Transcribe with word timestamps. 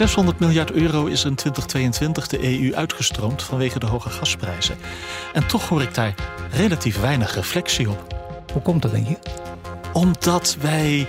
600 0.00 0.38
miljard 0.38 0.70
euro 0.72 1.06
is 1.06 1.24
in 1.24 1.34
2022 1.34 2.26
de 2.26 2.60
EU 2.60 2.74
uitgestroomd 2.74 3.42
vanwege 3.42 3.78
de 3.78 3.86
hoge 3.86 4.10
gasprijzen. 4.10 4.78
En 5.32 5.46
toch 5.46 5.68
hoor 5.68 5.82
ik 5.82 5.94
daar 5.94 6.14
relatief 6.50 7.00
weinig 7.00 7.34
reflectie 7.34 7.90
op. 7.90 8.16
Hoe 8.52 8.62
komt 8.62 8.82
dat, 8.82 8.90
denk 8.90 9.08
je? 9.08 9.18
Omdat 9.92 10.56
wij. 10.60 11.08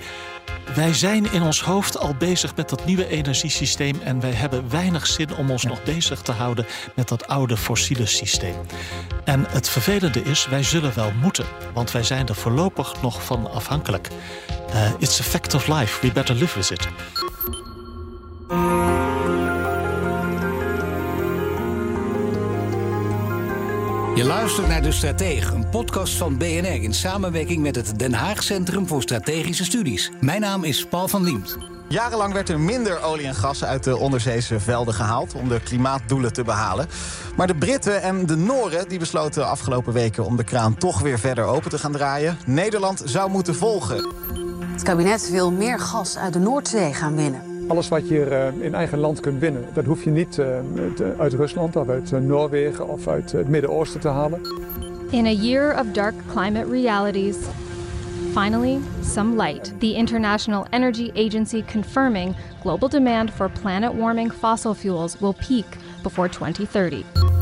Wij 0.75 0.93
zijn 0.93 1.31
in 1.31 1.41
ons 1.41 1.61
hoofd 1.61 1.97
al 1.97 2.15
bezig 2.15 2.55
met 2.55 2.69
dat 2.69 2.85
nieuwe 2.85 3.07
energiesysteem 3.07 4.01
en 4.03 4.19
wij 4.19 4.31
hebben 4.31 4.69
weinig 4.69 5.07
zin 5.07 5.35
om 5.35 5.51
ons 5.51 5.63
nog 5.63 5.83
bezig 5.83 6.21
te 6.21 6.31
houden 6.31 6.65
met 6.95 7.07
dat 7.07 7.27
oude 7.27 7.57
fossiele 7.57 8.05
systeem. 8.05 8.55
En 9.23 9.45
het 9.49 9.69
vervelende 9.69 10.23
is, 10.23 10.47
wij 10.49 10.63
zullen 10.63 10.91
wel 10.95 11.11
moeten, 11.21 11.45
want 11.73 11.91
wij 11.91 12.03
zijn 12.03 12.27
er 12.27 12.35
voorlopig 12.35 13.01
nog 13.01 13.23
van 13.23 13.51
afhankelijk. 13.51 14.07
Uh, 14.73 14.91
it's 14.99 15.19
a 15.19 15.23
fact 15.23 15.53
of 15.53 15.67
life, 15.67 16.07
we 16.07 16.13
better 16.13 16.35
live 16.35 16.57
with 16.57 16.69
it. 16.69 16.87
Je 24.15 24.23
luistert 24.23 24.67
naar 24.67 24.81
De 24.81 24.91
Stratege, 24.91 25.55
een 25.55 25.69
podcast 25.69 26.13
van 26.13 26.37
BNR 26.37 26.83
in 26.83 26.93
samenwerking 26.93 27.61
met 27.61 27.75
het 27.75 27.99
Den 27.99 28.13
Haag 28.13 28.43
Centrum 28.43 28.87
voor 28.87 29.01
Strategische 29.01 29.63
Studies. 29.63 30.11
Mijn 30.19 30.41
naam 30.41 30.63
is 30.63 30.85
Paul 30.85 31.07
van 31.07 31.23
Liemt. 31.23 31.57
Jarenlang 31.87 32.33
werd 32.33 32.49
er 32.49 32.59
minder 32.59 33.01
olie 33.01 33.27
en 33.27 33.35
gas 33.35 33.63
uit 33.63 33.83
de 33.83 33.97
onderzeese 33.97 34.59
velden 34.59 34.93
gehaald 34.93 35.33
om 35.33 35.49
de 35.49 35.59
klimaatdoelen 35.59 36.33
te 36.33 36.43
behalen. 36.43 36.87
Maar 37.35 37.47
de 37.47 37.55
Britten 37.55 38.01
en 38.01 38.25
de 38.25 38.35
Noren 38.35 38.89
die 38.89 38.99
besloten 38.99 39.47
afgelopen 39.47 39.93
weken 39.93 40.25
om 40.25 40.35
de 40.35 40.43
kraan 40.43 40.77
toch 40.77 40.99
weer 40.99 41.19
verder 41.19 41.43
open 41.43 41.69
te 41.69 41.79
gaan 41.79 41.91
draaien. 41.91 42.37
Nederland 42.45 43.01
zou 43.05 43.29
moeten 43.29 43.55
volgen. 43.55 44.13
Het 44.71 44.83
kabinet 44.83 45.29
wil 45.29 45.51
meer 45.51 45.79
gas 45.79 46.17
uit 46.17 46.33
de 46.33 46.39
Noordzee 46.39 46.93
gaan 46.93 47.15
winnen. 47.15 47.50
Alles 47.71 47.87
wat 47.87 48.07
je 48.07 48.51
uh, 48.59 48.65
in 48.65 48.75
eigen 48.75 48.99
land 48.99 49.19
kunt 49.19 49.39
winnen, 49.39 49.65
dat 49.73 49.85
hoef 49.85 50.03
je 50.03 50.09
niet 50.09 50.37
uh, 50.37 50.45
uit 51.17 51.33
Rusland 51.33 51.75
of 51.75 51.89
uit 51.89 52.11
uh, 52.11 52.19
Noorwegen 52.19 52.87
of 52.87 53.07
uit 53.07 53.31
het 53.31 53.47
Midden-Oosten 53.47 53.99
te 53.99 54.07
halen. 54.07 54.41
In 55.09 55.25
a 55.25 55.31
year 55.31 55.79
of 55.79 55.91
dark 55.91 56.13
climate 56.27 56.69
realities, 56.69 57.37
finally 58.33 58.79
some 59.03 59.43
light. 59.43 59.73
The 59.79 59.93
International 59.93 60.65
Energy 60.69 61.11
Agency 61.15 61.63
confirming 61.71 62.35
global 62.61 62.89
demand 62.89 63.31
for 63.31 63.49
planet 63.61 63.93
warming 63.93 64.33
fossil 64.33 64.73
fuels 64.73 65.19
will 65.19 65.35
peak 65.47 65.65
before 66.03 66.29
2030. 66.29 67.40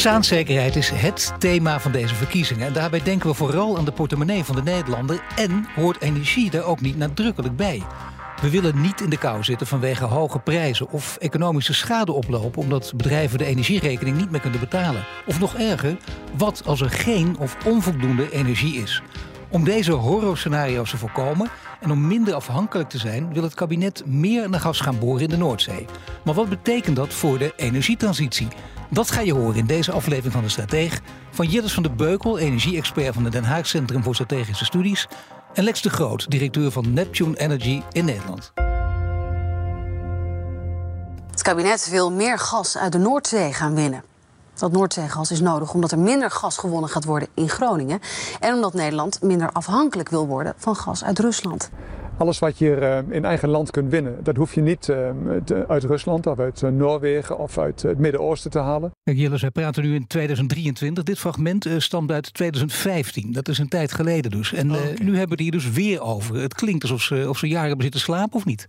Bestaanszekerheid 0.00 0.76
is 0.76 0.90
het 0.90 1.32
thema 1.38 1.80
van 1.80 1.92
deze 1.92 2.14
verkiezingen. 2.14 2.66
En 2.66 2.72
daarbij 2.72 3.02
denken 3.02 3.28
we 3.28 3.34
vooral 3.34 3.78
aan 3.78 3.84
de 3.84 3.92
portemonnee 3.92 4.44
van 4.44 4.56
de 4.56 4.62
Nederlander. 4.62 5.22
En 5.36 5.66
hoort 5.74 6.00
energie 6.00 6.50
daar 6.50 6.64
ook 6.64 6.80
niet 6.80 6.96
nadrukkelijk 6.96 7.56
bij. 7.56 7.82
We 8.40 8.50
willen 8.50 8.80
niet 8.80 9.00
in 9.00 9.10
de 9.10 9.18
kou 9.18 9.44
zitten 9.44 9.66
vanwege 9.66 10.04
hoge 10.04 10.38
prijzen 10.38 10.90
of 10.90 11.16
economische 11.16 11.74
schade 11.74 12.12
oplopen 12.12 12.62
omdat 12.62 12.92
bedrijven 12.96 13.38
de 13.38 13.44
energierekening 13.44 14.16
niet 14.16 14.30
meer 14.30 14.40
kunnen 14.40 14.60
betalen. 14.60 15.04
Of 15.26 15.40
nog 15.40 15.54
erger, 15.54 15.96
wat 16.36 16.62
als 16.66 16.80
er 16.80 16.90
geen 16.90 17.38
of 17.38 17.56
onvoldoende 17.66 18.32
energie 18.32 18.82
is? 18.82 19.02
Om 19.48 19.64
deze 19.64 19.92
horrorscenario's 19.92 20.90
te 20.90 20.96
voorkomen 20.96 21.48
en 21.80 21.90
om 21.90 22.06
minder 22.06 22.34
afhankelijk 22.34 22.88
te 22.88 22.98
zijn, 22.98 23.32
wil 23.32 23.42
het 23.42 23.54
kabinet 23.54 24.02
meer 24.06 24.50
naar 24.50 24.60
gas 24.60 24.80
gaan 24.80 24.98
boren 24.98 25.22
in 25.22 25.28
de 25.28 25.36
Noordzee. 25.36 25.86
Maar 26.24 26.34
wat 26.34 26.48
betekent 26.48 26.96
dat 26.96 27.14
voor 27.14 27.38
de 27.38 27.52
energietransitie? 27.56 28.48
Dat 28.90 29.10
ga 29.10 29.20
je 29.20 29.34
horen 29.34 29.56
in 29.56 29.66
deze 29.66 29.92
aflevering 29.92 30.32
van 30.32 30.42
de 30.42 30.48
Strateeg. 30.48 31.00
Van 31.30 31.46
Jillis 31.46 31.74
van 31.74 31.82
de 31.82 31.90
Beukel, 31.90 32.38
energie-expert 32.38 33.14
van 33.14 33.24
het 33.24 33.32
Den 33.32 33.44
Haag 33.44 33.66
Centrum 33.66 34.02
voor 34.02 34.14
Strategische 34.14 34.64
Studies. 34.64 35.08
En 35.52 35.64
Lex 35.64 35.82
de 35.82 35.90
Groot, 35.90 36.30
directeur 36.30 36.70
van 36.70 36.92
Neptune 36.92 37.38
Energy 37.38 37.82
in 37.92 38.04
Nederland. 38.04 38.52
Het 41.30 41.42
kabinet 41.42 41.90
wil 41.90 42.12
meer 42.12 42.38
gas 42.38 42.76
uit 42.76 42.92
de 42.92 42.98
Noordzee 42.98 43.52
gaan 43.52 43.74
winnen. 43.74 44.02
Dat 44.54 44.72
Noordzeegas 44.72 45.30
is 45.30 45.40
nodig 45.40 45.74
omdat 45.74 45.92
er 45.92 45.98
minder 45.98 46.30
gas 46.30 46.56
gewonnen 46.56 46.90
gaat 46.90 47.04
worden 47.04 47.28
in 47.34 47.48
Groningen. 47.48 48.00
En 48.40 48.54
omdat 48.54 48.74
Nederland 48.74 49.22
minder 49.22 49.52
afhankelijk 49.52 50.08
wil 50.08 50.26
worden 50.26 50.54
van 50.56 50.76
gas 50.76 51.04
uit 51.04 51.18
Rusland. 51.18 51.70
Alles 52.20 52.38
wat 52.38 52.58
je 52.58 52.76
uh, 52.80 53.16
in 53.16 53.24
eigen 53.24 53.48
land 53.48 53.70
kunt 53.70 53.90
winnen, 53.90 54.18
dat 54.22 54.36
hoef 54.36 54.54
je 54.54 54.60
niet 54.60 54.88
uh, 54.88 55.10
uit 55.68 55.84
Rusland 55.84 56.26
of 56.26 56.38
uit 56.38 56.62
uh, 56.62 56.70
Noorwegen 56.70 57.38
of 57.38 57.58
uit 57.58 57.82
het 57.82 57.98
Midden-Oosten 57.98 58.50
te 58.50 58.58
halen. 58.58 58.90
Kijk, 59.02 59.16
Jilles, 59.16 59.40
wij 59.40 59.50
praten 59.50 59.82
nu 59.82 59.94
in 59.94 60.06
2023. 60.06 61.04
Dit 61.04 61.18
fragment 61.18 61.68
stamt 61.78 62.10
uit 62.10 62.34
2015. 62.34 63.32
Dat 63.32 63.48
is 63.48 63.58
een 63.58 63.68
tijd 63.68 63.92
geleden 63.92 64.30
dus. 64.30 64.52
En 64.52 64.70
okay. 64.70 64.94
nu 65.02 65.16
hebben 65.16 65.16
we 65.16 65.30
het 65.30 65.40
hier 65.40 65.50
dus 65.50 65.70
weer 65.70 66.00
over. 66.00 66.36
Het 66.36 66.54
klinkt 66.54 66.82
alsof 66.82 67.02
ze, 67.02 67.26
of 67.28 67.38
ze 67.38 67.48
jaren 67.48 67.66
hebben 67.66 67.82
zitten 67.82 68.00
slapen 68.00 68.36
of 68.36 68.44
niet? 68.44 68.68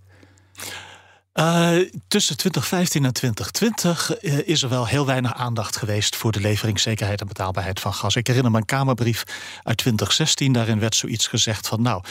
Uh, 1.34 1.78
tussen 2.08 2.38
2015 2.38 3.06
en 3.06 3.14
2020 3.14 4.22
uh, 4.22 4.48
is 4.48 4.64
er 4.64 4.70
wel 4.70 4.88
heel 4.88 5.06
weinig 5.06 5.34
aandacht 5.34 5.78
geweest 5.78 6.16
voor 6.16 6.32
de 6.32 6.40
leveringszekerheid 6.40 7.22
en 7.22 7.28
betaalbaarheid 7.28 7.80
van 7.80 7.94
gas. 7.94 8.16
Ik 8.16 8.28
herinner 8.28 8.52
me 8.52 8.58
een 8.58 8.66
Kamerbrief 8.66 9.24
uit 9.64 9.78
2016. 9.78 10.54
Daarin 10.54 10.80
werd 10.80 10.96
zoiets 10.96 11.28
gezegd 11.28 11.68
van: 11.68 11.82
Nou, 11.82 12.04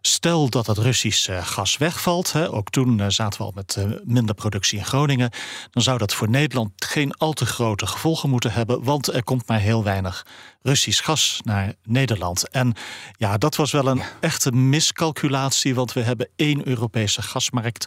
stel 0.00 0.48
dat 0.48 0.66
het 0.66 0.78
Russisch 0.78 1.28
uh, 1.28 1.46
gas 1.46 1.76
wegvalt. 1.76 2.32
Hè, 2.32 2.52
ook 2.52 2.70
toen 2.70 3.10
zaten 3.12 3.38
we 3.38 3.44
al 3.44 3.52
met 3.54 3.78
minder 4.04 4.34
productie 4.34 4.78
in 4.78 4.84
Groningen. 4.84 5.30
Dan 5.70 5.82
zou 5.82 5.98
dat 5.98 6.14
voor 6.14 6.30
Nederland 6.30 6.84
geen 6.84 7.14
al 7.14 7.32
te 7.32 7.46
grote 7.46 7.86
gevolgen 7.86 8.30
moeten 8.30 8.52
hebben, 8.52 8.82
want 8.84 9.14
er 9.14 9.24
komt 9.24 9.46
maar 9.46 9.60
heel 9.60 9.84
weinig 9.84 10.26
Russisch 10.62 11.04
gas 11.04 11.40
naar 11.44 11.74
Nederland. 11.84 12.48
En 12.48 12.74
ja, 13.16 13.38
dat 13.38 13.56
was 13.56 13.72
wel 13.72 13.86
een 13.86 14.02
echte 14.20 14.52
miscalculatie, 14.52 15.74
want 15.74 15.92
we 15.92 16.00
hebben 16.00 16.28
één 16.36 16.68
Europese 16.68 17.22
gasmarkt. 17.22 17.86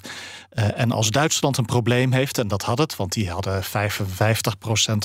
Uh, 0.53 0.79
en 0.79 0.91
als 0.91 1.09
Duitsland 1.09 1.57
een 1.57 1.65
probleem 1.65 2.11
heeft, 2.11 2.37
en 2.37 2.47
dat 2.47 2.61
had 2.61 2.77
het, 2.77 2.95
want 2.95 3.13
die 3.13 3.29
hadden 3.29 3.63
55% 3.63 3.67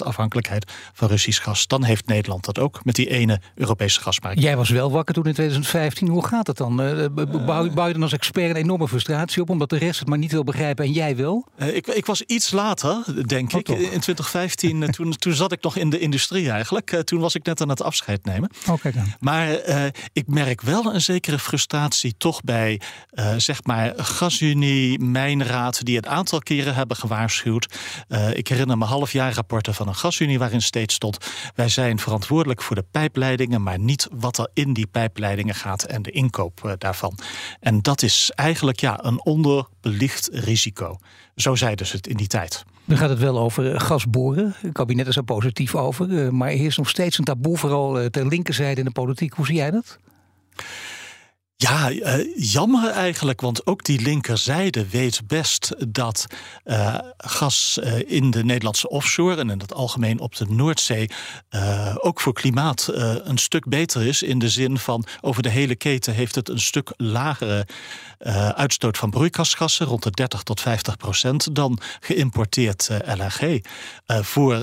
afhankelijkheid 0.04 0.72
van 0.92 1.08
Russisch 1.08 1.42
gas, 1.42 1.66
dan 1.66 1.84
heeft 1.84 2.06
Nederland 2.06 2.44
dat 2.44 2.58
ook 2.58 2.84
met 2.84 2.94
die 2.94 3.10
ene 3.10 3.40
Europese 3.54 4.00
gasmarkt. 4.00 4.40
Jij 4.40 4.56
was 4.56 4.68
wel 4.68 4.90
wakker 4.90 5.14
toen 5.14 5.24
in 5.24 5.32
2015. 5.32 6.08
Hoe 6.08 6.26
gaat 6.26 6.46
het 6.46 6.56
dan? 6.56 6.80
Uh, 6.82 7.06
bouw, 7.46 7.86
je 7.86 7.92
dan 7.92 8.02
als 8.02 8.12
expert 8.12 8.50
een 8.50 8.56
enorme 8.56 8.88
frustratie 8.88 9.42
op, 9.42 9.50
omdat 9.50 9.70
de 9.70 9.78
rest 9.78 9.98
het 9.98 10.08
maar 10.08 10.18
niet 10.18 10.32
wil 10.32 10.44
begrijpen 10.44 10.84
en 10.84 10.92
jij 10.92 11.16
wel? 11.16 11.46
Uh, 11.56 11.76
ik, 11.76 11.86
ik, 11.86 12.06
was 12.06 12.22
iets 12.22 12.50
later, 12.50 13.26
denk 13.26 13.52
Oh, 13.52 13.58
ik. 13.58 13.68
In 13.68 14.00
2015, 14.00 14.90
toen, 14.90 15.16
toen 15.16 15.32
zat 15.32 15.52
ik 15.52 15.62
nog 15.62 15.76
in 15.76 15.90
de 15.90 15.98
industrie 15.98 16.50
eigenlijk. 16.50 17.02
toen 17.04 17.20
was 17.20 17.34
ik 17.34 17.44
net 17.44 17.59
aan 17.60 17.68
het 17.68 17.82
afscheid 17.82 18.24
nemen. 18.24 18.50
Okay, 18.68 18.92
dan. 18.92 19.14
Maar 19.20 19.68
uh, 19.68 19.84
ik 20.12 20.26
merk 20.26 20.60
wel 20.60 20.94
een 20.94 21.00
zekere 21.00 21.38
frustratie 21.38 22.14
toch 22.16 22.40
bij, 22.42 22.80
uh, 23.12 23.34
zeg 23.36 23.64
maar, 23.64 23.92
GasUnie, 23.96 24.98
Mijnraad, 24.98 25.84
die 25.84 25.96
het 25.96 26.06
aantal 26.06 26.38
keren 26.38 26.74
hebben 26.74 26.96
gewaarschuwd. 26.96 27.78
Uh, 28.08 28.36
ik 28.36 28.48
herinner 28.48 28.78
me 28.78 28.84
halfjaarrapporten 28.84 29.74
van 29.74 29.88
een 29.88 29.94
GasUnie 29.94 30.38
waarin 30.38 30.62
steeds 30.62 30.94
stond: 30.94 31.18
wij 31.54 31.68
zijn 31.68 31.98
verantwoordelijk 31.98 32.62
voor 32.62 32.76
de 32.76 32.84
pijpleidingen, 32.90 33.62
maar 33.62 33.78
niet 33.78 34.08
wat 34.12 34.38
er 34.38 34.50
in 34.54 34.72
die 34.72 34.86
pijpleidingen 34.86 35.54
gaat 35.54 35.82
en 35.82 36.02
de 36.02 36.10
inkoop 36.10 36.74
daarvan. 36.78 37.18
En 37.60 37.82
dat 37.82 38.02
is 38.02 38.30
eigenlijk 38.34 38.80
ja, 38.80 39.04
een 39.04 39.24
onderbelicht 39.24 40.28
risico. 40.32 40.98
Zo 41.36 41.54
zeiden 41.54 41.86
ze 41.86 41.96
het 41.96 42.06
in 42.06 42.16
die 42.16 42.26
tijd. 42.26 42.64
Nu 42.90 42.96
gaat 42.96 43.10
het 43.10 43.18
wel 43.18 43.38
over 43.38 43.80
gas 43.80 44.06
boren. 44.06 44.54
Het 44.56 44.72
kabinet 44.72 45.06
is 45.06 45.16
er 45.16 45.22
positief 45.22 45.74
over. 45.74 46.34
Maar 46.34 46.48
er 46.48 46.64
is 46.64 46.76
nog 46.76 46.88
steeds 46.88 47.18
een 47.18 47.24
taboe, 47.24 47.56
vooral 47.56 48.10
ter 48.10 48.26
linkerzijde 48.26 48.80
in 48.80 48.86
de 48.86 48.92
politiek. 48.92 49.32
Hoe 49.32 49.46
zie 49.46 49.54
jij 49.54 49.70
dat? 49.70 49.98
Ja, 51.62 51.90
uh, 51.90 52.36
jammer 52.36 52.90
eigenlijk, 52.90 53.40
want 53.40 53.66
ook 53.66 53.84
die 53.84 54.00
linkerzijde 54.00 54.88
weet 54.88 55.20
best 55.26 55.74
dat 55.88 56.26
uh, 56.64 56.98
gas 57.16 57.78
uh, 57.82 57.98
in 58.06 58.30
de 58.30 58.44
Nederlandse 58.44 58.88
offshore 58.88 59.36
en 59.36 59.50
in 59.50 59.58
het 59.58 59.74
algemeen 59.74 60.20
op 60.20 60.36
de 60.36 60.46
Noordzee 60.48 61.10
ook 61.94 62.20
voor 62.20 62.32
klimaat 62.32 62.88
een 63.24 63.38
stuk 63.38 63.68
beter 63.68 64.06
is. 64.06 64.22
In 64.22 64.38
de 64.38 64.48
zin 64.48 64.78
van 64.78 65.04
over 65.20 65.42
de 65.42 65.48
hele 65.48 65.74
keten 65.74 66.14
heeft 66.14 66.34
het 66.34 66.48
een 66.48 66.60
stuk 66.60 66.92
lagere 66.96 67.66
uitstoot 68.54 68.98
van 68.98 69.10
broeikasgassen, 69.10 69.86
rond 69.86 70.02
de 70.02 70.10
30 70.10 70.42
tot 70.42 70.60
50 70.60 70.96
procent, 70.96 71.54
dan 71.54 71.78
geïmporteerd 72.00 72.90
LNG. 73.04 73.64
voor 74.06 74.54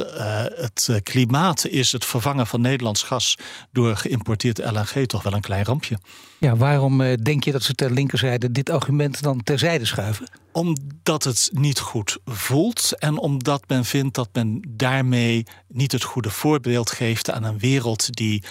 het 0.56 0.90
klimaat 1.04 1.66
is 1.66 1.92
het 1.92 2.06
vervangen 2.06 2.48
van 2.48 2.62
Nederlands 2.62 3.04
gas 3.04 3.38
door 3.72 3.96
geïmporteerd 3.96 4.58
LNG 4.58 5.06
toch 5.06 5.24
wel 5.24 5.34
een 5.34 5.42
klein 5.42 5.66
rampje. 5.66 5.98
Ja, 6.40 6.56
waarom 6.56 7.02
eh, 7.02 7.14
denk 7.24 7.44
je 7.44 7.52
dat 7.52 7.64
ze 7.64 7.74
ter 7.74 7.92
linkerzijde 7.92 8.52
dit 8.52 8.70
argument 8.70 9.22
dan 9.22 9.44
terzijde 9.44 9.86
schuiven? 9.86 10.28
Omdat 10.58 11.24
het 11.24 11.50
niet 11.54 11.80
goed 11.80 12.18
voelt 12.26 12.94
en 13.00 13.18
omdat 13.18 13.64
men 13.68 13.86
vindt 13.86 14.16
dat 14.16 14.30
men 14.34 14.62
daarmee 14.70 15.46
niet 15.68 15.92
het 15.92 16.04
goede 16.04 16.30
voorbeeld 16.30 16.92
geeft 16.92 17.32
aan 17.32 17.44
een 17.44 17.60
wereld 17.60 18.16
die 18.16 18.44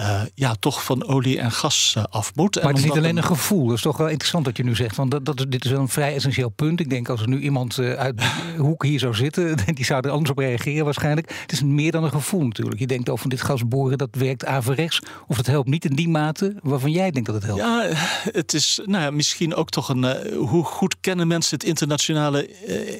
uh, 0.00 0.22
ja, 0.34 0.54
toch 0.54 0.84
van 0.84 1.06
olie 1.06 1.38
en 1.38 1.50
gas 1.50 1.94
uh, 1.98 2.04
af 2.10 2.34
moet. 2.34 2.54
Maar 2.54 2.64
het 2.64 2.78
is 2.78 2.84
niet 2.84 2.96
alleen 2.96 3.16
een 3.16 3.24
gevoel. 3.24 3.66
Dat 3.66 3.76
is 3.76 3.82
toch 3.82 3.96
wel 3.96 4.08
interessant 4.08 4.44
dat 4.44 4.56
je 4.56 4.64
nu 4.64 4.74
zegt. 4.74 4.96
Want 4.96 5.10
dat, 5.10 5.24
dat, 5.24 5.46
dit 5.48 5.64
is 5.64 5.70
een 5.70 5.88
vrij 5.88 6.14
essentieel 6.14 6.48
punt. 6.48 6.80
Ik 6.80 6.90
denk 6.90 7.08
als 7.08 7.20
er 7.20 7.28
nu 7.28 7.40
iemand 7.40 7.78
uh, 7.78 7.92
uit 7.92 8.18
de 8.18 8.54
hoek 8.66 8.84
hier 8.84 8.98
zou 8.98 9.14
zitten, 9.14 9.56
die 9.74 9.84
zou 9.84 10.06
er 10.06 10.10
anders 10.10 10.30
op 10.30 10.38
reageren 10.38 10.84
waarschijnlijk. 10.84 11.38
Het 11.40 11.52
is 11.52 11.62
meer 11.62 11.92
dan 11.92 12.04
een 12.04 12.10
gevoel 12.10 12.44
natuurlijk. 12.44 12.78
Je 12.78 12.86
denkt 12.86 13.08
over 13.08 13.28
dit 13.28 13.42
gas 13.42 13.68
boren, 13.68 13.98
dat 13.98 14.08
werkt 14.10 14.44
averechts. 14.44 15.00
Of 15.26 15.36
dat 15.36 15.46
helpt 15.46 15.68
niet 15.68 15.84
in 15.84 15.94
die 15.94 16.08
mate 16.08 16.56
waarvan 16.62 16.90
jij 16.90 17.10
denkt 17.10 17.26
dat 17.26 17.42
het 17.42 17.44
helpt. 17.44 17.60
Ja, 17.60 17.88
het 18.32 18.54
is 18.54 18.80
nou 18.84 19.02
ja, 19.02 19.10
misschien 19.10 19.54
ook 19.54 19.70
toch 19.70 19.88
een. 19.88 20.34
hoe 20.36 20.64
goed 20.64 20.96
kennen 21.00 21.26
mensen 21.26 21.53
het 21.54 21.64
internationale 21.64 22.48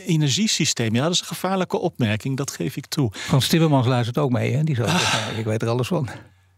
energiesysteem? 0.07 0.95
Ja, 0.95 1.03
dat 1.03 1.13
is 1.13 1.21
een 1.21 1.27
gevaarlijke 1.27 1.79
opmerking, 1.79 2.37
dat 2.37 2.51
geef 2.51 2.77
ik 2.77 2.87
toe. 2.87 3.11
Van 3.13 3.41
Timmermans 3.41 3.87
luistert 3.87 4.19
ook 4.19 4.31
mee, 4.31 4.53
hè? 4.53 4.65
Die 4.65 4.75
zou 4.75 4.89
zeggen, 4.89 5.39
ik 5.39 5.45
weet 5.45 5.63
er 5.63 5.69
alles 5.69 5.87
van. 5.87 6.09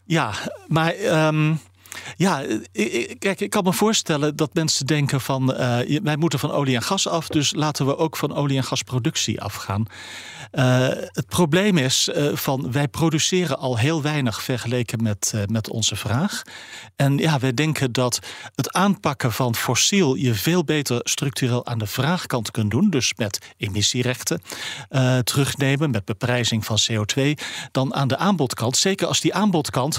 Ja, 0.04 0.32
maar 0.66 0.94
um, 1.28 1.58
ja, 2.16 2.42
kijk, 3.18 3.40
ik 3.40 3.50
kan 3.50 3.64
me 3.64 3.72
voorstellen 3.72 4.36
dat 4.36 4.54
mensen 4.54 4.86
denken 4.86 5.20
van 5.20 5.50
uh, 5.50 5.78
wij 6.02 6.16
moeten 6.16 6.38
van 6.38 6.50
olie 6.50 6.74
en 6.74 6.82
gas 6.82 7.08
af, 7.08 7.28
dus 7.28 7.54
laten 7.54 7.86
we 7.86 7.96
ook 7.96 8.16
van 8.16 8.34
olie 8.34 8.56
en 8.56 8.64
gasproductie 8.64 9.40
afgaan. 9.40 9.86
Uh, 10.52 10.88
het 10.88 11.26
probleem 11.26 11.78
is 11.78 12.08
uh, 12.08 12.36
van 12.36 12.72
wij 12.72 12.88
produceren 12.88 13.58
al 13.58 13.78
heel 13.78 14.02
weinig 14.02 14.42
vergeleken 14.42 15.02
met, 15.02 15.32
met 15.46 15.70
onze 15.70 15.96
vraag. 15.96 16.42
En 16.96 17.18
ja, 17.18 17.38
wij 17.38 17.54
denken 17.54 17.92
dat 17.92 18.18
het 18.54 18.72
aanpakken 18.72 19.32
van 19.32 19.54
fossiel 19.54 20.14
je 20.14 20.34
veel 20.34 20.64
beter 20.64 21.00
structureel 21.02 21.66
aan 21.66 21.78
de 21.78 21.86
vraagkant 21.86 22.50
kunt 22.50 22.70
doen, 22.70 22.90
dus 22.90 23.12
met 23.16 23.54
emissierechten 23.56 24.42
terugnemen, 25.24 25.90
met 25.90 26.04
beprijzing 26.04 26.64
van 26.64 26.78
CO2, 26.90 27.22
dan 27.72 27.94
aan 27.94 28.08
de 28.08 28.16
aanbodkant. 28.16 28.76
Zeker 28.76 29.06
als 29.06 29.20
die 29.20 29.34
aanbodkant 29.34 29.98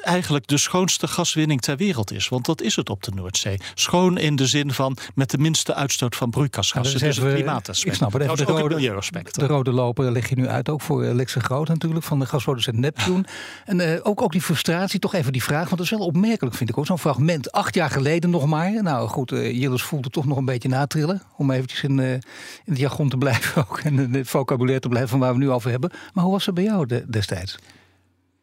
eigenlijk 0.00 0.46
de 0.46 0.58
schoonste 0.58 1.05
gaswinning 1.08 1.60
ter 1.60 1.76
wereld 1.76 2.12
is. 2.12 2.28
Want 2.28 2.44
dat 2.44 2.62
is 2.62 2.76
het 2.76 2.90
op 2.90 3.02
de 3.02 3.10
Noordzee. 3.14 3.60
Schoon 3.74 4.18
in 4.18 4.36
de 4.36 4.46
zin 4.46 4.72
van 4.72 4.96
met 5.14 5.30
de 5.30 5.38
minste 5.38 5.74
uitstoot 5.74 6.16
van 6.16 6.30
broeikasgassen. 6.30 6.98
Ja, 6.98 7.06
dus 7.06 7.16
het 7.16 7.34
klimaataspect. 7.34 7.92
Ik 7.92 7.98
snap 7.98 8.12
het. 8.12 8.22
Even 8.22 8.36
de 8.36 8.44
rode, 8.44 8.74
milieuaspect. 8.74 9.34
De 9.34 9.46
rode 9.46 9.72
loper 9.72 10.12
leg 10.12 10.28
je 10.28 10.36
nu 10.36 10.48
uit, 10.48 10.68
ook 10.68 10.80
voor 10.80 11.04
Lexe 11.04 11.40
Groot 11.40 11.68
natuurlijk, 11.68 12.04
van 12.04 12.18
de 12.18 12.26
gasproducent 12.26 12.78
Neptune. 12.78 13.24
En 13.64 13.78
uh, 13.78 13.98
ook, 14.02 14.22
ook 14.22 14.32
die 14.32 14.40
frustratie, 14.40 15.00
toch 15.00 15.14
even 15.14 15.32
die 15.32 15.42
vraag, 15.42 15.64
want 15.64 15.76
dat 15.76 15.80
is 15.80 15.90
wel 15.90 16.06
opmerkelijk 16.06 16.56
vind 16.56 16.70
ik 16.70 16.78
ook. 16.78 16.86
Zo'n 16.86 16.98
fragment, 16.98 17.52
acht 17.52 17.74
jaar 17.74 17.90
geleden 17.90 18.30
nog 18.30 18.46
maar. 18.46 18.82
Nou 18.82 19.08
goed, 19.08 19.32
uh, 19.32 19.52
Jillis 19.60 19.90
het 19.90 20.12
toch 20.12 20.26
nog 20.26 20.36
een 20.36 20.44
beetje 20.44 20.68
natrillen. 20.68 21.22
Om 21.36 21.50
eventjes 21.50 21.82
in, 21.82 21.98
uh, 21.98 22.12
in 22.12 22.22
het 22.64 22.78
jargon 22.78 23.08
te 23.08 23.18
blijven 23.26 23.66
ook. 23.68 23.80
En 23.80 23.98
in 23.98 24.14
het 24.14 24.28
vocabulaire 24.28 24.80
te 24.80 24.88
blijven 24.88 25.10
van 25.10 25.18
waar 25.18 25.32
we 25.32 25.38
nu 25.38 25.50
over 25.50 25.70
hebben. 25.70 25.90
Maar 26.12 26.24
hoe 26.24 26.32
was 26.32 26.46
het 26.46 26.54
bij 26.54 26.64
jou 26.64 26.86
de, 26.86 27.04
destijds? 27.08 27.58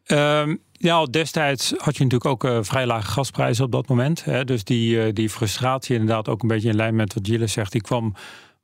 Um, 0.07 0.61
ja, 0.83 1.05
destijds 1.05 1.73
had 1.77 1.97
je 1.97 2.03
natuurlijk 2.03 2.25
ook 2.25 2.43
uh, 2.43 2.57
vrij 2.61 2.85
lage 2.85 3.11
gasprijzen 3.11 3.65
op 3.65 3.71
dat 3.71 3.87
moment. 3.87 4.23
Hè? 4.25 4.45
Dus 4.45 4.63
die, 4.63 4.95
uh, 4.95 5.13
die 5.13 5.29
frustratie 5.29 5.95
inderdaad 5.95 6.29
ook 6.29 6.41
een 6.41 6.47
beetje 6.47 6.69
in 6.69 6.75
lijn 6.75 6.95
met 6.95 7.13
wat 7.13 7.27
Gilles 7.27 7.51
zegt. 7.51 7.71
Die 7.71 7.81
kwam 7.81 8.15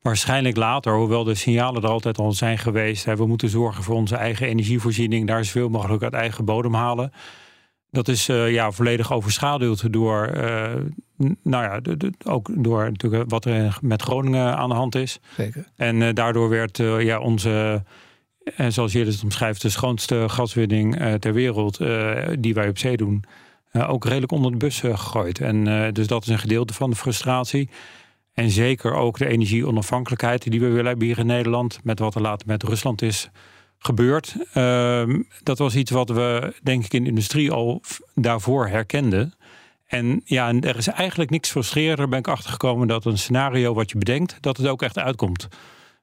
waarschijnlijk 0.02 0.56
later, 0.56 0.94
hoewel 0.94 1.24
de 1.24 1.34
signalen 1.34 1.82
er 1.82 1.88
altijd 1.88 2.18
al 2.18 2.32
zijn 2.32 2.58
geweest. 2.58 3.04
Hè? 3.04 3.16
We 3.16 3.26
moeten 3.26 3.48
zorgen 3.48 3.84
voor 3.84 3.94
onze 3.94 4.16
eigen 4.16 4.46
energievoorziening. 4.46 5.26
Daar 5.26 5.44
zoveel 5.44 5.68
mogelijk 5.68 6.02
uit 6.02 6.12
eigen 6.12 6.44
bodem 6.44 6.74
halen. 6.74 7.12
Dat 7.90 8.08
is 8.08 8.28
uh, 8.28 8.52
ja, 8.52 8.70
volledig 8.70 9.12
overschaduwd 9.12 9.92
door, 9.92 10.30
nou 11.42 11.64
ja, 11.64 11.80
ook 12.24 12.50
door 12.64 12.84
natuurlijk 12.84 13.30
wat 13.30 13.44
er 13.44 13.78
met 13.82 14.02
Groningen 14.02 14.56
aan 14.56 14.68
de 14.68 14.74
hand 14.74 14.94
is. 14.94 15.20
Zeker. 15.36 15.64
En 15.76 16.14
daardoor 16.14 16.48
werd 16.48 16.76
ja, 16.76 17.18
onze 17.18 17.82
en 18.44 18.72
zoals 18.72 18.92
je 18.92 19.04
het 19.04 19.22
omschrijft, 19.22 19.62
de 19.62 19.68
schoonste 19.68 20.28
gaswinning 20.28 21.00
uh, 21.00 21.14
ter 21.14 21.32
wereld 21.32 21.80
uh, 21.80 22.28
die 22.38 22.54
wij 22.54 22.68
op 22.68 22.78
zee 22.78 22.96
doen, 22.96 23.24
uh, 23.72 23.90
ook 23.90 24.04
redelijk 24.04 24.32
onder 24.32 24.50
de 24.50 24.56
bus 24.56 24.80
gegooid. 24.80 25.40
En 25.40 25.92
dus 25.92 26.06
dat 26.06 26.22
is 26.22 26.28
een 26.28 26.38
gedeelte 26.38 26.74
van 26.74 26.90
de 26.90 26.96
frustratie. 26.96 27.68
En 28.32 28.50
zeker 28.50 28.94
ook 28.94 29.18
de 29.18 29.26
energieonafhankelijkheid 29.26 30.50
die 30.50 30.60
we 30.60 30.68
willen 30.68 30.86
hebben 30.86 31.06
hier 31.06 31.18
in 31.18 31.26
Nederland, 31.26 31.78
met 31.82 31.98
wat 31.98 32.14
er 32.14 32.20
later 32.20 32.46
met 32.46 32.62
Rusland 32.62 33.02
is 33.02 33.30
gebeurd. 33.78 34.34
Ehm, 34.52 35.22
dat 35.42 35.58
was 35.58 35.76
iets 35.76 35.90
wat 35.90 36.08
we, 36.08 36.54
denk 36.62 36.84
ik, 36.84 36.92
in 36.92 37.02
de 37.02 37.08
industrie 37.08 37.50
al 37.50 37.82
daarvoor 38.14 38.68
herkenden. 38.68 39.34
En 39.86 40.20
ja, 40.24 40.52
er 40.60 40.76
is 40.76 40.86
eigenlijk 40.86 41.30
niks 41.30 41.50
frustrerender, 41.50 42.08
ben 42.08 42.18
ik 42.18 42.28
achtergekomen, 42.28 42.88
dat 42.88 43.04
een 43.04 43.18
scenario 43.18 43.74
wat 43.74 43.90
je 43.90 43.98
bedenkt, 43.98 44.36
dat 44.40 44.56
het 44.56 44.66
ook 44.66 44.82
echt 44.82 44.98
uitkomt. 44.98 45.48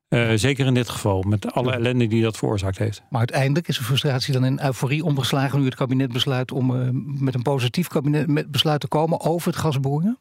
Uh, 0.10 0.32
zeker 0.36 0.66
in 0.66 0.74
dit 0.74 0.90
geval, 0.90 1.22
met 1.22 1.54
alle 1.54 1.72
ellende 1.72 2.08
die 2.08 2.22
dat 2.22 2.38
veroorzaakt 2.38 2.78
heeft. 2.78 3.02
Maar 3.10 3.20
uiteindelijk 3.20 3.68
is 3.68 3.78
de 3.78 3.84
frustratie 3.84 4.34
dan 4.34 4.46
in 4.46 4.60
euforie 4.64 5.04
omgeslagen 5.04 5.60
nu 5.60 5.66
het 5.66 5.76
kabinet 5.76 6.12
besluit 6.12 6.52
om 6.52 6.72
uh, 6.72 6.90
met 7.04 7.36
een 7.36 7.42
positief 7.42 7.88
kabinet 7.88 8.28
met 8.28 8.52
besluit 8.52 8.80
te 8.80 8.88
komen 8.88 9.20
over 9.20 9.48
het 9.48 9.60
gasboringen? 9.60 10.18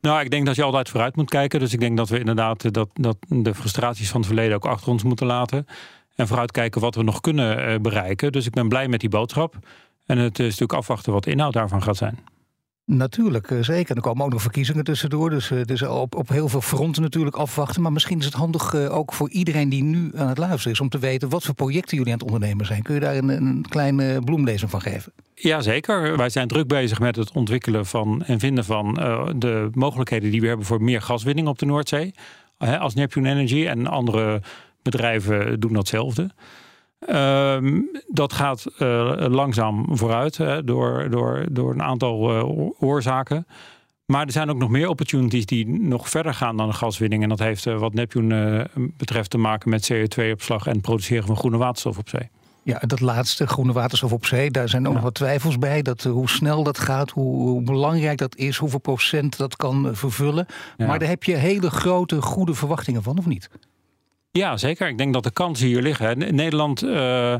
Nou, 0.00 0.20
ik 0.20 0.30
denk 0.30 0.46
dat 0.46 0.56
je 0.56 0.62
altijd 0.62 0.88
vooruit 0.88 1.16
moet 1.16 1.30
kijken. 1.30 1.60
Dus 1.60 1.72
ik 1.72 1.80
denk 1.80 1.96
dat 1.96 2.08
we 2.08 2.18
inderdaad 2.18 2.64
eh, 2.64 2.70
dat, 2.70 2.88
dat 2.92 3.16
de 3.28 3.54
frustraties 3.54 4.10
van 4.10 4.20
het 4.20 4.28
verleden 4.28 4.54
ook 4.54 4.66
achter 4.66 4.90
ons 4.90 5.02
moeten 5.02 5.26
laten. 5.26 5.66
En 6.14 6.26
vooruitkijken 6.26 6.80
wat 6.80 6.94
we 6.94 7.02
nog 7.02 7.20
kunnen 7.20 7.68
uh, 7.68 7.78
bereiken. 7.80 8.32
Dus 8.32 8.46
ik 8.46 8.52
ben 8.52 8.68
blij 8.68 8.88
met 8.88 9.00
die 9.00 9.08
boodschap. 9.08 9.54
En 10.06 10.18
het 10.18 10.38
is 10.38 10.44
natuurlijk 10.44 10.72
afwachten 10.72 11.12
wat 11.12 11.24
de 11.24 11.30
inhoud 11.30 11.52
daarvan 11.52 11.82
gaat 11.82 11.96
zijn. 11.96 12.18
Natuurlijk, 12.92 13.50
eh, 13.50 13.58
zeker. 13.60 13.96
Er 13.96 14.02
komen 14.02 14.24
ook 14.24 14.32
nog 14.32 14.42
verkiezingen 14.42 14.84
tussendoor. 14.84 15.30
Dus, 15.30 15.52
dus 15.64 15.82
op, 15.82 16.14
op 16.14 16.28
heel 16.28 16.48
veel 16.48 16.60
fronten 16.60 17.02
natuurlijk 17.02 17.36
afwachten. 17.36 17.82
Maar 17.82 17.92
misschien 17.92 18.18
is 18.18 18.24
het 18.24 18.34
handig 18.34 18.74
eh, 18.74 18.96
ook 18.96 19.12
voor 19.12 19.30
iedereen 19.30 19.68
die 19.68 19.82
nu 19.82 20.10
aan 20.16 20.28
het 20.28 20.38
luisteren 20.38 20.72
is... 20.72 20.80
om 20.80 20.88
te 20.88 20.98
weten 20.98 21.28
wat 21.28 21.44
voor 21.44 21.54
projecten 21.54 21.96
jullie 21.96 22.12
aan 22.12 22.18
het 22.18 22.28
ondernemen 22.28 22.66
zijn. 22.66 22.82
Kun 22.82 22.94
je 22.94 23.00
daar 23.00 23.16
een, 23.16 23.66
kleine 23.68 24.20
bloemlezing 24.24 24.70
van 24.70 24.80
geven? 24.80 25.12
Jazeker. 25.34 26.16
Wij 26.16 26.28
zijn 26.28 26.48
druk 26.48 26.66
bezig 26.66 27.00
met 27.00 27.16
het 27.16 27.32
ontwikkelen 27.32 27.86
van 27.86 28.22
en 28.22 28.38
vinden 28.38 28.64
van 28.64 28.94
de 29.36 29.70
mogelijkheden 29.74 30.30
die 30.30 30.40
we 30.40 30.46
hebben 30.46 30.66
voor 30.66 30.82
meer 30.82 31.02
gaswinning 31.02 31.48
op 31.48 31.58
de 31.58 31.66
Noordzee. 31.66 32.14
Als 32.58 32.94
Neptune 32.94 33.30
Energy 33.30 33.66
en 33.66 33.86
andere 33.86 34.42
bedrijven 34.82 35.60
doen 35.60 35.72
datzelfde. 35.72 36.30
Um, 37.08 37.88
dat 38.06 38.32
gaat 38.32 38.66
uh, 38.78 39.24
langzaam 39.28 39.86
vooruit 39.90 40.36
hè, 40.36 40.64
door, 40.64 41.10
door, 41.10 41.46
door 41.50 41.72
een 41.72 41.82
aantal 41.82 42.36
uh, 42.36 42.70
oorzaken. 42.78 43.46
Maar 44.04 44.26
er 44.26 44.32
zijn 44.32 44.50
ook 44.50 44.58
nog 44.58 44.70
meer 44.70 44.88
opportunities 44.88 45.46
die 45.46 45.68
nog 45.68 46.08
verder 46.08 46.34
gaan 46.34 46.56
dan 46.56 46.68
de 46.68 46.74
gaswinning. 46.74 47.22
En 47.22 47.28
dat 47.28 47.38
heeft 47.38 47.66
uh, 47.66 47.78
wat 47.78 47.94
Neptune 47.94 48.68
betreft 48.74 49.30
te 49.30 49.38
maken 49.38 49.70
met 49.70 49.92
CO2-opslag 49.92 50.66
en 50.66 50.72
het 50.72 50.82
produceren 50.82 51.26
van 51.26 51.36
groene 51.36 51.56
waterstof 51.56 51.98
op 51.98 52.08
zee. 52.08 52.28
Ja, 52.62 52.78
dat 52.78 53.00
laatste, 53.00 53.46
groene 53.46 53.72
waterstof 53.72 54.12
op 54.12 54.26
zee, 54.26 54.50
daar 54.50 54.68
zijn 54.68 54.82
ook 54.82 54.88
ja. 54.88 54.94
nog 54.94 55.02
wat 55.02 55.14
twijfels 55.14 55.58
bij. 55.58 55.82
Dat, 55.82 56.02
hoe 56.02 56.28
snel 56.28 56.62
dat 56.62 56.78
gaat, 56.78 57.10
hoe, 57.10 57.36
hoe, 57.36 57.62
belangrijk 57.62 58.18
dat 58.18 58.36
is, 58.36 58.56
hoeveel 58.56 58.78
procent 58.78 59.36
dat 59.36 59.56
kan 59.56 59.88
vervullen. 59.92 60.46
Ja. 60.76 60.86
Maar 60.86 60.98
daar 60.98 61.08
heb 61.08 61.24
je 61.24 61.34
hele 61.34 61.70
grote, 61.70 62.22
goede 62.22 62.54
verwachtingen 62.54 63.02
van, 63.02 63.18
of 63.18 63.26
niet? 63.26 63.50
Ja, 64.30 64.56
zeker. 64.56 64.88
Ik 64.88 64.98
denk 64.98 65.12
dat 65.12 65.22
de 65.22 65.30
kansen 65.30 65.66
hier 65.66 65.82
liggen. 65.82 66.22
In 66.22 66.34
Nederland, 66.34 66.82
uh, 66.82 67.34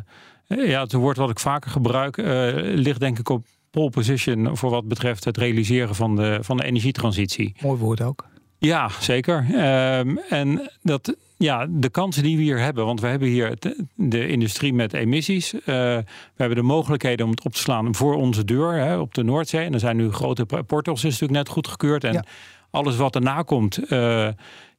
ja, 0.47 0.80
het 0.80 0.92
woord 0.92 1.16
wat 1.16 1.30
ik 1.30 1.38
vaker 1.38 1.70
gebruik, 1.70 2.16
uh, 2.16 2.26
ligt 2.54 3.00
denk 3.00 3.18
ik 3.18 3.28
op 3.28 3.44
pole 3.70 3.90
position 3.90 4.56
voor 4.56 4.70
wat 4.70 4.88
betreft 4.88 5.25
het 5.25 5.37
realiseren 5.37 5.94
van 5.94 6.16
de, 6.16 6.38
van 6.40 6.56
de 6.56 6.64
energietransitie. 6.64 7.54
Mooi 7.62 7.78
woord 7.78 8.00
ook. 8.00 8.26
Ja, 8.59 8.88
zeker. 9.00 9.47
Uh, 9.50 10.32
en 10.32 10.70
dat, 10.82 11.16
ja, 11.37 11.66
de 11.70 11.88
kansen 11.88 12.23
die 12.23 12.37
we 12.37 12.42
hier 12.42 12.59
hebben, 12.59 12.85
want 12.85 13.00
we 13.00 13.06
hebben 13.06 13.28
hier 13.28 13.59
de 13.94 14.28
industrie 14.28 14.73
met 14.73 14.92
emissies. 14.92 15.54
Uh, 15.54 15.61
we 15.64 16.04
hebben 16.37 16.56
de 16.56 16.62
mogelijkheden 16.62 17.25
om 17.25 17.30
het 17.30 17.44
op 17.44 17.52
te 17.52 17.59
slaan 17.59 17.94
voor 17.94 18.14
onze 18.14 18.44
deur 18.44 18.73
hè, 18.73 18.99
op 18.99 19.14
de 19.14 19.23
Noordzee. 19.23 19.64
En 19.64 19.73
er 19.73 19.80
zijn 19.80 19.97
nu 19.97 20.11
grote 20.12 20.47
portals, 20.66 21.04
is 21.04 21.11
natuurlijk 21.12 21.38
net 21.38 21.49
goedgekeurd. 21.49 22.04
En 22.04 22.12
ja. 22.12 22.25
alles 22.70 22.97
wat 22.97 23.14
erna 23.14 23.42
komt, 23.42 23.92
uh, 23.92 24.28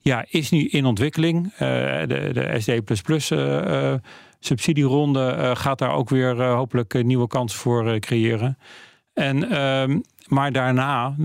ja, 0.01 0.25
is 0.29 0.49
nu 0.49 0.67
in 0.67 0.85
ontwikkeling. 0.85 1.45
Uh, 1.45 1.59
de, 1.59 2.29
de 2.33 2.55
SD++ 2.59 2.81
uh, 3.33 3.93
subsidieronde 4.39 5.51
gaat 5.55 5.79
daar 5.79 5.93
ook 5.93 6.09
weer 6.09 6.43
hopelijk 6.43 7.03
nieuwe 7.03 7.27
kansen 7.27 7.59
voor 7.59 7.99
creëren. 7.99 8.57
En, 9.13 9.49
ehm, 9.49 9.99
maar 10.27 10.51
daarna, 10.51 11.15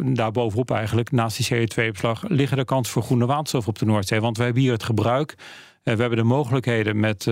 daarbovenop 0.00 0.70
eigenlijk, 0.70 1.10
naast 1.10 1.48
die 1.48 1.66
CO2-opslag, 1.66 2.24
liggen 2.28 2.58
er 2.58 2.64
kansen 2.64 2.92
voor 2.92 3.02
groene 3.02 3.26
waterstof 3.26 3.68
op 3.68 3.78
de 3.78 3.84
Noordzee. 3.84 4.20
Want 4.20 4.36
we 4.36 4.44
hebben 4.44 4.62
hier 4.62 4.72
het 4.72 4.82
gebruik. 4.82 5.34
we 5.82 5.90
hebben 5.90 6.16
de 6.16 6.22
mogelijkheden 6.22 7.00
met 7.00 7.22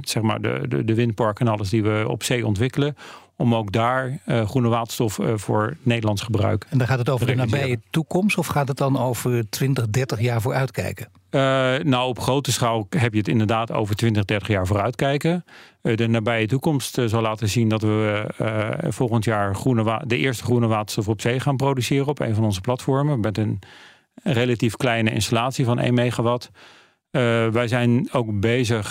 zeg 0.00 0.22
maar 0.22 0.40
de, 0.40 0.64
de, 0.68 0.84
de 0.84 0.94
windparken 0.94 1.46
en 1.46 1.52
alles 1.52 1.70
die 1.70 1.82
we 1.82 2.04
op 2.08 2.22
zee 2.22 2.46
ontwikkelen 2.46 2.96
om 3.36 3.54
ook 3.54 3.72
daar 3.72 4.18
uh, 4.26 4.48
groene 4.48 4.68
waterstof 4.68 5.18
uh, 5.18 5.32
voor 5.34 5.76
Nederlands 5.82 6.22
gebruik. 6.22 6.66
En 6.70 6.78
dan 6.78 6.86
gaat 6.86 6.98
het 6.98 7.08
over 7.08 7.26
de 7.26 7.34
nabije 7.34 7.80
toekomst 7.90 8.38
of 8.38 8.46
gaat 8.46 8.68
het 8.68 8.76
dan 8.76 8.98
over 8.98 9.50
20, 9.50 9.88
30 9.88 10.20
jaar 10.20 10.40
vooruitkijken? 10.40 11.08
Uh, 11.30 11.40
nou, 11.82 12.08
op 12.08 12.18
grote 12.18 12.52
schaal 12.52 12.86
heb 12.90 13.12
je 13.12 13.18
het 13.18 13.28
inderdaad 13.28 13.72
over 13.72 13.96
20, 13.96 14.24
30 14.24 14.48
jaar 14.48 14.66
vooruitkijken. 14.66 15.44
de 15.80 16.06
nabije 16.06 16.46
toekomst 16.46 16.98
zal 17.04 17.22
laten 17.22 17.48
zien 17.48 17.68
dat 17.68 17.82
we 17.82 18.24
volgend 18.88 19.24
jaar 19.24 19.54
groene 19.54 20.02
de 20.06 20.16
eerste 20.16 20.44
groene 20.44 20.66
waterstof 20.66 21.08
op 21.08 21.20
zee 21.20 21.40
gaan 21.40 21.56
produceren 21.56 22.06
op 22.06 22.20
een 22.20 22.34
van 22.34 22.44
onze 22.44 22.60
platformen. 22.60 23.20
Met 23.20 23.38
een 23.38 23.58
relatief 24.22 24.76
kleine 24.76 25.10
installatie 25.10 25.64
van 25.64 25.78
1 25.78 25.94
megawatt. 25.94 26.50
wij 27.50 27.68
zijn 27.68 28.08
ook 28.12 28.40
bezig, 28.40 28.90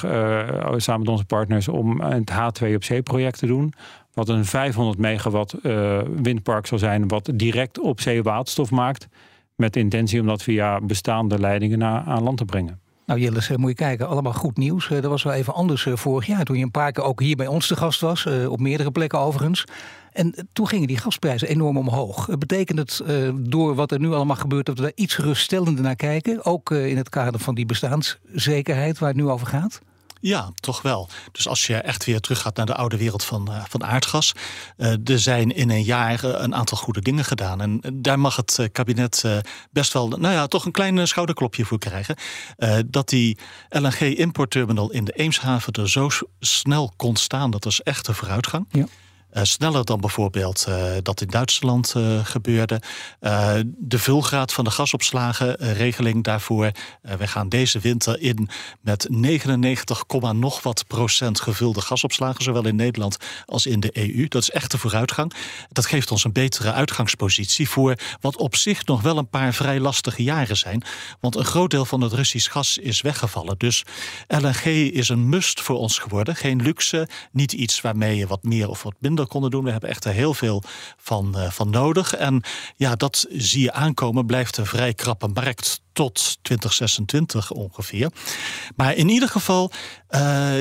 samen 0.78 1.00
met 1.00 1.10
onze 1.10 1.26
partners, 1.26 1.68
om 1.68 2.02
het 2.02 2.32
H2 2.32 2.76
op 2.76 2.84
zee 2.84 3.02
project 3.02 3.40
te 3.40 3.46
doen 3.46 3.74
wat 4.16 4.30
een 4.30 4.46
500 4.46 4.98
megawatt 4.98 5.56
uh, 5.64 6.00
windpark 6.22 6.68
zal 6.68 6.78
zijn, 6.78 7.08
wat 7.08 7.30
direct 7.34 7.80
op 7.80 8.02
zee 8.02 8.24
waterstof 8.24 8.72
maakt. 8.72 9.08
Met 9.56 9.74
de 9.74 9.80
intentie 9.80 10.20
om 10.20 10.28
dat 10.28 10.44
via 10.44 10.82
bestaande 10.82 11.40
leidingen 11.40 11.78
naar, 11.78 12.04
aan 12.04 12.24
land 12.24 12.38
te 12.38 12.46
brengen. 12.46 12.80
Nou 13.06 13.20
Jillis, 13.20 13.50
moet 13.50 13.70
je 13.70 13.76
kijken, 13.76 14.08
allemaal 14.08 14.34
goed 14.34 14.58
nieuws. 14.58 14.88
Dat 14.88 15.04
was 15.04 15.24
wel 15.24 15.34
even 15.34 15.54
anders 15.54 15.88
vorig 15.94 16.26
jaar, 16.26 16.44
toen 16.44 16.58
je 16.58 16.64
een 16.64 16.72
paar 16.72 16.92
keer 16.92 17.04
ook 17.04 17.22
hier 17.22 17.36
bij 17.36 17.48
ons 17.48 17.68
te 17.68 17.76
gast 17.76 18.02
was. 18.02 18.28
Op 18.48 18.60
meerdere 18.60 18.92
plekken 18.92 19.20
overigens. 19.20 19.64
En 20.12 20.48
toen 20.54 20.68
gingen 20.68 20.88
die 20.88 20.98
gasprijzen 20.98 21.48
enorm 21.48 21.78
omhoog. 21.78 22.38
Betekent 22.38 22.80
het 22.80 23.04
door 23.36 23.76
wat 23.76 23.92
er 23.92 24.00
nu 24.00 24.14
allemaal 24.14 24.36
gebeurt 24.36 24.66
dat 24.66 24.78
we 24.78 24.82
daar 24.82 24.92
iets 24.96 25.16
geruststellender 25.16 25.84
naar 25.84 25.96
kijken? 25.96 26.46
Ook 26.46 26.72
in 26.72 26.98
het 26.98 27.10
kader 27.10 27.40
van 27.40 27.56
die 27.56 27.66
bestaanszekerheid 27.66 29.00
waar 29.00 29.10
het 29.10 29.18
nu 29.18 29.28
over 29.28 29.48
gaat? 29.48 29.82
Ja, 30.26 30.52
toch 30.56 30.82
wel. 30.82 31.10
Dus 31.32 31.48
als 31.48 31.68
je 31.68 31.76
echt 31.76 32.06
weer 32.06 32.20
teruggaat 32.20 32.56
naar 32.56 32.66
de 32.66 32.76
oude 32.76 32.98
wereld 32.98 33.24
van, 33.24 33.48
uh, 33.52 33.64
van 33.68 33.84
aardgas. 33.84 34.34
Uh, 34.78 35.10
er 35.10 35.20
zijn 35.20 35.56
in 35.56 35.70
een 35.70 35.84
jaar 35.84 36.24
een 36.24 36.56
aantal 36.56 36.78
goede 36.78 37.02
dingen 37.02 37.26
gedaan. 37.26 37.62
En 37.62 37.82
daar 37.94 38.20
mag 38.20 38.36
het 38.36 38.70
kabinet 38.72 39.24
best 39.72 39.94
wel, 39.94 40.08
nou 40.08 40.34
ja, 40.34 40.48
toch 40.48 40.66
een 40.66 40.72
klein 40.72 41.08
schouderklopje 41.08 41.66
voor 41.66 41.80
krijgen. 41.80 42.16
dat 42.86 43.10
die 43.10 43.38
LNG-importterminal 43.70 44.92
in 44.92 45.06
de 45.06 45.12
Eemshaven 45.12 45.74
er 45.74 45.90
zo 45.90 46.10
snel 46.40 46.94
kon 46.96 47.16
staan, 47.16 47.52
dat 47.52 47.66
is 47.66 47.82
echt 47.82 48.08
een 48.08 48.16
vooruitgang. 48.16 48.68
Ja. 48.72 48.86
Uh, 49.36 49.44
sneller 49.44 49.86
dan 49.86 50.00
bijvoorbeeld 50.00 50.66
uh, 50.70 50.92
dat 51.02 51.22
in 51.22 51.28
Duitsland 51.28 51.94
uh, 51.98 52.26
gebeurde. 52.26 52.82
de 53.66 54.00
vulgraad 54.00 54.54
van 54.54 54.64
de 54.64 54.72
gasopslagenregeling 54.72 56.24
daarvoor. 56.24 56.72
we 57.02 57.28
gaan 57.28 57.50
deze 57.50 57.80
winter 57.80 58.22
in 58.22 58.50
met 58.82 59.08
99, 59.10 60.04
nog 60.34 60.64
wat 60.64 60.88
procent 60.88 61.40
gevulde 61.40 61.82
gasopslagen, 61.82 62.44
zowel 62.44 62.66
in 62.66 62.76
Nederland 62.76 63.18
als 63.46 63.66
in 63.66 63.80
de 63.80 63.90
EU. 63.94 64.28
Dat 64.28 64.42
is 64.42 64.50
echt 64.50 64.72
de 64.72 64.78
vooruitgang. 64.78 65.34
Dat 65.72 65.86
geeft 65.86 66.12
ons 66.12 66.24
een 66.24 66.32
betere 66.32 66.72
uitgangspositie 66.72 67.70
voor 67.70 67.96
wat 68.22 68.38
op 68.38 68.56
zich 68.56 68.86
nog 68.86 69.02
wel 69.02 69.18
een 69.18 69.30
paar 69.30 69.54
vrij 69.54 69.80
lastige 69.80 70.24
jaren 70.24 70.58
zijn. 70.58 70.84
Want 71.20 71.36
een 71.36 71.46
groot 71.46 71.70
deel 71.70 71.86
van 71.86 72.02
het 72.02 72.14
Russisch 72.14 72.52
gas 72.52 72.78
is 72.78 73.02
weggevallen. 73.02 73.58
Dus 73.58 73.84
LNG 74.28 74.66
is 74.92 75.10
een 75.10 75.30
must 75.30 75.62
voor 75.62 75.78
ons 75.78 75.98
geworden. 75.98 76.36
Geen 76.36 76.62
luxe, 76.62 77.08
niet 77.32 77.54
iets 77.54 77.82
waarmee 77.82 78.18
je 78.18 78.28
wat 78.28 78.44
meer 78.44 78.70
of 78.70 78.84
wat 78.84 78.96
minder 79.00 79.25
konden 79.28 79.52
doen. 79.52 79.64
We 79.64 79.72
hebben 79.72 79.90
echt 79.90 80.04
heel 80.04 80.34
veel 80.34 80.64
van, 80.98 81.34
uh, 81.36 81.50
van 81.50 81.70
nodig. 81.70 82.16
En 82.16 82.44
ja, 82.76 82.96
dat 82.96 83.26
zie 83.30 83.62
je 83.62 83.72
aankomen, 83.72 84.26
blijft 84.26 84.58
een 84.58 84.66
vrij 84.66 84.94
krappe 84.94 85.28
markt 85.28 85.82
tot 85.94 86.38
2026 86.42 87.52
ongeveer. 87.52 88.12
Maar 88.76 88.96
in 88.96 89.10
ieder 89.10 89.30
geval. 89.30 89.72
Uh, 90.10 90.54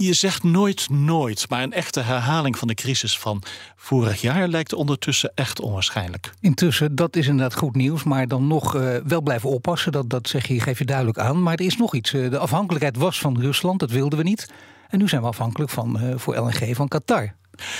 je 0.00 0.12
zegt 0.12 0.42
nooit 0.42 0.90
nooit, 0.90 1.48
maar 1.48 1.62
een 1.62 1.72
echte 1.72 2.00
herhaling 2.00 2.58
van 2.58 2.68
de 2.68 2.74
crisis 2.74 3.18
van 3.18 3.42
vorig 3.76 4.20
jaar 4.20 4.48
lijkt 4.48 4.72
ondertussen 4.72 5.32
echt 5.34 5.60
onwaarschijnlijk. 5.60 6.32
Intussen, 6.40 6.94
dat 6.94 7.16
is 7.16 7.26
inderdaad 7.26 7.58
goed 7.58 7.76
nieuws, 7.76 8.02
maar 8.02 8.26
dan 8.26 8.46
nog 8.46 8.74
uh, 8.74 8.96
wel 9.04 9.20
blijven 9.20 9.50
oppassen. 9.50 9.92
Dat, 9.92 10.10
dat 10.10 10.28
zeg 10.28 10.46
je, 10.46 10.60
geef 10.60 10.78
je 10.78 10.84
duidelijk 10.84 11.18
aan. 11.18 11.42
Maar 11.42 11.54
er 11.54 11.66
is 11.66 11.76
nog 11.76 11.94
iets. 11.94 12.10
De 12.10 12.38
afhankelijkheid 12.38 12.96
was 12.96 13.20
van 13.20 13.40
Rusland, 13.40 13.80
dat 13.80 13.90
wilden 13.90 14.18
we 14.18 14.24
niet. 14.24 14.52
En 14.88 14.98
nu 14.98 15.08
zijn 15.08 15.22
we 15.22 15.28
afhankelijk 15.28 15.70
van, 15.70 16.00
voor 16.16 16.36
LNG 16.36 16.76
van 16.76 16.88
Qatar. 16.88 17.34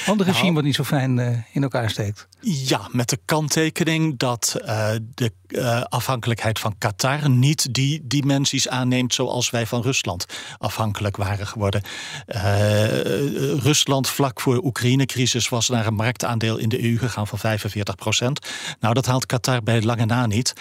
Ander 0.07 0.27
regime 0.27 0.43
nou, 0.43 0.55
wat 0.55 0.65
niet 0.65 0.75
zo 0.75 0.85
fijn 0.85 1.17
uh, 1.17 1.29
in 1.53 1.63
elkaar 1.63 1.91
steekt. 1.91 2.29
Ja, 2.41 2.89
met 2.91 3.09
de 3.09 3.19
kanttekening 3.25 4.19
dat 4.19 4.57
uh, 4.61 4.91
de 5.15 5.33
uh, 5.49 5.83
afhankelijkheid 5.83 6.59
van 6.59 6.79
Qatar 6.79 7.31
niet 7.31 7.75
die 7.75 8.01
dimensies 8.05 8.69
aanneemt 8.69 9.15
zoals 9.15 9.51
wij 9.51 9.67
van 9.67 9.83
Rusland 9.83 10.27
afhankelijk 10.59 11.17
waren 11.17 11.47
geworden. 11.47 11.83
Rusland 13.59 14.09
vlak 14.09 14.41
voor 14.41 14.55
de 14.55 14.65
Oekraïne-crisis 14.65 15.49
was 15.49 15.69
naar 15.69 15.87
een 15.87 15.95
marktaandeel 15.95 16.57
in 16.57 16.69
de 16.69 16.83
EU 16.83 16.99
gegaan 16.99 17.27
van 17.27 17.39
45 17.39 17.95
procent. 17.95 18.49
Nou, 18.81 18.95
dat 18.95 19.07
haalt 19.07 19.27
Qatar 19.27 19.63
bij 19.63 19.83
lange 19.83 20.05
na 20.05 20.27
niet. 20.27 20.53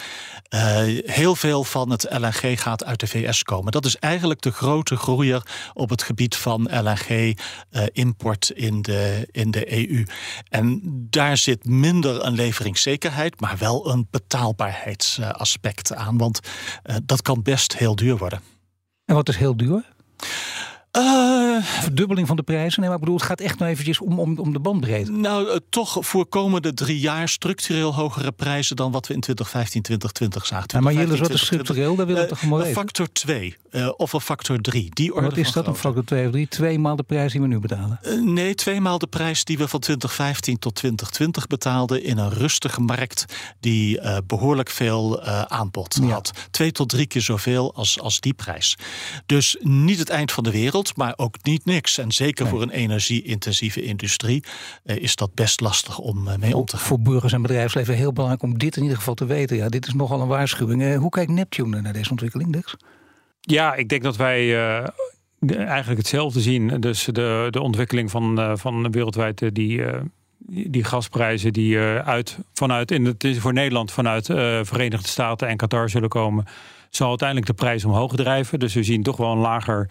heel 1.06 1.36
veel 1.36 1.64
van 1.64 1.90
het 1.90 2.08
LNG 2.10 2.62
gaat 2.62 2.86
uit 2.86 3.00
de 3.00 3.08
VS 3.08 3.44
komen. 3.44 3.72
Dat 3.72 3.86
is 3.86 3.98
eigenlijk 3.98 4.42
de 4.42 4.52
grote 4.52 4.96
groeier 4.96 5.42
op 5.74 5.90
het 5.90 6.04
gebied 6.04 6.36
van 6.36 6.70
LNG-import 6.72 8.50
in 8.50 8.82
de 8.82 9.07
in 9.32 9.52
de 9.52 9.90
EU. 9.90 10.06
En 10.50 10.82
daar 11.10 11.38
zit 11.38 11.66
minder 11.66 12.26
een 12.26 12.34
leveringszekerheid, 12.34 13.40
maar 13.40 13.58
wel 13.58 13.92
een 13.92 14.08
betaalbaarheidsaspect 14.12 15.94
aan. 15.96 16.18
Want 16.18 16.40
uh, 16.86 16.96
dat 17.04 17.22
kan 17.22 17.42
best 17.42 17.78
heel 17.78 17.96
duur 17.96 18.18
worden. 18.18 18.42
En 19.06 19.16
wat 19.16 19.30
is 19.30 19.38
heel 19.38 19.58
duur? 19.58 19.86
Uh, 20.98 21.64
Verdubbeling 21.64 22.28
van 22.28 22.36
de 22.36 22.44
prijzen? 22.44 22.80
Nee, 22.80 22.90
maar 22.90 22.98
ik 22.98 23.04
bedoel, 23.04 23.20
het 23.20 23.28
gaat 23.28 23.42
echt 23.42 23.60
nou 23.60 23.72
eventjes 23.72 24.00
om, 24.00 24.20
om, 24.20 24.40
om 24.40 24.54
de 24.54 24.60
bandbreedte. 24.60 25.12
Nou, 25.12 25.48
uh, 25.48 25.56
toch 25.70 25.98
voor 26.00 26.26
komende 26.26 26.74
drie 26.74 27.00
jaar 27.00 27.30
structureel 27.30 27.94
hogere 27.94 28.32
prijzen 28.32 28.76
dan 28.76 28.92
wat 28.92 29.08
we 29.08 29.14
in 29.14 29.20
2015, 29.20 29.82
2020 29.82 30.46
zagen. 30.46 30.68
Ja, 30.68 30.80
maar 30.80 30.94
jullie 30.94 31.18
wat 31.18 31.30
is 31.30 31.46
structureel? 31.46 31.96
Daar 31.96 32.06
wil 32.06 32.18
ik 32.18 32.28
toch 32.28 32.42
Een 32.42 32.66
factor 32.66 33.12
2 33.12 33.56
uh, 33.72 33.90
of 33.98 34.14
een 34.14 34.22
factor 34.22 34.62
3. 34.62 34.90
Die 34.94 35.14
orde 35.14 35.28
wat 35.28 35.38
is 35.38 35.52
dat, 35.52 35.68
een 35.68 35.76
factor 35.76 36.04
2 36.04 36.26
of 36.26 36.32
3? 36.32 36.48
Twee 36.48 36.80
maal 36.80 36.96
de 36.96 37.04
prijs 37.04 37.32
die 37.32 37.42
we 37.42 37.48
nu 37.48 37.60
betalen? 37.60 38.00
nee, 38.24 38.56
twee 38.56 38.82
maal 38.82 38.98
de 38.98 39.08
prijs 39.08 39.44
die 39.44 39.58
we 39.58 39.68
van 39.68 39.80
2015 39.80 40.60
tot 40.60 40.76
2020 40.76 41.48
betaalden 41.48 42.04
in 42.04 42.18
een 42.18 42.32
rustige 42.32 42.82
markt 42.82 43.26
die 43.60 44.00
behoorlijk 44.28 44.70
veel 44.70 45.22
aanbod 45.48 46.00
ja. 46.02 46.08
had. 46.08 46.32
Twee 46.52 46.72
tot 46.72 46.90
drie 46.90 47.06
keer 47.06 47.22
zoveel 47.22 47.74
als, 47.76 48.00
als 48.00 48.20
die 48.20 48.34
prijs. 48.34 48.78
Dus 49.26 49.58
niet 49.60 50.00
het 50.00 50.10
eind 50.10 50.32
van 50.32 50.44
de 50.44 50.52
wereld 50.52 50.87
maar 50.96 51.14
ook 51.16 51.36
niet 51.44 51.66
niks. 51.66 51.98
En 51.98 52.12
zeker 52.12 52.44
nee. 52.44 52.54
voor 52.54 52.62
een 52.62 52.70
energie-intensieve 52.70 53.82
industrie 53.82 54.44
uh, 54.84 54.96
is 54.96 55.16
dat 55.16 55.34
best 55.34 55.62
lastig 55.62 56.00
om 56.00 56.28
uh, 56.28 56.36
mee 56.36 56.58
om 56.58 56.66
te 56.66 56.78
gaan. 56.78 56.86
Voor 56.86 57.00
burgers 57.00 57.34
en 57.34 57.42
bedrijfsleven 57.42 57.96
heel 57.96 58.14
belangrijk 58.14 58.44
om 58.44 58.58
dit 58.58 58.76
in 58.76 58.82
ieder 58.82 58.98
geval 58.98 59.14
te 59.14 59.26
weten. 59.26 59.58
Ja, 59.58 59.70
dit 59.70 59.88
is 59.88 59.94
nogal 59.94 60.22
een 60.22 60.28
waarschuwing. 60.28 60.82
Uh, 60.82 60.98
hoe 60.98 61.10
kijkt 61.10 61.32
Neptune 61.32 61.82
naar 61.82 61.94
deze 61.94 62.10
ontwikkeling, 62.10 62.54
Dex? 62.54 62.76
Ja, 63.40 63.76
ik 63.76 63.90
denk 63.90 64.04
dat 64.04 64.16
wij 64.16 64.56
eigenlijk 65.50 65.98
hetzelfde 65.98 66.42
zien. 66.42 66.80
Dus 66.80 67.04
de, 67.04 67.48
de 67.50 67.62
ontwikkeling 67.62 68.12
van, 68.12 68.58
van 68.58 68.92
wereldwijd 68.92 69.56
die 69.56 69.84
die 70.48 70.84
gasprijzen 70.84 71.54
die 71.54 71.80
uit, 71.80 72.38
vanuit 72.54 72.92
in 72.92 73.06
het 73.06 73.28
voor 73.38 73.54
Nederland 73.54 73.92
vanuit 73.92 74.30
uh, 74.30 74.60
Verenigde 74.62 75.08
Staten 75.08 75.48
en 75.48 75.58
Qatar 75.58 75.90
zullen 75.90 76.10
komen, 76.10 76.46
zal 76.90 77.10
uiteindelijk 77.10 77.48
de 77.48 77.54
prijs 77.54 77.86
omhoog 77.86 78.16
drijven. 78.16 78.60
Dus 78.60 78.74
we 78.74 78.84
zien 78.84 79.04
toch 79.04 79.18
wel 79.18 79.32
een 79.32 79.38
lager 79.38 79.90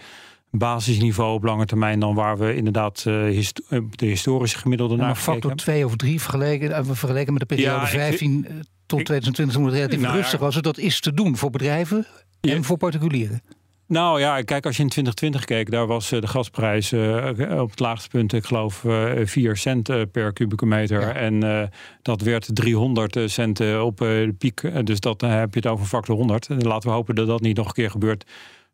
basisniveau 0.58 1.34
op 1.34 1.42
lange 1.42 1.66
termijn 1.66 2.00
dan 2.00 2.14
waar 2.14 2.38
we 2.38 2.54
inderdaad 2.54 3.04
uh, 3.08 3.22
hist 3.22 3.62
de 3.90 4.06
historische 4.06 4.58
gemiddelde 4.58 4.96
naar 4.96 5.16
factor 5.16 5.54
2 5.54 5.84
of 5.84 5.96
3 5.96 6.20
vergeleken, 6.20 6.70
uh, 6.70 6.78
vergeleken 6.82 7.32
met 7.32 7.48
de 7.48 7.54
periode 7.54 7.80
ja, 7.80 7.86
15 7.86 8.38
ik, 8.38 8.50
tot 8.86 8.98
ik, 8.98 9.04
2020 9.04 9.58
moet 9.58 9.70
het 9.70 9.76
relatief 9.76 10.00
nou, 10.00 10.16
rustig 10.16 10.40
was. 10.40 10.54
Dat 10.54 10.78
is 10.78 11.00
te 11.00 11.14
doen 11.14 11.36
voor 11.36 11.50
bedrijven 11.50 12.06
ja. 12.40 12.54
en 12.54 12.64
voor 12.64 12.76
particulieren. 12.76 13.42
Nou 13.88 14.20
ja, 14.20 14.42
kijk, 14.42 14.66
als 14.66 14.76
je 14.76 14.82
in 14.82 14.88
2020 14.88 15.44
keek, 15.44 15.70
daar 15.70 15.86
was 15.86 16.08
de 16.08 16.26
gasprijs 16.26 16.92
uh, 16.92 17.60
op 17.60 17.70
het 17.70 17.80
laagste 17.80 18.08
punt, 18.08 18.32
ik 18.32 18.44
geloof, 18.44 18.84
uh, 18.84 19.12
4 19.24 19.56
cent 19.56 20.10
per 20.12 20.32
kubieke 20.32 20.66
meter. 20.66 21.00
Ja. 21.00 21.12
En 21.12 21.44
uh, 21.44 21.62
dat 22.02 22.20
werd 22.20 22.48
300 22.52 23.18
cent 23.24 23.60
op 23.80 23.98
de 23.98 24.34
piek. 24.38 24.86
Dus 24.86 25.00
dat 25.00 25.20
heb 25.20 25.54
je 25.54 25.60
het 25.60 25.68
over 25.68 25.86
factor 25.86 26.16
100. 26.16 26.46
En 26.46 26.66
laten 26.66 26.88
we 26.88 26.94
hopen 26.94 27.14
dat 27.14 27.26
dat 27.26 27.40
niet 27.40 27.56
nog 27.56 27.66
een 27.66 27.72
keer 27.72 27.90
gebeurt 27.90 28.24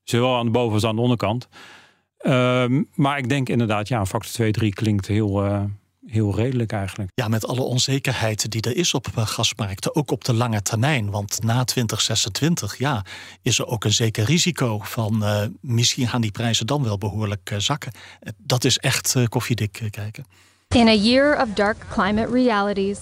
Zowel 0.04 0.37
aan 0.37 0.44
de 0.44 0.50
boven- 0.50 0.75
als 0.75 0.85
aan 0.85 0.97
de 0.97 1.02
onderkant. 1.02 1.49
Um, 2.26 2.88
maar 2.94 3.18
ik 3.18 3.28
denk 3.28 3.49
inderdaad, 3.49 3.88
ja, 3.88 4.06
factor 4.06 4.32
2, 4.32 4.52
3 4.52 4.73
klinkt 4.73 5.06
heel, 5.06 5.44
uh, 5.44 5.62
heel 6.06 6.35
redelijk 6.35 6.73
eigenlijk. 6.73 7.11
Ja, 7.14 7.28
met 7.28 7.47
alle 7.47 7.61
onzekerheid 7.61 8.50
die 8.50 8.62
er 8.62 8.76
is 8.76 8.94
op 8.94 9.06
gasmarkten, 9.14 9.97
ook 9.97 10.11
op 10.11 10.25
de 10.25 10.35
lange 10.35 10.62
termijn. 10.62 11.11
Want 11.11 11.42
na 11.42 11.64
2026, 11.64 12.78
ja, 12.78 13.04
is 13.42 13.59
er 13.59 13.66
ook 13.66 13.85
een 13.85 13.92
zeker 13.92 14.25
risico 14.25 14.78
van 14.78 15.23
uh, 15.23 15.42
misschien 15.61 16.09
gaan 16.09 16.21
die 16.21 16.30
prijzen 16.30 16.66
dan 16.66 16.82
wel 16.82 16.99
behoorlijk 16.99 17.50
uh, 17.52 17.59
zakken. 17.59 17.92
Dat 18.37 18.64
is 18.64 18.78
echt 18.78 19.16
koffiedik 19.28 19.82
kijken. 19.90 20.25
In 20.68 20.88
a 20.88 20.94
year 20.94 21.42
of 21.42 21.49
dark 21.54 21.76
climate 21.90 22.32
realities, 22.32 22.99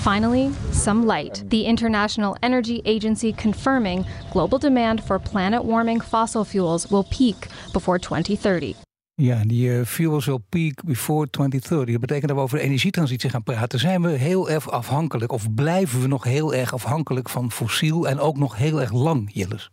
finally, 0.00 0.50
some 0.72 1.06
light. 1.06 1.44
The 1.50 1.64
International 1.64 2.36
Energy 2.40 2.80
Agency 2.84 3.32
confirming 3.32 4.06
global 4.30 4.58
demand 4.58 5.00
for 5.04 5.18
planet 5.18 5.62
warming 5.64 6.02
fossil 6.02 6.44
fuels 6.44 6.86
will 6.86 7.04
peak 7.04 7.48
before 7.72 7.98
2030. 7.98 8.74
Ja, 9.14 9.42
die 9.44 9.68
uh, 9.68 9.84
fuels 9.84 10.26
will 10.26 10.40
peak 10.48 10.84
before 10.84 11.30
2030. 11.30 11.92
Dat 11.92 12.00
betekent 12.00 12.28
dat 12.28 12.36
we 12.36 12.42
over 12.42 12.58
de 12.58 12.64
energietransitie 12.64 13.30
gaan 13.30 13.42
praten. 13.42 13.78
Zijn 13.78 14.02
we 14.02 14.10
heel 14.10 14.50
erg 14.50 14.70
afhankelijk, 14.70 15.32
of 15.32 15.54
blijven 15.54 16.00
we 16.00 16.06
nog 16.06 16.24
heel 16.24 16.54
erg 16.54 16.72
afhankelijk 16.72 17.28
van 17.28 17.52
fossiel 17.52 18.08
en 18.08 18.18
ook 18.18 18.36
nog 18.36 18.56
heel 18.56 18.80
erg 18.80 18.92
lang, 18.92 19.30
Jilles? 19.32 19.70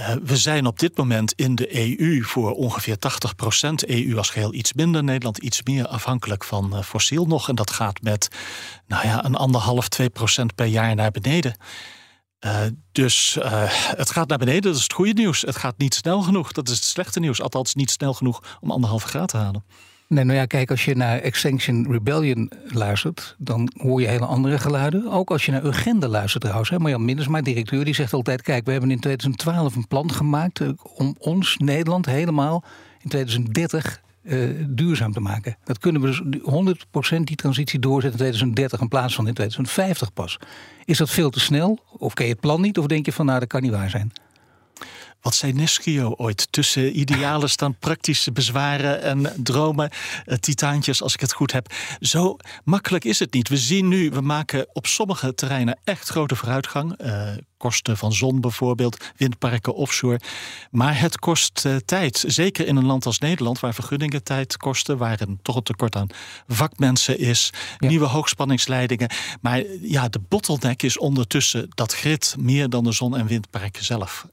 Uh, 0.00 0.12
we 0.22 0.36
zijn 0.36 0.66
op 0.66 0.78
dit 0.78 0.96
moment 0.96 1.32
in 1.32 1.54
de 1.54 1.98
EU 2.00 2.22
voor 2.22 2.52
ongeveer 2.54 2.98
80 2.98 3.34
procent. 3.34 3.86
EU 3.88 4.16
als 4.16 4.30
geheel 4.30 4.54
iets 4.54 4.72
minder, 4.72 5.04
Nederland 5.04 5.38
iets 5.38 5.62
meer 5.62 5.86
afhankelijk 5.86 6.44
van 6.44 6.76
uh, 6.76 6.82
fossiel 6.82 7.26
nog. 7.26 7.48
En 7.48 7.54
dat 7.54 7.70
gaat 7.70 8.02
met 8.02 8.28
nou 8.86 9.06
ja, 9.06 9.24
een 9.24 9.34
anderhalf, 9.34 9.88
twee 9.88 10.10
procent 10.10 10.54
per 10.54 10.66
jaar 10.66 10.94
naar 10.94 11.10
beneden. 11.10 11.56
Uh, 12.40 12.60
dus 12.92 13.38
het 13.96 14.10
gaat 14.10 14.28
naar 14.28 14.38
beneden, 14.38 14.62
dat 14.62 14.76
is 14.76 14.82
het 14.82 14.92
goede 14.92 15.12
nieuws. 15.12 15.40
Het 15.40 15.56
gaat 15.56 15.78
niet 15.78 15.94
snel 15.94 16.22
genoeg, 16.22 16.52
dat 16.52 16.68
is 16.68 16.74
het 16.74 16.84
slechte 16.84 17.20
nieuws. 17.20 17.42
Althans, 17.42 17.74
niet 17.74 17.90
snel 17.90 18.14
genoeg 18.14 18.58
om 18.60 18.70
anderhalve 18.70 19.06
graad 19.06 19.28
te 19.28 19.36
halen. 19.36 19.64
Nee, 20.10 20.24
nou 20.24 20.38
ja, 20.38 20.46
kijk, 20.46 20.70
als 20.70 20.84
je 20.84 20.96
naar 20.96 21.18
Extinction 21.18 21.92
Rebellion 21.92 22.50
luistert, 22.66 23.34
dan 23.38 23.72
hoor 23.76 24.00
je 24.00 24.06
hele 24.06 24.24
andere 24.24 24.58
geluiden. 24.58 25.10
Ook 25.10 25.30
als 25.30 25.46
je 25.46 25.52
naar 25.52 25.64
Urgenda 25.64 26.08
luistert 26.08 26.42
trouwens. 26.42 26.70
Hè. 26.70 26.78
Marjan 26.78 27.04
Mindersma, 27.04 27.40
directeur, 27.40 27.84
die 27.84 27.94
zegt 27.94 28.12
altijd... 28.12 28.42
kijk, 28.42 28.64
we 28.64 28.72
hebben 28.72 28.90
in 28.90 29.00
2012 29.00 29.76
een 29.76 29.86
plan 29.86 30.12
gemaakt 30.12 30.60
om 30.94 31.14
ons, 31.18 31.56
Nederland, 31.56 32.06
helemaal 32.06 32.64
in 33.00 33.08
2030 33.08 34.02
uh, 34.22 34.48
duurzaam 34.68 35.12
te 35.12 35.20
maken. 35.20 35.56
Dat 35.64 35.78
kunnen 35.78 36.02
we 36.02 36.28
dus 36.28 37.16
100% 37.16 37.20
die 37.20 37.36
transitie 37.36 37.78
doorzetten 37.78 38.20
in 38.20 38.26
2030 38.26 38.80
in 38.80 38.88
plaats 38.88 39.14
van 39.14 39.26
in 39.26 39.34
2050 39.34 40.12
pas. 40.12 40.38
Is 40.84 40.98
dat 40.98 41.10
veel 41.10 41.30
te 41.30 41.40
snel? 41.40 41.78
Of 41.98 42.14
ken 42.14 42.26
je 42.26 42.32
het 42.32 42.40
plan 42.40 42.60
niet? 42.60 42.78
Of 42.78 42.86
denk 42.86 43.06
je 43.06 43.12
van, 43.12 43.26
nou, 43.26 43.38
dat 43.38 43.48
kan 43.48 43.62
niet 43.62 43.70
waar 43.70 43.90
zijn? 43.90 44.12
Wat 45.20 45.34
zei 45.34 45.52
Neschio 45.52 46.14
ooit? 46.16 46.48
Tussen 46.50 46.98
idealen 46.98 47.50
staan 47.50 47.78
praktische 47.78 48.32
bezwaren 48.32 49.02
en 49.02 49.32
dromen, 49.36 49.90
uh, 50.26 50.36
titaantjes, 50.36 51.02
als 51.02 51.14
ik 51.14 51.20
het 51.20 51.32
goed 51.32 51.52
heb. 51.52 51.72
Zo 52.00 52.36
makkelijk 52.64 53.04
is 53.04 53.18
het 53.18 53.32
niet. 53.32 53.48
We 53.48 53.56
zien 53.56 53.88
nu, 53.88 54.10
we 54.10 54.20
maken 54.20 54.66
op 54.72 54.86
sommige 54.86 55.34
terreinen 55.34 55.78
echt 55.84 56.08
grote 56.08 56.36
vooruitgang. 56.36 57.02
Uh, 57.04 57.28
kosten 57.56 57.96
van 57.96 58.12
zon 58.12 58.40
bijvoorbeeld, 58.40 59.04
windparken 59.16 59.74
offshore. 59.74 60.20
Maar 60.70 61.00
het 61.00 61.18
kost 61.18 61.64
uh, 61.66 61.76
tijd. 61.76 62.24
Zeker 62.26 62.66
in 62.66 62.76
een 62.76 62.86
land 62.86 63.06
als 63.06 63.18
Nederland, 63.18 63.60
waar 63.60 63.74
vergunningen 63.74 64.22
tijd 64.22 64.56
kosten, 64.56 64.98
waar 64.98 65.20
een 65.20 65.38
toch 65.42 65.56
een 65.56 65.62
tekort 65.62 65.96
aan 65.96 66.06
vakmensen 66.46 67.18
is, 67.18 67.50
ja. 67.78 67.88
nieuwe 67.88 68.06
hoogspanningsleidingen. 68.06 69.10
Maar 69.40 69.62
ja, 69.80 70.08
de 70.08 70.20
bottleneck 70.28 70.82
is 70.82 70.98
ondertussen 70.98 71.66
dat 71.74 71.94
grid 71.94 72.34
meer 72.38 72.68
dan 72.68 72.84
de 72.84 72.92
zon- 72.92 73.16
en 73.16 73.26
windparken 73.26 73.84
zelf. 73.84 74.26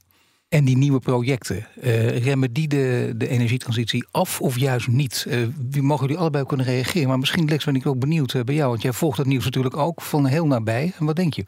En 0.50 0.66
die 0.66 0.78
nieuwe 0.78 1.00
projecten, 1.00 1.68
uh, 1.84 2.18
remmen 2.24 2.54
die 2.54 2.68
de, 2.68 3.16
energietransitie 3.18 4.08
af 4.12 4.42
of 4.42 4.58
juist 4.58 4.88
niet? 4.88 5.26
Uh, 5.28 5.48
wie 5.70 5.82
mogen 5.82 6.06
jullie 6.06 6.22
allebei 6.22 6.46
kunnen 6.46 6.66
reageren? 6.66 7.08
Maar 7.08 7.20
misschien, 7.20 7.48
Lex, 7.48 7.66
ben 7.66 7.76
ik 7.76 7.86
ook 7.86 8.00
benieuwd 8.00 8.34
uh, 8.34 8.42
bij 8.42 8.56
jou. 8.56 8.70
Want 8.70 8.82
jij 8.82 8.94
volgt 8.94 9.18
het 9.18 9.28
nieuws 9.28 9.46
natuurlijk 9.46 9.78
ook 9.78 10.02
van 10.02 10.26
heel 10.26 10.48
nabij. 10.48 10.94
En 11.00 11.06
wat 11.06 11.16
denk 11.16 11.34
je? 11.34 11.44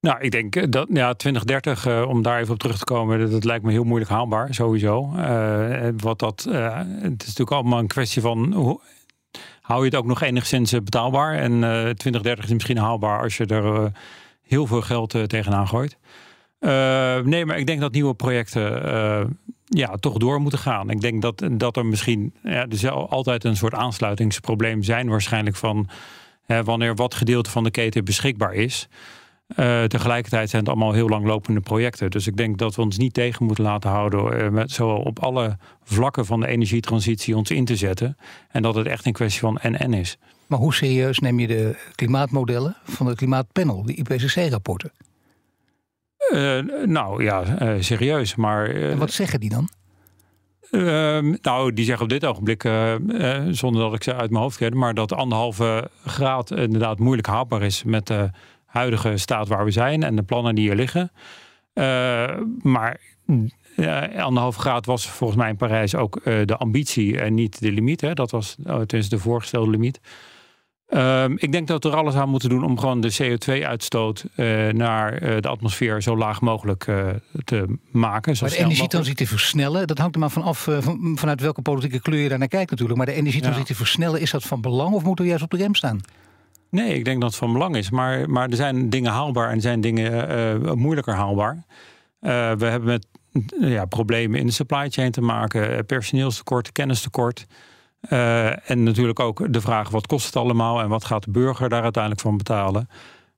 Nou, 0.00 0.20
ik 0.20 0.30
denk 0.30 0.72
dat 0.72 0.88
ja, 0.92 1.14
2030, 1.14 1.86
uh, 1.86 2.08
om 2.08 2.22
daar 2.22 2.40
even 2.40 2.52
op 2.52 2.58
terug 2.58 2.78
te 2.78 2.84
komen, 2.84 3.30
dat, 3.30 3.44
lijkt 3.44 3.64
me 3.64 3.70
heel 3.70 3.84
moeilijk 3.84 4.10
haalbaar, 4.10 4.54
sowieso. 4.54 5.10
Wat 5.96 6.18
dat, 6.18 6.46
het 6.50 7.22
is 7.22 7.26
natuurlijk 7.26 7.50
allemaal 7.50 7.78
een 7.78 7.86
kwestie 7.86 8.22
van 8.22 8.52
hoe, 8.52 8.80
hou 9.60 9.80
je 9.80 9.86
het 9.86 9.96
ook 9.96 10.06
nog 10.06 10.22
enigszins 10.22 10.70
betaalbaar. 10.72 11.34
En 11.34 11.60
2030 11.60 12.44
is 12.44 12.52
misschien 12.52 12.78
haalbaar 12.78 13.22
als 13.22 13.36
je 13.36 13.46
er 13.46 13.92
heel 14.42 14.66
veel 14.66 14.82
geld 14.82 15.28
tegenaan 15.28 15.68
gooit. 15.68 15.96
Uh, 16.60 17.18
nee, 17.18 17.46
maar 17.46 17.58
ik 17.58 17.66
denk 17.66 17.80
dat 17.80 17.92
nieuwe 17.92 18.14
projecten 18.14 18.86
uh, 18.86 19.24
ja, 19.64 19.96
toch 19.96 20.16
door 20.16 20.40
moeten 20.40 20.58
gaan. 20.58 20.90
Ik 20.90 21.00
denk 21.00 21.22
dat, 21.22 21.48
dat 21.52 21.76
er 21.76 21.86
misschien 21.86 22.34
ja, 22.42 22.66
er 22.66 22.76
zal 22.76 23.10
altijd 23.10 23.44
een 23.44 23.56
soort 23.56 23.74
aansluitingsprobleem 23.74 24.82
zijn, 24.82 25.08
waarschijnlijk 25.08 25.56
van 25.56 25.88
hè, 26.42 26.64
wanneer 26.64 26.94
wat 26.94 27.14
gedeelte 27.14 27.50
van 27.50 27.64
de 27.64 27.70
keten 27.70 28.04
beschikbaar 28.04 28.54
is. 28.54 28.88
Uh, 29.56 29.84
tegelijkertijd 29.84 30.50
zijn 30.50 30.62
het 30.62 30.70
allemaal 30.70 30.92
heel 30.92 31.08
langlopende 31.08 31.60
projecten. 31.60 32.10
Dus 32.10 32.26
ik 32.26 32.36
denk 32.36 32.58
dat 32.58 32.74
we 32.74 32.82
ons 32.82 32.98
niet 32.98 33.14
tegen 33.14 33.44
moeten 33.44 33.64
laten 33.64 33.90
houden, 33.90 34.52
met 34.52 34.70
zowel 34.70 35.00
op 35.00 35.18
alle 35.18 35.58
vlakken 35.82 36.26
van 36.26 36.40
de 36.40 36.46
energietransitie 36.46 37.36
ons 37.36 37.50
in 37.50 37.64
te 37.64 37.76
zetten. 37.76 38.16
En 38.50 38.62
dat 38.62 38.74
het 38.74 38.86
echt 38.86 39.06
een 39.06 39.12
kwestie 39.12 39.40
van 39.40 39.58
en-en 39.58 39.94
is. 39.94 40.18
Maar 40.46 40.58
hoe 40.58 40.74
serieus 40.74 41.18
neem 41.18 41.40
je 41.40 41.46
de 41.46 41.90
klimaatmodellen 41.94 42.76
van 42.84 43.06
het 43.06 43.16
klimaatpanel, 43.16 43.82
de 43.82 43.94
IPCC-rapporten? 43.94 44.92
Uh, 46.32 46.84
nou 46.84 47.22
ja, 47.24 47.62
uh, 47.62 47.82
serieus. 47.82 48.34
Maar, 48.34 48.74
uh, 48.74 48.94
wat 48.94 49.12
zeggen 49.12 49.40
die 49.40 49.50
dan? 49.50 49.68
Ehm, 50.70 51.34
nou, 51.42 51.72
die 51.72 51.84
zeggen 51.84 52.04
op 52.04 52.10
dit 52.10 52.24
ogenblik, 52.24 52.62
zonder 53.50 53.82
dat 53.82 53.94
ik 53.94 54.02
ze 54.02 54.14
uit 54.14 54.30
mijn 54.30 54.42
hoofd 54.42 54.56
ken, 54.56 54.76
maar 54.76 54.94
dat 54.94 55.12
anderhalve 55.12 55.90
graad 56.04 56.50
inderdaad 56.50 56.98
moeilijk 56.98 57.26
haalbaar 57.26 57.62
is 57.62 57.84
met 57.84 58.06
de 58.06 58.30
huidige 58.64 59.16
staat 59.16 59.48
waar 59.48 59.64
we 59.64 59.70
zijn 59.70 60.02
en 60.02 60.16
de 60.16 60.22
plannen 60.22 60.54
die 60.54 60.70
er 60.70 60.76
liggen. 60.76 61.12
maar 62.62 63.00
anderhalve 64.16 64.60
graad 64.60 64.86
was 64.86 65.08
volgens 65.08 65.38
mij 65.38 65.48
in 65.48 65.56
Parijs 65.56 65.94
ook 65.94 66.20
de 66.24 66.56
ambitie 66.56 67.20
en 67.20 67.34
niet 67.34 67.60
de 67.60 67.72
limiet. 67.72 68.00
Hè? 68.00 68.14
Dat 68.14 68.30
was 68.30 68.56
tenminste 68.64 69.16
de 69.16 69.22
voorgestelde 69.22 69.70
limiet. 69.70 70.00
Um, 70.94 71.36
ik 71.38 71.52
denk 71.52 71.66
dat 71.66 71.84
we 71.84 71.90
er 71.90 71.96
alles 71.96 72.14
aan 72.14 72.28
moeten 72.28 72.48
doen 72.48 72.64
om 72.64 72.78
gewoon 72.78 73.00
de 73.00 73.14
CO2-uitstoot 73.22 74.24
uh, 74.36 74.68
naar 74.68 75.22
uh, 75.22 75.40
de 75.40 75.48
atmosfeer 75.48 76.02
zo 76.02 76.16
laag 76.16 76.40
mogelijk 76.40 76.86
uh, 76.86 77.08
te 77.44 77.78
maken. 77.90 78.36
Maar 78.40 78.50
de 78.50 78.56
energietransitie 78.56 79.28
versnellen, 79.28 79.86
dat 79.86 79.98
hangt 79.98 80.14
er 80.14 80.20
maar 80.20 80.30
van 80.30 80.42
af 80.42 80.68
van, 80.80 81.16
vanuit 81.18 81.40
welke 81.40 81.62
politieke 81.62 82.00
kleur 82.00 82.20
je 82.20 82.28
daar 82.28 82.38
naar 82.38 82.48
kijkt 82.48 82.70
natuurlijk. 82.70 82.98
Maar 82.98 83.06
de 83.06 83.12
energietransitie 83.12 83.74
ja. 83.74 83.80
versnellen, 83.80 84.20
is 84.20 84.30
dat 84.30 84.42
van 84.42 84.60
belang 84.60 84.94
of 84.94 85.04
moeten 85.04 85.24
we 85.24 85.30
juist 85.30 85.44
op 85.44 85.50
de 85.50 85.56
rem 85.56 85.74
staan? 85.74 86.00
Nee, 86.70 86.94
ik 86.94 87.04
denk 87.04 87.20
dat 87.20 87.30
het 87.30 87.38
van 87.38 87.52
belang 87.52 87.76
is. 87.76 87.90
Maar, 87.90 88.30
maar 88.30 88.48
er 88.48 88.56
zijn 88.56 88.90
dingen 88.90 89.12
haalbaar 89.12 89.48
en 89.48 89.54
er 89.54 89.60
zijn 89.60 89.80
dingen 89.80 90.78
moeilijker 90.78 91.14
haalbaar. 91.14 91.64
we 92.20 92.28
hebben 92.64 92.84
met 92.84 93.06
ja, 93.60 93.84
problemen 93.84 94.40
in 94.40 94.46
de 94.46 94.52
supply 94.52 94.90
chain 94.90 95.10
te 95.10 95.20
maken, 95.20 95.86
personeelstekort, 95.86 96.72
kennistekort. 96.72 97.46
Uh, 98.08 98.70
en 98.70 98.82
natuurlijk 98.82 99.20
ook 99.20 99.52
de 99.52 99.60
vraag: 99.60 99.88
wat 99.88 100.06
kost 100.06 100.26
het 100.26 100.36
allemaal 100.36 100.80
en 100.80 100.88
wat 100.88 101.04
gaat 101.04 101.24
de 101.24 101.30
burger 101.30 101.68
daar 101.68 101.82
uiteindelijk 101.82 102.22
van 102.22 102.36
betalen? 102.36 102.88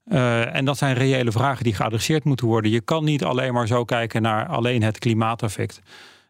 Uh, 0.07 0.55
en 0.55 0.65
dat 0.65 0.79
zijn 0.79 0.95
reële 0.95 1.33
vragen 1.33 1.65
die 1.65 1.75
geadresseerd 1.75 2.25
moeten 2.25 2.47
worden. 2.47 2.71
Je 2.71 2.81
kan 2.81 3.05
niet 3.05 3.25
alleen 3.25 3.53
maar 3.53 3.67
zo 3.67 3.85
kijken 3.85 4.23
naar 4.23 4.47
alleen 4.47 4.83
het 4.83 4.99
klimaateffect. 4.99 5.81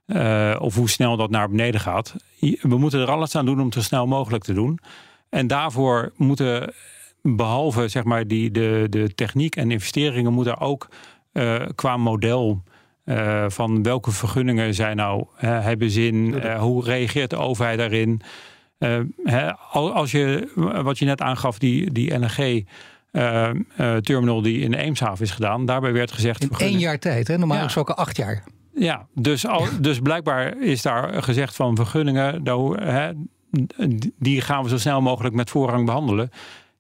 Uh, 0.07 0.57
of 0.59 0.75
hoe 0.75 0.89
snel 0.89 1.17
dat 1.17 1.31
naar 1.31 1.49
beneden 1.49 1.81
gaat. 1.81 2.15
We 2.61 2.79
moeten 2.79 3.01
er 3.01 3.11
alles 3.11 3.37
aan 3.37 3.47
doen 3.47 3.59
om 3.59 3.65
het 3.65 3.75
zo 3.75 3.81
snel 3.81 4.07
mogelijk 4.07 4.45
te 4.45 4.53
doen. 4.53 4.79
En 5.29 5.47
daarvoor 5.47 6.13
moeten, 6.17 6.75
behalve 7.23 7.89
zeg 7.89 8.05
maar 8.05 8.27
die, 8.27 8.51
de, 8.51 8.87
de 8.91 9.15
techniek 9.15 9.57
en 9.57 9.71
investeringen, 9.71 10.33
moeten 10.33 10.61
ook 10.61 10.89
qua 11.75 11.97
model 11.97 12.63
uh, 13.05 13.45
van 13.49 13.83
welke 13.83 14.11
vergunningen 14.11 14.75
zijn 14.75 14.97
nou, 14.97 15.21
uh, 15.21 15.25
hebben 15.65 15.91
zin? 15.91 16.15
Uh, 16.15 16.61
hoe 16.61 16.85
reageert 16.85 17.31
de 17.31 17.37
overheid 17.37 17.79
daarin? 17.79 18.21
Hè, 19.25 19.53
als 19.73 20.11
je, 20.11 20.51
wat 20.83 20.99
je 20.99 21.05
net 21.05 21.21
aangaf, 21.21 21.59
die, 21.59 21.93
die 21.93 22.19
LNG-terminal 22.19 24.43
die 24.43 24.61
in 24.61 24.75
Eemshaven 24.75 25.25
is 25.25 25.31
gedaan, 25.31 25.67
daarbij 25.67 25.93
werd 25.93 26.13
gezegd... 26.13 26.43
In 26.43 26.51
één 26.59 26.79
jaar 26.79 26.99
tijd, 26.99 27.29
hè? 27.29 27.39
normaal 27.39 27.69
ja. 27.69 27.71
ook 27.75 27.91
al 27.91 27.97
acht 27.97 28.17
jaar. 28.17 28.45
Ja, 28.75 29.07
dus, 29.15 29.47
al, 29.47 29.67
dus 29.81 29.99
blijkbaar 29.99 30.63
is 30.63 30.83
daar 30.83 31.23
gezegd 31.23 31.57
van 31.57 31.77
vergunningen, 31.77 32.43
hè, 32.83 33.13
die 34.19 34.41
gaan 34.41 34.63
we 34.63 34.69
zo 34.69 34.79
snel 34.79 35.01
mogelijk 35.01 35.35
met 35.35 35.51
voorrang 35.51 35.87
behandelen. 35.87 36.31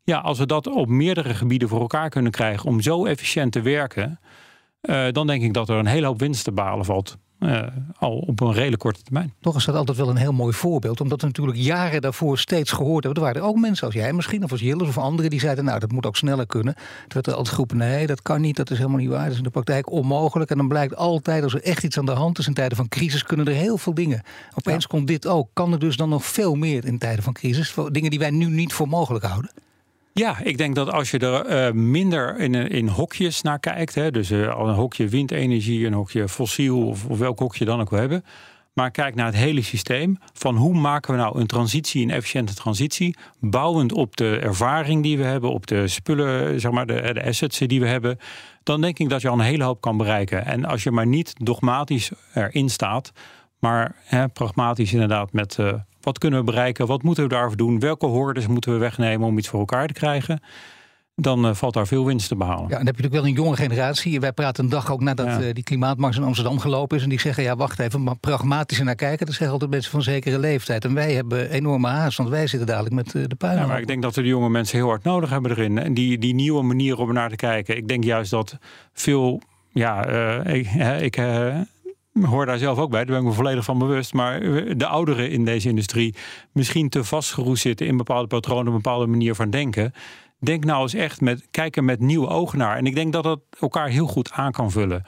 Ja, 0.04 0.18
als 0.18 0.38
we 0.38 0.46
dat 0.46 0.66
op 0.66 0.88
meerdere 0.88 1.34
gebieden 1.34 1.68
voor 1.68 1.80
elkaar 1.80 2.08
kunnen 2.08 2.32
krijgen 2.32 2.68
om 2.68 2.80
zo 2.80 3.04
efficiënt 3.04 3.52
te 3.52 3.60
werken... 3.60 4.20
Uh, 4.82 5.06
dan 5.12 5.26
denk 5.26 5.42
ik 5.42 5.54
dat 5.54 5.68
er 5.68 5.76
een 5.76 5.86
hele 5.86 6.06
hoop 6.06 6.18
winst 6.18 6.44
te 6.44 6.52
balen 6.52 6.84
valt. 6.84 7.16
Uh, 7.38 7.62
al 7.98 8.18
op 8.18 8.40
een 8.40 8.52
redelijk 8.52 8.82
korte 8.82 9.02
termijn. 9.02 9.32
Toch 9.40 9.56
is 9.56 9.64
dat 9.64 9.74
altijd 9.74 9.96
wel 9.96 10.08
een 10.08 10.16
heel 10.16 10.32
mooi 10.32 10.52
voorbeeld. 10.52 11.00
Omdat 11.00 11.20
we 11.20 11.26
natuurlijk 11.26 11.58
jaren 11.58 12.00
daarvoor 12.00 12.38
steeds 12.38 12.70
gehoord 12.70 13.04
hebben. 13.04 13.22
Er 13.22 13.28
waren 13.28 13.42
er 13.42 13.48
ook 13.48 13.58
mensen 13.58 13.86
als 13.86 13.94
jij 13.94 14.12
misschien, 14.12 14.44
of 14.44 14.50
als 14.50 14.60
Jilles 14.60 14.88
of 14.88 14.98
anderen... 14.98 15.30
die 15.30 15.40
zeiden, 15.40 15.64
nou, 15.64 15.78
dat 15.78 15.92
moet 15.92 16.06
ook 16.06 16.16
sneller 16.16 16.46
kunnen. 16.46 16.74
Toen 16.74 16.84
werd 17.08 17.26
er 17.26 17.32
altijd 17.32 17.50
geroepen, 17.50 17.76
nee, 17.76 18.06
dat 18.06 18.22
kan 18.22 18.40
niet, 18.40 18.56
dat 18.56 18.70
is 18.70 18.76
helemaal 18.76 18.98
niet 18.98 19.08
waar. 19.08 19.22
Dat 19.22 19.30
is 19.30 19.36
in 19.36 19.42
de 19.42 19.50
praktijk 19.50 19.90
onmogelijk. 19.90 20.50
En 20.50 20.56
dan 20.56 20.68
blijkt 20.68 20.96
altijd, 20.96 21.42
als 21.42 21.54
er 21.54 21.62
echt 21.62 21.84
iets 21.84 21.98
aan 21.98 22.06
de 22.06 22.12
hand 22.12 22.38
is... 22.38 22.46
in 22.46 22.54
tijden 22.54 22.76
van 22.76 22.88
crisis, 22.88 23.22
kunnen 23.22 23.46
er 23.46 23.54
heel 23.54 23.78
veel 23.78 23.94
dingen. 23.94 24.22
Opeens 24.54 24.82
ja. 24.82 24.88
komt 24.88 25.06
dit 25.06 25.26
ook. 25.26 25.48
Kan 25.52 25.72
er 25.72 25.78
dus 25.78 25.96
dan 25.96 26.08
nog 26.08 26.24
veel 26.24 26.54
meer 26.54 26.84
in 26.84 26.98
tijden 26.98 27.22
van 27.22 27.32
crisis? 27.32 27.74
Dingen 27.90 28.10
die 28.10 28.18
wij 28.18 28.30
nu 28.30 28.46
niet 28.46 28.72
voor 28.72 28.88
mogelijk 28.88 29.24
houden? 29.24 29.50
Ja, 30.14 30.38
ik 30.42 30.58
denk 30.58 30.74
dat 30.74 30.92
als 30.92 31.10
je 31.10 31.18
er 31.18 31.66
uh, 31.66 31.72
minder 31.72 32.38
in, 32.38 32.54
in 32.54 32.88
hokjes 32.88 33.42
naar 33.42 33.58
kijkt, 33.58 33.94
hè, 33.94 34.10
dus 34.10 34.30
uh, 34.30 34.40
een 34.40 34.74
hokje 34.74 35.08
windenergie, 35.08 35.86
een 35.86 35.92
hokje 35.92 36.28
fossiel 36.28 36.86
of, 36.86 37.06
welk 37.06 37.38
hokje 37.38 37.64
dan 37.64 37.80
ook 37.80 37.90
wil 37.90 37.98
hebben, 37.98 38.24
Maar 38.72 38.90
kijk 38.90 39.14
naar 39.14 39.26
het 39.26 39.34
hele 39.34 39.62
systeem. 39.62 40.18
Van 40.32 40.56
hoe 40.56 40.74
maken 40.74 41.14
we 41.14 41.20
nou 41.20 41.40
een 41.40 41.46
transitie, 41.46 42.02
een 42.02 42.10
efficiënte 42.10 42.54
transitie. 42.54 43.16
Bouwend 43.40 43.92
op 43.92 44.16
de 44.16 44.38
ervaring 44.38 45.02
die 45.02 45.18
we 45.18 45.24
hebben, 45.24 45.50
op 45.50 45.66
de 45.66 45.88
spullen, 45.88 46.60
zeg 46.60 46.72
maar, 46.72 46.86
de, 46.86 47.22
assets 47.24 47.58
die 47.58 47.80
we 47.80 47.86
hebben. 47.86 48.18
Dan 48.62 48.80
denk 48.80 48.98
ik 48.98 49.08
dat 49.08 49.20
je 49.20 49.28
al 49.28 49.38
een 49.38 49.44
hele 49.44 49.64
hoop 49.64 49.80
kan 49.80 49.96
bereiken. 49.96 50.46
En 50.46 50.64
als 50.64 50.82
je 50.82 50.90
maar 50.90 51.06
niet 51.06 51.34
dogmatisch 51.36 52.10
erin 52.34 52.70
staat, 52.70 53.12
maar 53.58 53.94
hè, 54.04 54.28
pragmatisch 54.28 54.92
inderdaad 54.92 55.32
met 55.32 55.56
uh, 55.60 55.72
wat 56.04 56.18
kunnen 56.18 56.38
we 56.38 56.44
bereiken, 56.44 56.86
wat 56.86 57.02
moeten 57.02 57.22
we 57.22 57.30
daarvoor 57.30 57.56
doen, 57.56 57.78
welke 57.78 58.06
hordes 58.06 58.46
moeten 58.46 58.72
we 58.72 58.78
wegnemen 58.78 59.26
om 59.26 59.38
iets 59.38 59.48
voor 59.48 59.60
elkaar 59.60 59.86
te 59.86 59.92
krijgen 59.92 60.40
dan 61.14 61.46
uh, 61.46 61.54
valt 61.54 61.74
daar 61.74 61.86
veel 61.86 62.04
winst 62.04 62.28
te 62.28 62.36
behalen. 62.36 62.68
Ja, 62.68 62.68
en 62.68 62.76
dan 62.76 62.86
heb 62.86 62.96
je 62.96 63.02
natuurlijk 63.02 63.22
wel 63.22 63.26
een 63.26 63.44
jonge 63.44 63.56
generatie. 63.56 64.20
Wij 64.20 64.32
praten 64.32 64.64
een 64.64 64.70
dag 64.70 64.92
ook 64.92 65.00
nadat 65.00 65.26
ja. 65.26 65.40
uh, 65.40 65.52
die 65.52 65.64
klimaatmars 65.64 66.16
in 66.16 66.22
Amsterdam 66.22 66.58
gelopen 66.58 66.96
is. 66.96 67.02
En 67.02 67.08
die 67.08 67.20
zeggen, 67.20 67.42
ja, 67.42 67.56
wacht 67.56 67.78
even, 67.78 68.02
maar 68.02 68.16
pragmatisch 68.16 68.80
naar 68.80 68.94
kijken. 68.94 69.26
Dat 69.26 69.34
zeggen 69.34 69.52
altijd 69.52 69.70
mensen 69.70 69.90
van 69.90 70.02
zekere 70.02 70.38
leeftijd. 70.38 70.84
En 70.84 70.94
wij 70.94 71.12
hebben 71.12 71.50
enorme 71.50 71.88
haast, 71.88 72.16
want 72.16 72.28
wij 72.28 72.46
zitten 72.46 72.68
dadelijk 72.68 72.94
met 72.94 73.14
uh, 73.14 73.24
de 73.26 73.34
puin. 73.34 73.58
Ja, 73.58 73.66
maar 73.66 73.80
ik 73.80 73.86
denk 73.86 74.02
dat 74.02 74.14
we 74.14 74.22
de 74.22 74.28
jonge 74.28 74.48
mensen 74.48 74.78
heel 74.78 74.88
hard 74.88 75.04
nodig 75.04 75.30
hebben 75.30 75.50
erin. 75.50 75.78
En 75.78 75.94
die, 75.94 76.18
die 76.18 76.34
nieuwe 76.34 76.62
manier 76.62 76.98
om 76.98 77.12
naar 77.12 77.28
te 77.28 77.36
kijken. 77.36 77.76
Ik 77.76 77.88
denk 77.88 78.04
juist 78.04 78.30
dat 78.30 78.58
veel, 78.92 79.40
ja, 79.72 80.04
ik, 80.44 80.66
ik 81.00 81.16
hoor 82.20 82.46
daar 82.46 82.58
zelf 82.58 82.78
ook 82.78 82.90
bij, 82.90 83.04
daar 83.04 83.14
ben 83.14 83.24
ik 83.24 83.30
me 83.30 83.34
volledig 83.34 83.64
van 83.64 83.78
bewust. 83.78 84.14
Maar 84.14 84.40
de 84.76 84.86
ouderen 84.86 85.30
in 85.30 85.44
deze 85.44 85.68
industrie 85.68 86.14
misschien 86.52 86.88
te 86.88 87.04
vastgeroest 87.04 87.62
zitten 87.62 87.86
in 87.86 87.96
bepaalde 87.96 88.26
patronen, 88.26 88.66
een 88.66 88.72
bepaalde 88.72 89.06
manier 89.06 89.34
van 89.34 89.50
denken. 89.50 89.92
Denk 90.38 90.64
nou 90.64 90.82
eens 90.82 90.94
echt 90.94 91.20
met 91.20 91.46
kijken 91.50 91.84
met 91.84 92.00
nieuwe 92.00 92.28
ogen 92.28 92.58
naar. 92.58 92.76
En 92.76 92.86
ik 92.86 92.94
denk 92.94 93.12
dat 93.12 93.24
dat 93.24 93.40
elkaar 93.60 93.88
heel 93.88 94.06
goed 94.06 94.32
aan 94.32 94.52
kan 94.52 94.70
vullen. 94.70 95.04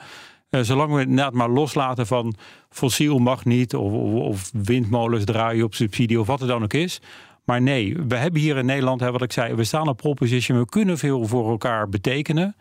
Uh, 0.49 0.61
zolang 0.61 0.93
we 0.93 1.01
inderdaad 1.01 1.33
maar 1.33 1.49
loslaten 1.49 2.07
van 2.07 2.35
fossiel 2.69 3.17
mag 3.17 3.45
niet, 3.45 3.75
of, 3.75 3.91
of, 4.13 4.51
windmolens 4.53 5.25
draaien 5.25 5.65
op 5.65 5.73
subsidie 5.73 6.19
of 6.19 6.27
wat 6.27 6.39
het 6.39 6.49
dan 6.49 6.63
ook 6.63 6.73
is. 6.73 7.01
Maar 7.45 7.61
nee, 7.61 7.97
we 8.07 8.15
hebben 8.15 8.41
hier 8.41 8.57
in 8.57 8.65
Nederland, 8.65 8.99
hè, 8.99 9.11
wat 9.11 9.21
ik 9.21 9.31
zei, 9.31 9.53
we 9.53 9.63
staan 9.63 9.87
op 9.87 9.97
pole 9.97 10.13
position, 10.13 10.59
we 10.59 10.65
kunnen 10.65 10.97
veel 10.97 11.25
voor 11.25 11.49
elkaar 11.49 11.89
betekenen. 11.89 12.55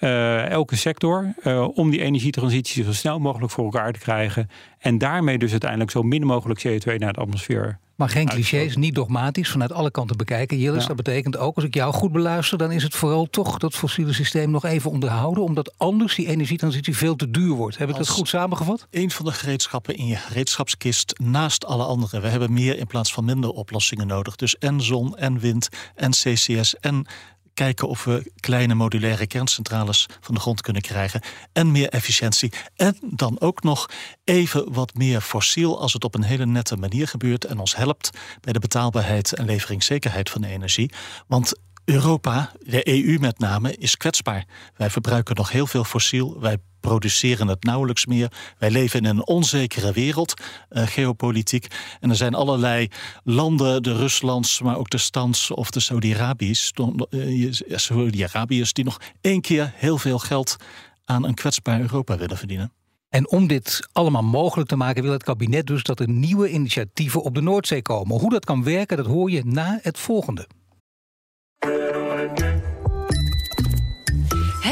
Uh, 0.00 0.48
elke 0.48 0.76
sector, 0.76 1.34
uh, 1.42 1.68
om 1.74 1.90
die 1.90 2.00
energietransitie 2.00 2.84
zo 2.84 2.92
snel 2.92 3.18
mogelijk 3.18 3.52
voor 3.52 3.64
elkaar 3.64 3.92
te 3.92 3.98
krijgen. 3.98 4.50
En 4.78 4.98
daarmee 4.98 5.38
dus 5.38 5.50
uiteindelijk 5.50 5.90
zo 5.90 6.02
min 6.02 6.26
mogelijk 6.26 6.66
CO2 6.66 6.98
naar 6.98 7.12
de 7.12 7.20
atmosfeer. 7.20 7.78
Maar 7.94 8.08
geen 8.08 8.28
clichés, 8.28 8.76
niet 8.76 8.94
dogmatisch, 8.94 9.50
vanuit 9.50 9.72
alle 9.72 9.90
kanten 9.90 10.16
bekijken. 10.16 10.58
Jillis, 10.58 10.80
ja. 10.80 10.86
dat 10.86 10.96
betekent 10.96 11.36
ook, 11.36 11.56
als 11.56 11.64
ik 11.64 11.74
jou 11.74 11.92
goed 11.92 12.12
beluister, 12.12 12.58
dan 12.58 12.72
is 12.72 12.82
het 12.82 12.94
vooral 12.94 13.26
toch 13.26 13.58
dat 13.58 13.74
fossiele 13.74 14.12
systeem 14.12 14.50
nog 14.50 14.64
even 14.64 14.90
onderhouden. 14.90 15.42
Omdat 15.42 15.74
anders 15.76 16.14
die 16.14 16.26
energietransitie 16.26 16.96
veel 16.96 17.16
te 17.16 17.30
duur 17.30 17.54
wordt. 17.54 17.78
Heb 17.78 17.88
ik 17.88 17.96
dat 17.96 18.08
goed 18.08 18.28
samengevat? 18.28 18.86
Een 18.90 19.10
van 19.10 19.24
de 19.24 19.32
gereedschappen 19.32 19.96
in 19.96 20.06
je 20.06 20.16
gereedschapskist 20.16 21.18
naast 21.18 21.66
alle 21.66 21.84
andere. 21.84 22.20
We 22.20 22.28
hebben 22.28 22.52
meer 22.52 22.78
in 22.78 22.86
plaats 22.86 23.12
van 23.12 23.24
minder 23.24 23.50
oplossingen 23.50 24.06
nodig. 24.06 24.36
Dus 24.36 24.58
en 24.58 24.80
zon 24.80 25.16
en 25.16 25.38
wind 25.38 25.68
en 25.94 26.10
CCS 26.10 26.76
en 26.80 27.06
kijken 27.54 27.88
of 27.88 28.04
we 28.04 28.32
kleine 28.40 28.74
modulaire 28.74 29.26
kerncentrales 29.26 30.06
van 30.20 30.34
de 30.34 30.40
grond 30.40 30.60
kunnen 30.60 30.82
krijgen. 30.82 31.20
En 31.52 31.72
meer 31.72 31.88
efficiëntie. 31.88 32.52
En 32.76 32.96
dan 33.00 33.40
ook 33.40 33.62
nog 33.62 33.90
even 34.24 34.72
wat 34.72 34.94
meer 34.94 35.20
fossiel 35.20 35.80
als 35.80 35.92
het 35.92 36.04
op 36.04 36.14
een 36.14 36.22
hele 36.22 36.46
nette 36.46 36.76
manier 36.76 37.08
gebeurt 37.08 37.44
en 37.44 37.58
ons 37.58 37.76
helpt 37.76 38.10
bij 38.40 38.52
de 38.52 38.58
betaalbaarheid 38.58 39.32
en 39.32 39.44
leveringszekerheid 39.44 40.30
van 40.30 40.40
de 40.40 40.48
energie. 40.48 40.92
Want 41.26 41.52
Europa, 41.84 42.52
de 42.60 42.88
EU 42.88 43.18
met 43.18 43.38
name, 43.38 43.76
is 43.76 43.96
kwetsbaar. 43.96 44.46
Wij 44.76 44.90
verbruiken 44.90 45.36
nog 45.36 45.50
heel 45.50 45.66
veel 45.66 45.84
fossiel. 45.84 46.40
Wij 46.40 46.58
produceren 46.84 47.48
het 47.48 47.62
nauwelijks 47.62 48.06
meer. 48.06 48.32
Wij 48.58 48.70
leven 48.70 49.00
in 49.00 49.04
een 49.04 49.26
onzekere 49.26 49.92
wereld, 49.92 50.34
uh, 50.70 50.86
geopolitiek. 50.86 51.66
En 52.00 52.10
er 52.10 52.16
zijn 52.16 52.34
allerlei 52.34 52.88
landen, 53.22 53.82
de 53.82 53.96
Ruslands, 53.96 54.60
maar 54.60 54.76
ook 54.76 54.90
de 54.90 54.98
Stans 54.98 55.50
of 55.50 55.70
de 55.70 55.80
Saudi-Arabiërs, 55.80 56.72
uh, 57.10 57.52
Saudi-Arabiërs, 57.68 58.72
die 58.72 58.84
nog 58.84 59.00
één 59.20 59.40
keer 59.40 59.72
heel 59.74 59.98
veel 59.98 60.18
geld 60.18 60.56
aan 61.04 61.24
een 61.24 61.34
kwetsbaar 61.34 61.80
Europa 61.80 62.16
willen 62.16 62.36
verdienen. 62.36 62.72
En 63.08 63.28
om 63.28 63.46
dit 63.46 63.88
allemaal 63.92 64.22
mogelijk 64.22 64.68
te 64.68 64.76
maken 64.76 65.02
wil 65.02 65.12
het 65.12 65.22
kabinet 65.22 65.66
dus 65.66 65.82
dat 65.82 66.00
er 66.00 66.08
nieuwe 66.08 66.50
initiatieven 66.50 67.22
op 67.22 67.34
de 67.34 67.40
Noordzee 67.40 67.82
komen. 67.82 68.20
Hoe 68.20 68.30
dat 68.30 68.44
kan 68.44 68.64
werken, 68.64 68.96
dat 68.96 69.06
hoor 69.06 69.30
je 69.30 69.42
na 69.44 69.78
het 69.82 69.98
volgende. 69.98 70.46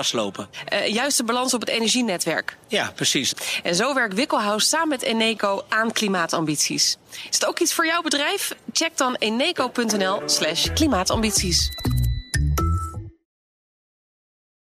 vastlopen. 0.00 0.48
juist 0.86 1.16
de 1.16 1.24
balans 1.24 1.54
op 1.54 1.60
het 1.60 1.68
energienetwerk. 1.68 2.56
Ja, 2.68 2.92
precies. 2.94 3.32
En 3.62 3.74
zo 3.74 3.94
werkt 3.94 4.14
Wikkelhuis 4.14 4.68
samen 4.68 4.88
met 4.88 5.02
Eneco 5.02 5.64
aan 5.68 5.92
klimaatambities. 5.92 6.96
Is 7.10 7.34
het 7.34 7.46
ook 7.46 7.58
iets 7.58 7.74
voor 7.74 7.86
jouw 7.86 8.02
bedrijf? 8.02 8.54
Check 8.72 8.96
dan 8.96 9.14
eneco.nl 9.14 10.22
slash 10.26 10.72
klimaatambities. 10.74 11.68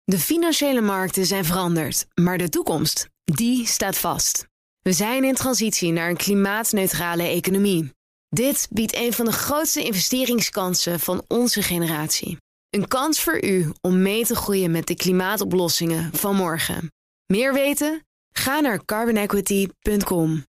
De 0.03 0.19
financiële 0.19 0.81
markten 0.81 1.25
zijn 1.25 1.45
veranderd, 1.45 2.05
maar 2.13 2.37
de 2.37 2.49
toekomst, 2.49 3.07
die 3.23 3.67
staat 3.67 3.97
vast. 3.97 4.45
We 4.81 4.91
zijn 4.91 5.23
in 5.23 5.35
transitie 5.35 5.91
naar 5.91 6.09
een 6.09 6.17
klimaatneutrale 6.17 7.23
economie. 7.23 7.91
Dit 8.29 8.67
biedt 8.69 8.95
een 8.95 9.13
van 9.13 9.25
de 9.25 9.31
grootste 9.31 9.83
investeringskansen 9.83 10.99
van 10.99 11.23
onze 11.27 11.61
generatie. 11.61 12.37
Een 12.73 12.87
kans 12.87 13.21
voor 13.21 13.43
u 13.43 13.71
om 13.81 14.01
mee 14.01 14.25
te 14.25 14.35
groeien 14.35 14.71
met 14.71 14.87
de 14.87 14.95
klimaatoplossingen 14.95 16.13
van 16.13 16.35
morgen. 16.35 16.91
Meer 17.25 17.53
weten? 17.53 18.05
Ga 18.31 18.59
naar 18.59 18.85
carbonequity.com. 18.85 20.45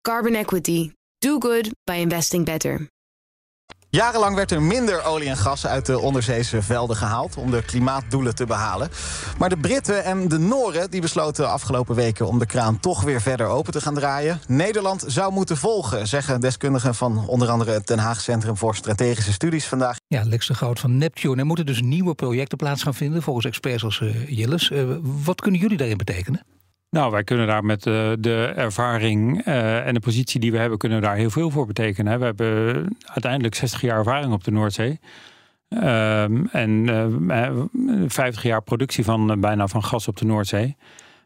Carbon 0.00 0.34
Equity. 0.34 0.90
Do 1.18 1.38
good 1.40 1.70
by 1.84 1.94
investing 1.94 2.44
better. 2.44 2.91
Jarenlang 3.96 4.34
werd 4.34 4.50
er 4.50 4.62
minder 4.62 5.04
olie 5.04 5.28
en 5.28 5.36
gas 5.36 5.66
uit 5.66 5.86
de 5.86 5.98
onderzeese 5.98 6.62
velden 6.62 6.96
gehaald 6.96 7.36
om 7.36 7.50
de 7.50 7.62
klimaatdoelen 7.62 8.34
te 8.34 8.46
behalen. 8.46 8.90
Maar 9.38 9.48
de 9.48 9.56
Britten 9.56 10.04
en 10.04 10.28
de 10.28 10.38
Noren 10.38 10.90
die 10.90 11.00
besloten 11.00 11.50
afgelopen 11.50 11.94
weken 11.94 12.26
om 12.26 12.38
de 12.38 12.46
kraan 12.46 12.80
toch 12.80 13.02
weer 13.02 13.20
verder 13.20 13.46
open 13.46 13.72
te 13.72 13.80
gaan 13.80 13.94
draaien. 13.94 14.40
Nederland 14.48 15.04
zou 15.06 15.32
moeten 15.32 15.56
volgen, 15.56 16.08
zeggen 16.08 16.40
deskundigen 16.40 16.94
van 16.94 17.28
onder 17.28 17.48
andere 17.48 17.70
het 17.70 17.86
Den 17.86 17.98
Haag 17.98 18.20
Centrum 18.20 18.56
voor 18.56 18.74
Strategische 18.74 19.32
Studies 19.32 19.66
vandaag. 19.66 19.96
Ja, 20.06 20.24
de 20.24 20.38
Groot 20.38 20.80
van 20.80 20.98
Neptune. 20.98 21.36
Er 21.36 21.46
moeten 21.46 21.66
dus 21.66 21.82
nieuwe 21.82 22.14
projecten 22.14 22.58
plaats 22.58 22.82
gaan 22.82 22.94
vinden 22.94 23.22
volgens 23.22 23.46
experts 23.46 23.84
als 23.84 24.00
uh, 24.00 24.28
Jilles. 24.28 24.70
Uh, 24.70 24.96
wat 25.02 25.40
kunnen 25.40 25.60
jullie 25.60 25.76
daarin 25.76 25.96
betekenen? 25.96 26.46
Nou, 26.92 27.10
wij 27.10 27.24
kunnen 27.24 27.46
daar 27.46 27.64
met 27.64 27.86
uh, 27.86 28.12
de 28.18 28.52
ervaring 28.56 29.46
uh, 29.46 29.86
en 29.86 29.94
de 29.94 30.00
positie 30.00 30.40
die 30.40 30.52
we 30.52 30.58
hebben, 30.58 30.78
kunnen 30.78 31.00
we 31.00 31.04
daar 31.04 31.16
heel 31.16 31.30
veel 31.30 31.50
voor 31.50 31.66
betekenen. 31.66 32.18
We 32.18 32.24
hebben 32.24 32.96
uiteindelijk 33.04 33.54
60 33.54 33.80
jaar 33.80 33.98
ervaring 33.98 34.32
op 34.32 34.44
de 34.44 34.50
Noordzee. 34.50 35.00
Um, 35.68 36.46
en 36.46 36.70
uh, 37.30 38.06
50 38.06 38.42
jaar 38.42 38.62
productie 38.62 39.04
van 39.04 39.40
bijna 39.40 39.66
van 39.66 39.84
gas 39.84 40.08
op 40.08 40.16
de 40.16 40.24
Noordzee. 40.24 40.76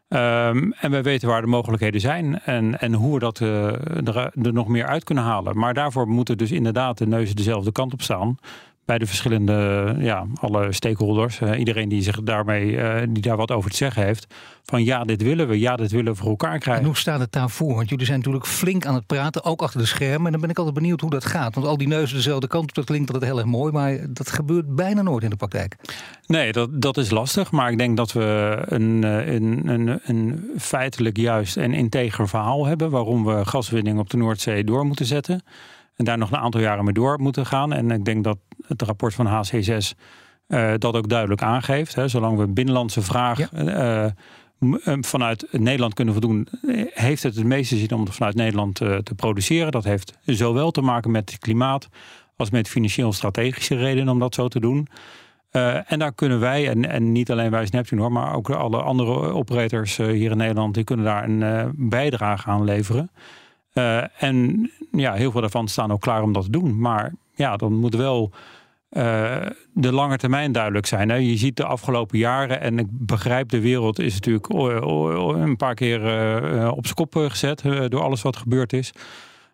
Um, 0.07 0.73
en 0.73 0.91
we 0.91 1.01
weten 1.01 1.27
waar 1.27 1.41
de 1.41 1.47
mogelijkheden 1.47 2.01
zijn 2.01 2.39
en, 2.39 2.79
en 2.79 2.93
hoe 2.93 3.13
we 3.13 3.19
dat 3.19 3.39
er, 3.39 4.17
er 4.17 4.53
nog 4.53 4.67
meer 4.67 4.85
uit 4.85 5.03
kunnen 5.03 5.23
halen. 5.23 5.57
Maar 5.57 5.73
daarvoor 5.73 6.07
moeten 6.07 6.37
dus 6.37 6.51
inderdaad 6.51 6.97
de 6.97 7.07
neuzen 7.07 7.35
dezelfde 7.35 7.71
kant 7.71 7.93
op 7.93 8.01
staan 8.01 8.37
bij 8.87 8.97
de 8.97 9.05
verschillende, 9.05 9.95
ja, 9.99 10.25
alle 10.35 10.73
stakeholders, 10.73 11.41
iedereen 11.41 11.89
die 11.89 12.01
zich 12.01 12.21
daarmee, 12.23 12.77
die 13.09 13.21
daar 13.21 13.37
wat 13.37 13.51
over 13.51 13.69
te 13.69 13.75
zeggen 13.75 14.03
heeft, 14.03 14.27
van 14.63 14.83
ja, 14.83 15.03
dit 15.03 15.21
willen 15.21 15.47
we, 15.47 15.59
ja, 15.59 15.75
dit 15.75 15.91
willen 15.91 16.11
we 16.11 16.17
voor 16.17 16.29
elkaar 16.29 16.59
krijgen. 16.59 16.83
En 16.83 16.89
hoe 16.89 16.97
staat 16.97 17.19
het 17.19 17.31
daarvoor? 17.31 17.75
Want 17.75 17.89
jullie 17.89 18.05
zijn 18.05 18.17
natuurlijk 18.17 18.45
flink 18.45 18.85
aan 18.85 18.93
het 18.93 19.05
praten, 19.05 19.43
ook 19.43 19.61
achter 19.61 19.79
de 19.79 19.85
schermen. 19.85 20.25
En 20.25 20.31
dan 20.31 20.41
ben 20.41 20.49
ik 20.49 20.57
altijd 20.57 20.75
benieuwd 20.75 21.01
hoe 21.01 21.09
dat 21.09 21.25
gaat. 21.25 21.55
Want 21.55 21.67
al 21.67 21.77
die 21.77 21.87
neuzen 21.87 22.15
dezelfde 22.15 22.47
kant 22.47 22.69
op, 22.69 22.75
dat 22.75 22.85
klinkt 22.85 23.13
altijd 23.13 23.31
heel 23.31 23.39
erg 23.39 23.47
mooi, 23.47 23.71
maar 23.71 23.97
dat 24.09 24.31
gebeurt 24.31 24.75
bijna 24.75 25.01
nooit 25.01 25.23
in 25.23 25.29
de 25.29 25.35
praktijk. 25.35 25.75
Nee, 26.27 26.51
dat, 26.51 26.81
dat 26.81 26.97
is 26.97 27.09
lastig. 27.09 27.51
Maar 27.51 27.71
ik 27.71 27.77
denk 27.77 27.97
dat 27.97 28.11
we 28.11 28.57
een, 28.65 29.03
een, 29.03 29.67
een, 29.67 29.99
een 30.03 30.51
feitelijk 30.57 31.17
juist 31.17 31.57
en 31.57 31.73
integer 31.73 32.27
verhaal 32.27 32.65
hebben 32.65 32.89
waarom 32.89 33.25
we 33.25 33.45
gaswinning 33.45 33.99
op 33.99 34.09
de 34.09 34.17
Noordzee 34.17 34.63
door 34.63 34.85
moeten 34.85 35.05
zetten. 35.05 35.43
En 35.97 36.05
daar 36.05 36.17
nog 36.17 36.31
een 36.31 36.37
aantal 36.37 36.61
jaren 36.61 36.83
mee 36.83 36.93
door 36.93 37.19
moeten 37.19 37.45
gaan. 37.45 37.73
En 37.73 37.91
ik 37.91 38.05
denk 38.05 38.23
dat 38.23 38.37
het 38.67 38.81
rapport 38.81 39.13
van 39.13 39.27
HC6 39.27 39.97
uh, 40.47 40.73
dat 40.77 40.95
ook 40.95 41.09
duidelijk 41.09 41.41
aangeeft. 41.41 41.95
Hè. 41.95 42.07
Zolang 42.07 42.37
we 42.37 42.47
binnenlandse 42.47 43.01
vraag 43.01 43.51
uh, 43.53 44.05
vanuit 45.01 45.47
Nederland 45.51 45.93
kunnen 45.93 46.13
voldoen, 46.13 46.47
heeft 46.89 47.23
het 47.23 47.35
het 47.35 47.45
meeste 47.45 47.77
zin 47.77 47.91
om 47.91 48.01
het 48.01 48.15
vanuit 48.15 48.35
Nederland 48.35 48.81
uh, 48.81 48.97
te 48.97 49.15
produceren. 49.15 49.71
Dat 49.71 49.83
heeft 49.83 50.17
zowel 50.25 50.71
te 50.71 50.81
maken 50.81 51.11
met 51.11 51.31
het 51.31 51.39
klimaat 51.39 51.87
als 52.35 52.49
met 52.49 52.69
financieel-strategische 52.69 53.75
redenen 53.75 54.13
om 54.13 54.19
dat 54.19 54.35
zo 54.35 54.47
te 54.47 54.59
doen. 54.59 54.87
Uh, 55.51 55.91
en 55.91 55.99
daar 55.99 56.13
kunnen 56.13 56.39
wij, 56.39 56.69
en, 56.69 56.89
en 56.89 57.11
niet 57.11 57.31
alleen 57.31 57.51
wij 57.51 57.59
als 57.59 57.69
Neptune 57.69 58.01
hoor, 58.01 58.11
maar 58.11 58.35
ook 58.35 58.49
alle 58.49 58.81
andere 58.81 59.11
operators 59.11 59.99
uh, 59.99 60.07
hier 60.07 60.31
in 60.31 60.37
Nederland, 60.37 60.73
die 60.73 60.83
kunnen 60.83 61.05
daar 61.05 61.23
een 61.23 61.41
uh, 61.41 61.65
bijdrage 61.73 62.49
aan 62.49 62.63
leveren. 62.63 63.11
En 64.17 64.69
ja, 64.91 65.13
heel 65.13 65.31
veel 65.31 65.41
daarvan 65.41 65.67
staan 65.67 65.91
ook 65.91 66.01
klaar 66.01 66.23
om 66.23 66.33
dat 66.33 66.43
te 66.43 66.49
doen. 66.49 66.79
Maar 66.79 67.13
ja, 67.35 67.57
dan 67.57 67.73
moet 67.73 67.95
wel 67.95 68.31
de 69.73 69.91
lange 69.91 70.17
termijn 70.17 70.51
duidelijk 70.51 70.85
zijn. 70.85 71.09
Hè. 71.09 71.15
Je 71.15 71.37
ziet 71.37 71.55
de 71.57 71.65
afgelopen 71.65 72.17
jaren, 72.17 72.61
en 72.61 72.79
ik 72.79 72.87
begrijp 72.89 73.49
de 73.49 73.61
wereld 73.61 73.99
is 73.99 74.13
natuurlijk 74.13 74.49
een 74.49 75.55
paar 75.55 75.73
keer 75.73 75.99
op 76.71 76.83
zijn 76.83 76.95
kop 76.95 77.15
gezet 77.15 77.61
door 77.87 78.01
alles 78.01 78.21
wat 78.21 78.37
gebeurd 78.37 78.73
is. 78.73 78.91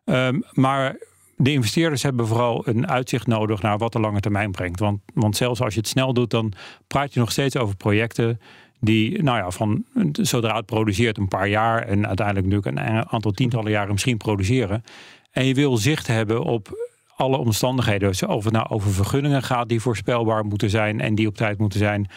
Ehm, 0.06 0.40
maar 0.52 0.96
de 1.38 1.52
investeerders 1.52 2.04
hebben 2.04 2.28
vooral 2.28 2.68
een 2.68 2.88
uitzicht 2.88 3.28
nodig 3.28 3.62
naar 3.62 3.78
wat 3.78 3.92
de 3.92 4.00
lange 4.00 4.20
termijn 4.20 4.52
brengt. 4.52 4.80
Want, 4.80 5.00
want 5.14 5.38
zelfs 5.38 5.62
als 5.62 5.74
je 5.74 5.80
het 5.80 5.90
snel 5.90 6.14
doet, 6.14 6.30
dan 6.30 6.54
praat 6.88 7.14
je 7.14 7.20
nog 7.20 7.32
steeds 7.32 7.58
over 7.58 7.76
projecten 7.76 8.40
die, 8.84 9.24
nou 9.24 9.38
ja, 9.38 9.52
van 9.52 9.84
zodra 10.12 10.56
het 10.56 10.66
produceert 10.66 11.18
een 11.18 11.28
paar 11.28 11.48
jaar 11.48 11.82
en 11.82 12.08
uiteindelijk 12.08 12.48
nu 12.48 12.60
een 12.62 13.12
aantal 13.12 13.32
tientallen 13.32 13.72
jaren 13.72 13.92
misschien 13.92 14.18
produceren. 14.18 14.84
En 15.32 15.46
je 15.46 15.54
wil 15.54 15.78
zicht 15.78 16.08
hebben 16.08 16.44
op 16.44 16.92
alle 17.16 17.38
omstandigheden. 17.38 18.08
Dus 18.08 18.24
of 18.24 18.44
het 18.44 18.54
nou 18.54 18.68
over 18.70 18.92
vergunningen 18.92 19.44
gaat 19.44 19.70
die 19.70 19.82
voorspelbaar 19.82 20.46
moeten 20.46 20.70
zijn 20.70 21.02
en 21.02 21.16
die 21.16 21.28
op 21.28 21.36
tijd 21.36 21.58
moeten 21.58 21.80
zijn 21.80 22.08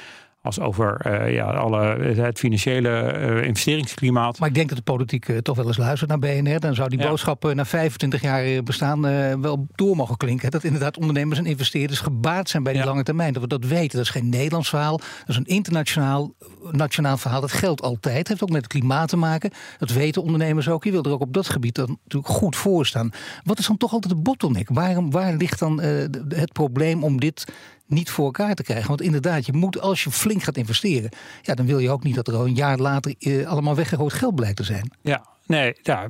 als 0.47 0.61
over 0.61 1.01
uh, 1.07 1.35
ja, 1.35 1.45
alle, 1.45 1.85
het 2.15 2.39
financiële 2.39 3.15
uh, 3.19 3.45
investeringsklimaat. 3.45 4.39
Maar 4.39 4.49
ik 4.49 4.55
denk 4.55 4.69
dat 4.69 4.79
de 4.79 4.85
politiek 4.85 5.29
uh, 5.29 5.39
toch 5.39 5.57
wel 5.57 5.67
eens 5.67 5.77
luistert 5.77 6.11
naar 6.11 6.19
BNR. 6.19 6.61
Dan 6.61 6.75
zou 6.75 6.89
die 6.89 6.99
ja. 6.99 7.09
boodschap 7.09 7.55
na 7.55 7.65
25 7.65 8.23
jaar 8.23 8.63
bestaan 8.63 9.01
wel 9.41 9.67
door 9.75 9.97
mogen 9.97 10.17
klinken. 10.17 10.51
Dat 10.51 10.65
inderdaad 10.65 10.99
ondernemers 10.99 11.39
en 11.39 11.47
investeerders 11.47 12.01
gebaat 12.01 12.49
zijn 12.49 12.63
bij 12.63 12.73
die 12.73 12.83
ja. 12.83 12.89
lange 12.89 13.03
termijn. 13.03 13.33
Dat 13.33 13.43
we 13.43 13.49
dat 13.49 13.65
weten. 13.65 13.97
Dat 13.97 14.07
is 14.07 14.11
geen 14.11 14.29
Nederlands 14.29 14.69
verhaal. 14.69 14.97
Dat 14.97 15.29
is 15.29 15.37
een 15.37 15.45
internationaal 15.45 16.35
nationaal 16.71 17.17
verhaal. 17.17 17.41
Dat 17.41 17.53
geldt 17.53 17.83
altijd. 17.83 18.19
Het 18.19 18.29
heeft 18.29 18.43
ook 18.43 18.51
met 18.51 18.63
het 18.63 18.73
klimaat 18.73 19.09
te 19.09 19.17
maken. 19.17 19.51
Dat 19.79 19.91
weten 19.91 20.23
ondernemers 20.23 20.69
ook. 20.69 20.85
Je 20.85 20.91
wil 20.91 21.03
er 21.03 21.13
ook 21.13 21.21
op 21.21 21.33
dat 21.33 21.49
gebied 21.49 21.75
dan 21.75 21.99
natuurlijk 22.03 22.33
goed 22.33 22.57
voor 22.57 22.87
staan. 22.87 23.11
Wat 23.43 23.59
is 23.59 23.67
dan 23.67 23.77
toch 23.77 23.93
altijd 23.93 24.15
de 24.15 24.21
bottleneck? 24.21 24.69
Waarom, 24.69 25.11
waar 25.11 25.35
ligt 25.35 25.59
dan 25.59 25.81
het 26.29 26.53
probleem 26.53 27.05
om 27.05 27.21
dit 27.21 27.45
niet 27.87 28.11
voor 28.11 28.25
elkaar 28.25 28.55
te 28.55 28.62
krijgen. 28.62 28.88
Want 28.88 29.01
inderdaad, 29.01 29.46
je 29.46 29.53
moet 29.53 29.81
als 29.81 30.05
je 30.05 30.11
flink 30.11 30.42
gaat 30.42 30.57
investeren, 30.57 31.11
ja, 31.42 31.55
dan 31.55 31.66
wil 31.66 31.79
je 31.79 31.90
ook 31.90 32.03
niet 32.03 32.14
dat 32.14 32.29
er 32.29 32.35
al 32.35 32.46
een 32.46 32.55
jaar 32.55 32.79
later 32.79 33.14
eh, 33.18 33.46
allemaal 33.46 33.75
weggegooid 33.75 34.12
geld 34.12 34.35
blijkt 34.35 34.57
te 34.57 34.64
zijn. 34.64 34.90
Ja, 35.01 35.27
nee, 35.46 35.75
ja, 35.83 36.09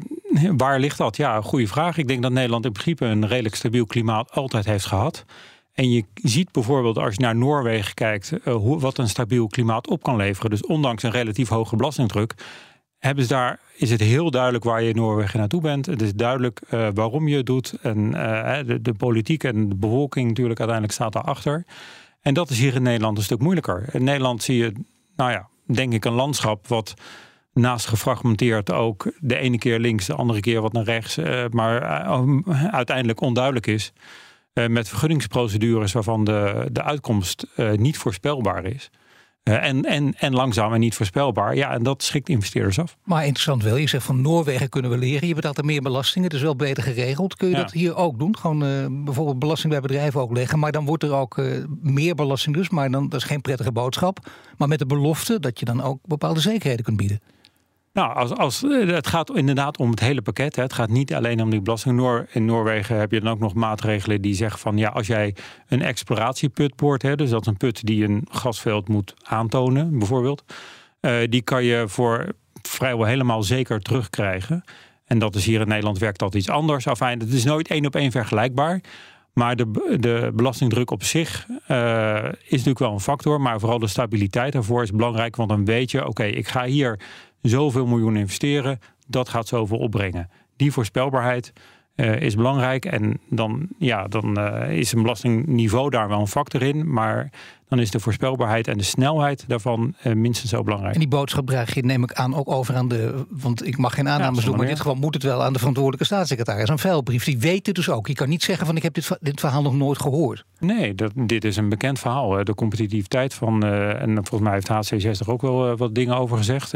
waar 0.56 0.80
ligt 0.80 0.98
dat? 0.98 1.16
Ja, 1.16 1.40
goede 1.40 1.66
vraag. 1.66 1.96
Ik 1.96 2.08
denk 2.08 2.22
dat 2.22 2.32
Nederland 2.32 2.64
in 2.64 2.72
principe 2.72 3.04
een 3.04 3.26
redelijk 3.26 3.54
stabiel 3.54 3.86
klimaat 3.86 4.30
altijd 4.30 4.64
heeft 4.64 4.86
gehad. 4.86 5.24
En 5.76 5.90
je 5.90 6.04
ziet 6.14 6.52
bijvoorbeeld 6.52 6.98
als 6.98 7.14
je 7.14 7.20
naar 7.20 7.36
Noorwegen 7.36 7.94
kijkt, 7.94 8.32
uh, 8.44 8.54
hoe, 8.54 8.80
wat 8.80 8.98
een 8.98 9.08
stabiel 9.08 9.46
klimaat 9.46 9.88
op 9.88 10.02
kan 10.02 10.16
leveren. 10.16 10.50
Dus 10.50 10.66
ondanks 10.66 11.02
een 11.02 11.10
relatief 11.10 11.48
hoge 11.48 11.76
belastingdruk, 11.76 12.34
hebben 12.98 13.24
ze 13.24 13.30
daar, 13.30 13.60
is 13.76 13.90
het 13.90 14.00
heel 14.00 14.30
duidelijk 14.30 14.64
waar 14.64 14.82
je 14.82 14.88
in 14.88 14.96
Noorwegen 14.96 15.38
naartoe 15.38 15.60
bent. 15.60 15.86
Het 15.86 16.02
is 16.02 16.14
duidelijk 16.14 16.60
uh, 16.70 16.88
waarom 16.94 17.28
je 17.28 17.36
het 17.36 17.46
doet. 17.46 17.74
En 17.82 17.98
uh, 17.98 18.58
de, 18.66 18.82
de, 18.82 18.94
politiek 18.94 19.44
en 19.44 19.68
de 19.68 19.74
bevolking 19.74 20.28
natuurlijk 20.28 20.58
uiteindelijk 20.58 20.98
staat 20.98 21.12
daarachter. 21.12 21.64
En 22.20 22.34
dat 22.34 22.50
is 22.50 22.58
hier 22.58 22.74
in 22.74 22.82
Nederland 22.82 23.18
een 23.18 23.24
stuk 23.24 23.40
moeilijker. 23.40 23.88
In 23.92 24.04
Nederland 24.04 24.42
zie 24.42 24.56
je, 24.56 24.72
nou 25.16 25.30
ja, 25.30 25.48
denk 25.64 25.92
ik 25.92 26.04
een 26.04 26.12
landschap 26.12 26.66
wat 26.66 26.94
naast 27.52 27.86
gefragmenteerd 27.86 28.72
ook 28.72 29.12
de 29.18 29.36
ene 29.36 29.58
keer 29.58 29.78
links, 29.78 30.06
de 30.06 30.14
andere 30.14 30.40
keer 30.40 30.60
wat 30.60 30.72
naar 30.72 30.84
rechts, 30.84 31.18
uh, 31.18 31.44
maar 31.50 31.80
uiteindelijk 32.70 33.20
onduidelijk 33.20 33.66
is. 33.66 33.92
met 34.52 34.88
vergunningsprocedures 34.88 35.92
waarvan 35.92 36.24
de, 36.24 36.68
de 36.72 36.82
uitkomst 36.82 37.46
niet 37.76 37.98
voorspelbaar 37.98 38.64
is. 38.64 38.90
Uh, 39.48 39.64
en, 39.64 39.84
en, 39.84 40.14
en 40.18 40.34
langzaam 40.34 40.72
en 40.72 40.80
niet 40.80 40.94
voorspelbaar. 40.94 41.56
Ja, 41.56 41.70
en 41.70 41.82
dat 41.82 42.02
schrikt 42.02 42.28
investeerders 42.28 42.78
af. 42.78 42.96
Maar 43.04 43.24
interessant 43.24 43.62
wel. 43.62 43.76
Je 43.76 43.88
zegt 43.88 44.04
van 44.04 44.20
Noorwegen 44.20 44.68
kunnen 44.68 44.90
we 44.90 44.98
leren. 44.98 45.28
Je 45.28 45.34
betaalt 45.34 45.58
er 45.58 45.64
meer 45.64 45.82
belastingen. 45.82 46.28
Het 46.28 46.36
is 46.36 46.42
wel 46.42 46.56
beter 46.56 46.82
geregeld. 46.82 47.36
Kun 47.36 47.48
je 47.48 47.54
ja. 47.54 47.60
dat 47.60 47.72
hier 47.72 47.96
ook 47.96 48.18
doen? 48.18 48.36
Gewoon 48.38 48.64
uh, 48.64 48.86
bijvoorbeeld 49.04 49.38
belasting 49.38 49.72
bij 49.72 49.80
bedrijven 49.80 50.20
ook 50.20 50.32
leggen. 50.32 50.58
Maar 50.58 50.72
dan 50.72 50.84
wordt 50.84 51.02
er 51.02 51.12
ook 51.12 51.38
uh, 51.38 51.64
meer 51.82 52.14
belasting 52.14 52.56
dus. 52.56 52.68
Maar 52.68 52.90
dan, 52.90 53.08
dat 53.08 53.20
is 53.20 53.26
geen 53.26 53.40
prettige 53.40 53.72
boodschap. 53.72 54.30
Maar 54.56 54.68
met 54.68 54.78
de 54.78 54.86
belofte 54.86 55.40
dat 55.40 55.58
je 55.58 55.64
dan 55.64 55.82
ook 55.82 55.98
bepaalde 56.04 56.40
zekerheden 56.40 56.84
kunt 56.84 56.96
bieden. 56.96 57.20
Nou, 57.96 58.14
als, 58.14 58.30
als, 58.30 58.60
het 58.86 59.06
gaat 59.06 59.36
inderdaad 59.36 59.78
om 59.78 59.90
het 59.90 60.00
hele 60.00 60.22
pakket. 60.22 60.56
Hè. 60.56 60.62
Het 60.62 60.72
gaat 60.72 60.88
niet 60.88 61.14
alleen 61.14 61.42
om 61.42 61.50
die 61.50 61.60
belasting. 61.60 61.96
Noor, 61.96 62.26
in 62.32 62.44
Noorwegen 62.44 62.98
heb 62.98 63.12
je 63.12 63.20
dan 63.20 63.32
ook 63.32 63.38
nog 63.38 63.54
maatregelen 63.54 64.20
die 64.20 64.34
zeggen 64.34 64.58
van 64.58 64.76
ja, 64.76 64.88
als 64.88 65.06
jij 65.06 65.34
een 65.68 65.82
exploratieput 65.82 66.76
boort, 66.76 67.02
hè, 67.02 67.16
dus 67.16 67.30
dat 67.30 67.40
is 67.40 67.46
een 67.46 67.56
put 67.56 67.86
die 67.86 68.04
een 68.04 68.26
gasveld 68.30 68.88
moet 68.88 69.14
aantonen, 69.22 69.98
bijvoorbeeld, 69.98 70.44
uh, 71.00 71.16
die 71.28 71.42
kan 71.42 71.64
je 71.64 71.84
voor 71.88 72.32
vrijwel 72.62 73.06
helemaal 73.06 73.42
zeker 73.42 73.80
terugkrijgen. 73.80 74.64
En 75.04 75.18
dat 75.18 75.34
is 75.34 75.46
hier 75.46 75.60
in 75.60 75.68
Nederland 75.68 75.98
werkt 75.98 76.18
dat 76.18 76.34
iets 76.34 76.48
anders. 76.48 76.86
Enfin, 76.86 77.18
het 77.18 77.32
is 77.32 77.44
nooit 77.44 77.68
één 77.68 77.86
op 77.86 77.94
één 77.94 78.10
vergelijkbaar. 78.10 78.80
Maar 79.32 79.56
de, 79.56 79.96
de 80.00 80.30
belastingdruk 80.34 80.90
op 80.90 81.02
zich 81.02 81.46
uh, 81.68 82.24
is 82.24 82.50
natuurlijk 82.50 82.78
wel 82.78 82.92
een 82.92 83.00
factor. 83.00 83.40
Maar 83.40 83.60
vooral 83.60 83.78
de 83.78 83.86
stabiliteit 83.86 84.52
daarvoor 84.52 84.82
is 84.82 84.90
belangrijk. 84.90 85.36
Want 85.36 85.48
dan 85.48 85.64
weet 85.64 85.90
je, 85.90 86.06
oké, 86.06 86.24
ik 86.24 86.48
ga 86.48 86.64
hier 86.64 86.98
zoveel 87.48 87.86
miljoen 87.86 88.16
investeren, 88.16 88.78
dat 89.06 89.28
gaat 89.28 89.46
zoveel 89.46 89.78
opbrengen. 89.78 90.30
Die 90.56 90.72
voorspelbaarheid 90.72 91.52
uh, 91.96 92.20
is 92.20 92.34
belangrijk. 92.34 92.84
En 92.84 93.20
dan, 93.30 93.68
ja, 93.78 94.08
dan 94.08 94.38
uh, 94.38 94.78
is 94.78 94.92
een 94.92 95.02
belastingniveau 95.02 95.90
daar 95.90 96.08
wel 96.08 96.20
een 96.20 96.26
factor 96.26 96.62
in. 96.62 96.92
Maar 96.92 97.30
dan 97.68 97.78
is 97.78 97.90
de 97.90 98.00
voorspelbaarheid 98.00 98.68
en 98.68 98.78
de 98.78 98.84
snelheid 98.84 99.44
daarvan 99.48 99.94
uh, 100.04 100.12
minstens 100.12 100.50
zo 100.50 100.62
belangrijk. 100.62 100.94
En 100.94 101.00
die 101.00 101.08
boodschap 101.08 101.46
draag 101.46 101.74
je, 101.74 101.84
neem 101.84 102.02
ik 102.02 102.12
aan, 102.12 102.34
ook 102.34 102.50
over 102.50 102.74
aan 102.74 102.88
de. 102.88 103.26
Want 103.30 103.66
ik 103.66 103.76
mag 103.76 103.94
geen 103.94 104.08
aannames 104.08 104.38
ja, 104.38 104.44
doen, 104.44 104.54
maar 104.54 104.64
in 104.64 104.70
dit 104.70 104.80
geval 104.80 104.94
moet 104.94 105.14
het 105.14 105.22
wel 105.22 105.42
aan 105.42 105.52
de 105.52 105.58
verantwoordelijke 105.58 106.06
staatssecretaris. 106.06 106.68
Een 106.68 106.78
vuilbrief. 106.78 107.24
Die 107.24 107.38
weet 107.38 107.66
het 107.66 107.74
dus 107.74 107.90
ook. 107.90 108.06
Je 108.06 108.14
kan 108.14 108.28
niet 108.28 108.42
zeggen 108.42 108.66
van 108.66 108.76
ik 108.76 108.82
heb 108.82 108.94
dit, 108.94 109.18
dit 109.20 109.40
verhaal 109.40 109.62
nog 109.62 109.74
nooit 109.74 110.00
gehoord. 110.00 110.44
Nee, 110.58 110.94
dat, 110.94 111.12
dit 111.14 111.44
is 111.44 111.56
een 111.56 111.68
bekend 111.68 111.98
verhaal. 111.98 112.44
De 112.44 112.54
competitiviteit 112.54 113.34
van. 113.34 113.64
en 113.64 114.14
volgens 114.14 114.40
mij 114.40 114.52
heeft 114.52 114.92
HC6 114.92 115.20
er 115.20 115.30
ook 115.30 115.42
wel 115.42 115.76
wat 115.76 115.94
dingen 115.94 116.16
over 116.16 116.36
gezegd. 116.36 116.74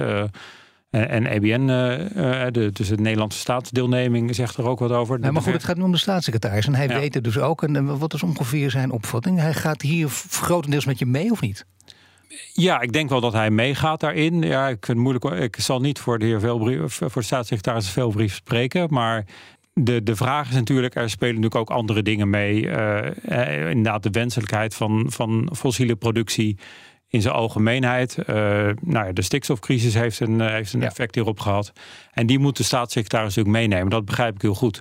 Eh, 0.91 1.11
en 1.11 1.27
EBN, 1.27 1.69
uh, 1.69 2.47
eh, 2.47 2.53
de, 2.53 2.73
dus 2.73 2.89
de 2.89 2.97
Nederlandse 2.97 3.39
staatsdeelneming, 3.39 4.35
zegt 4.35 4.57
er 4.57 4.69
ook 4.69 4.79
wat 4.79 4.91
over. 4.91 5.19
Maar 5.19 5.43
goed, 5.43 5.53
het 5.53 5.65
gaat 5.65 5.77
nu 5.77 5.83
om 5.83 5.93
de 5.93 5.99
staatssecretaris. 5.99 6.67
En 6.67 6.75
hij 6.75 6.89
ja. 6.89 6.99
weet 6.99 7.15
het 7.15 7.25
dus 7.25 7.39
ook. 7.39 7.63
En 7.63 7.99
wat 7.99 8.15
is 8.15 8.23
ongeveer 8.23 8.71
zijn 8.71 8.91
opvatting? 8.91 9.39
Hij 9.39 9.55
gaat 9.55 9.83
hier 9.83 10.09
grotendeels 10.31 10.85
met 10.85 10.99
je 10.99 11.07
mee 11.07 11.31
of 11.31 11.41
niet? 11.41 11.67
Ja, 12.53 12.81
ik 12.81 12.93
denk 12.93 13.09
wel 13.09 13.21
dat 13.21 13.33
hij 13.33 13.51
meegaat 13.51 14.01
daarin. 14.01 14.43
Ja, 14.43 14.69
ik 14.69 14.85
vind 14.87 14.87
het 14.87 14.97
moeilijk. 14.97 15.25
Ik 15.25 15.61
zal 15.61 15.81
niet 15.81 15.99
voor 15.99 16.19
de 16.19 16.25
heer 16.25 16.41
Velbrief, 16.41 16.95
voor 16.95 17.11
de 17.15 17.23
staatssecretaris 17.23 17.91
Velbrief 17.91 18.35
spreken. 18.35 18.87
Maar 18.91 19.25
de, 19.73 20.03
de 20.03 20.17
vraag 20.17 20.49
is 20.49 20.55
natuurlijk, 20.55 20.95
er 20.95 21.11
spelen 21.11 21.35
natuurlijk 21.35 21.61
ook 21.61 21.77
andere 21.77 22.03
dingen 22.03 22.31
mee. 22.31 22.63
Uh, 22.63 23.69
inderdaad, 23.69 24.03
de 24.03 24.11
wenselijkheid 24.11 24.75
van, 24.75 25.07
van 25.09 25.51
fossiele 25.57 25.97
productie 25.97 26.59
in 27.11 27.23
zijn 27.23 27.35
algemeenheid. 27.35 28.17
Uh, 28.19 28.27
nou 28.81 29.07
ja, 29.07 29.13
de 29.13 29.23
stikstofcrisis 29.23 29.95
heeft 29.95 30.21
een, 30.21 30.41
uh, 30.41 30.51
heeft 30.51 30.73
een 30.73 30.81
ja. 30.81 30.87
effect 30.87 31.15
hierop 31.15 31.41
gehad. 31.41 31.73
En 32.13 32.27
die 32.27 32.39
moet 32.39 32.57
de 32.57 32.63
staatssecretaris 32.63 33.37
natuurlijk 33.37 33.57
meenemen. 33.57 33.91
Dat 33.91 34.05
begrijp 34.05 34.35
ik 34.35 34.43
heel 34.43 34.55
goed. 34.55 34.81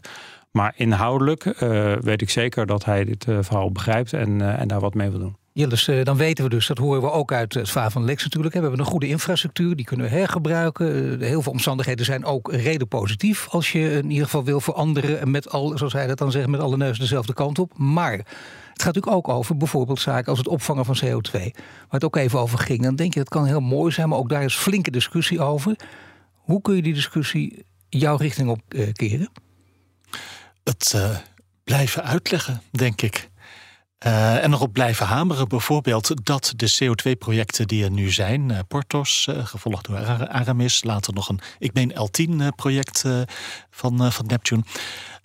Maar 0.52 0.74
inhoudelijk 0.76 1.46
uh, 1.46 1.94
weet 1.96 2.22
ik 2.22 2.30
zeker 2.30 2.66
dat 2.66 2.86
hij 2.86 3.04
dit 3.06 3.26
verhaal 3.40 3.72
begrijpt 3.72 4.14
en, 4.14 4.58
en 4.60 4.68
daar 4.68 4.80
wat 4.80 4.94
mee 4.94 5.10
wil 5.10 5.20
doen. 5.20 5.36
Jillis, 5.54 5.90
dan 6.04 6.18
weten 6.18 6.44
we 6.44 6.50
dus, 6.50 6.68
dat 6.68 6.78
horen 6.78 7.02
we 7.02 7.12
ook 7.12 7.32
uit 7.32 7.54
het 7.54 7.70
verhaal 7.70 7.90
van 7.90 8.06
Lex 8.06 8.24
natuurlijk. 8.24 8.54
We 8.54 8.62
hebben 8.62 8.80
een 8.80 8.86
goede 8.86 9.08
infrastructuur, 9.08 9.76
die 9.76 9.86
kunnen 9.86 10.10
we 10.10 10.16
hergebruiken. 10.16 11.22
Heel 11.22 11.42
veel 11.42 11.52
omstandigheden 11.52 12.06
zijn 12.06 12.26
ook 12.26 12.52
reden 12.52 12.88
positief 12.88 13.48
als 13.50 13.72
je 13.72 13.92
in 13.92 14.10
ieder 14.10 14.26
geval 14.26 14.44
wil 14.44 14.62
veranderen. 14.62 15.32
Met 15.32 15.52
al, 15.52 15.78
zoals 15.78 15.94
hij 15.94 16.08
dat 16.08 16.18
dan 16.18 16.32
zegt, 16.32 16.48
met 16.48 16.60
alle 16.60 16.78
neuzen 16.78 17.00
dezelfde 17.00 17.34
kant 17.34 17.60
op. 17.60 17.78
Maar 17.78 18.26
Het 18.80 18.88
gaat 18.88 18.96
natuurlijk 18.96 19.28
ook 19.28 19.38
over 19.38 19.58
bijvoorbeeld 19.58 20.00
zaken 20.00 20.30
als 20.30 20.38
het 20.38 20.48
opvangen 20.48 20.86
van 20.86 21.00
CO2. 21.06 21.32
Waar 21.32 21.88
het 21.90 22.04
ook 22.04 22.16
even 22.16 22.40
over 22.40 22.60
ging. 22.60 22.82
Dan 22.82 22.96
denk 22.96 23.14
je 23.14 23.20
dat 23.20 23.30
kan 23.30 23.46
heel 23.46 23.60
mooi 23.60 23.92
zijn, 23.92 24.10
maar 24.10 24.18
ook 24.18 24.30
daar 24.30 24.44
is 24.44 24.56
flinke 24.56 24.92
discussie 24.92 25.42
over. 25.42 25.76
Hoe 26.34 26.62
kun 26.62 26.76
je 26.76 26.82
die 26.82 26.94
discussie 26.94 27.66
jouw 27.90 28.16
richting 28.16 28.50
op 28.50 28.62
uh, 28.70 28.92
keren? 28.94 29.30
Het 30.64 30.94
uh, 30.96 31.18
blijven 31.64 32.04
uitleggen, 32.04 32.62
denk 32.72 33.02
ik. 33.02 33.30
Uh, 34.06 34.44
en 34.44 34.54
erop 34.54 34.74
blijven 34.74 35.06
hameren, 35.06 35.48
bijvoorbeeld 35.48 36.26
dat 36.26 36.54
de 36.56 36.74
CO2-projecten 36.84 37.68
die 37.68 37.84
er 37.84 37.92
nu 37.92 38.12
zijn, 38.12 38.50
uh, 38.50 38.60
Portos, 38.68 39.28
gevolgd 39.32 39.86
door 39.86 40.28
Aramis, 40.28 40.84
later 40.84 41.14
nog 41.14 41.30
een, 41.30 41.40
ik 41.58 41.74
meen 41.74 41.94
L10-project 41.94 43.06
van, 43.70 44.12
van 44.12 44.26
Neptune. 44.26 44.64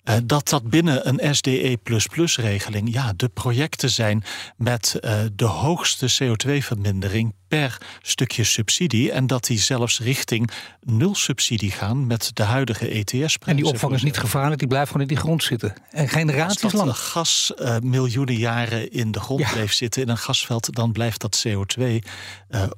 Uh, 0.05 0.15
dat 0.23 0.49
dat 0.49 0.69
binnen 0.69 1.07
een 1.07 1.35
SDE++-regeling 1.35 2.93
ja, 2.93 3.13
de 3.15 3.29
projecten 3.29 3.89
zijn 3.89 4.23
met 4.57 4.99
uh, 5.01 5.19
de 5.33 5.45
hoogste 5.45 6.13
CO2-vermindering 6.13 7.33
per 7.47 7.77
stukje 8.01 8.43
subsidie. 8.43 9.11
En 9.11 9.27
dat 9.27 9.45
die 9.45 9.59
zelfs 9.59 9.99
richting 9.99 10.49
nul 10.81 11.15
subsidie 11.15 11.71
gaan 11.71 12.07
met 12.07 12.31
de 12.33 12.43
huidige 12.43 12.87
ETS-prijs. 12.87 13.37
En 13.45 13.55
die 13.55 13.65
opvang 13.65 13.93
is 13.93 14.03
niet 14.03 14.17
gevaarlijk, 14.17 14.59
die 14.59 14.67
blijft 14.67 14.87
gewoon 14.87 15.01
in 15.01 15.07
die 15.07 15.23
grond 15.23 15.43
zitten. 15.43 15.73
En 15.89 16.09
generaties 16.09 16.63
Als 16.63 16.73
lang. 16.73 16.89
Als 16.89 16.99
gas 16.99 17.53
uh, 17.57 17.77
miljoenen 17.79 18.35
jaren 18.35 18.91
in 18.91 19.11
de 19.11 19.19
grond 19.19 19.39
ja. 19.39 19.51
bleef 19.51 19.73
zitten 19.73 20.01
in 20.01 20.09
een 20.09 20.17
gasveld, 20.17 20.75
dan 20.75 20.91
blijft 20.91 21.21
dat 21.21 21.45
CO2 21.47 21.83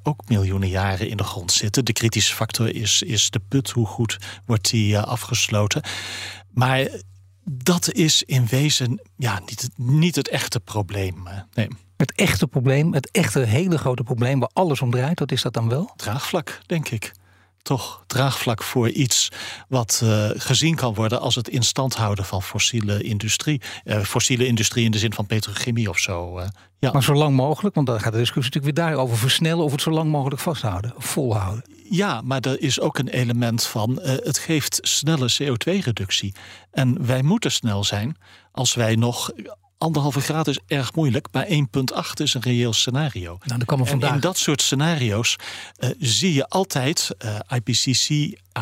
ook 0.03 0.21
miljoenen 0.27 0.69
jaren 0.69 1.09
in 1.09 1.17
de 1.17 1.23
grond 1.23 1.51
zitten. 1.51 1.85
De 1.85 1.93
kritische 1.93 2.35
factor 2.35 2.75
is, 2.75 3.01
is 3.01 3.29
de 3.29 3.41
put, 3.47 3.69
hoe 3.69 3.85
goed 3.85 4.17
wordt 4.45 4.69
die 4.69 4.99
afgesloten. 4.99 5.81
Maar 6.53 6.87
dat 7.51 7.91
is 7.91 8.23
in 8.23 8.47
wezen 8.47 9.01
ja, 9.15 9.39
niet, 9.45 9.69
niet 9.75 10.15
het 10.15 10.27
echte 10.27 10.59
probleem. 10.59 11.27
Nee. 11.53 11.67
Het 11.97 12.13
echte 12.15 12.47
probleem, 12.47 12.93
het 12.93 13.11
echte 13.11 13.39
hele 13.39 13.77
grote 13.77 14.03
probleem 14.03 14.39
waar 14.39 14.49
alles 14.53 14.81
om 14.81 14.91
draait, 14.91 15.19
wat 15.19 15.31
is 15.31 15.41
dat 15.41 15.53
dan 15.53 15.69
wel? 15.69 15.91
Draagvlak, 15.95 16.59
denk 16.65 16.89
ik. 16.89 17.11
Toch 17.67 18.03
draagvlak 18.07 18.63
voor 18.63 18.89
iets 18.89 19.31
wat 19.67 20.01
uh, 20.03 20.29
gezien 20.33 20.75
kan 20.75 20.93
worden 20.93 21.19
als 21.19 21.35
het 21.35 21.49
in 21.49 21.63
stand 21.63 21.95
houden 21.95 22.25
van 22.25 22.43
fossiele 22.43 23.03
industrie. 23.03 23.61
Uh, 23.85 23.99
fossiele 23.99 24.47
industrie 24.47 24.85
in 24.85 24.91
de 24.91 24.97
zin 24.97 25.13
van 25.13 25.25
petrochemie 25.25 25.89
of 25.89 25.97
zo. 25.97 26.39
Uh, 26.39 26.45
ja. 26.79 26.91
Maar 26.91 27.03
zo 27.03 27.13
lang 27.13 27.35
mogelijk, 27.35 27.75
want 27.75 27.87
dan 27.87 27.99
gaat 27.99 28.11
de 28.11 28.17
discussie 28.17 28.53
natuurlijk 28.53 28.77
weer 28.77 28.85
daarover 28.85 29.17
versnellen 29.17 29.63
of 29.63 29.71
het 29.71 29.81
zo 29.81 29.91
lang 29.91 30.11
mogelijk 30.11 30.41
vasthouden, 30.41 30.93
volhouden. 30.97 31.63
Ja, 31.89 32.21
maar 32.21 32.39
er 32.39 32.61
is 32.61 32.79
ook 32.79 32.97
een 32.97 33.07
element 33.07 33.63
van 33.63 33.99
uh, 34.01 34.05
het 34.05 34.37
geeft 34.37 34.79
snelle 34.81 35.31
CO2-reductie. 35.31 36.33
En 36.71 37.05
wij 37.05 37.21
moeten 37.21 37.51
snel 37.51 37.83
zijn 37.83 38.17
als 38.51 38.73
wij 38.73 38.95
nog. 38.95 39.31
Anderhalve 39.77 40.21
graad 40.21 40.47
is 40.47 40.59
erg 40.67 40.95
moeilijk, 40.95 41.27
maar 41.31 41.45
1,8 41.45 41.51
is 42.13 42.33
een 42.33 42.41
reëel 42.41 42.73
scenario. 42.73 43.37
Nou, 43.43 43.65
kan 43.65 43.79
en 43.79 43.85
vandaag... 43.85 44.13
in 44.13 44.19
dat 44.19 44.37
soort 44.37 44.61
scenario's 44.61 45.35
uh, 45.79 45.89
zie 45.99 46.33
je 46.33 46.47
altijd, 46.47 47.09
uh, 47.25 47.39
IPCC, 47.55 48.09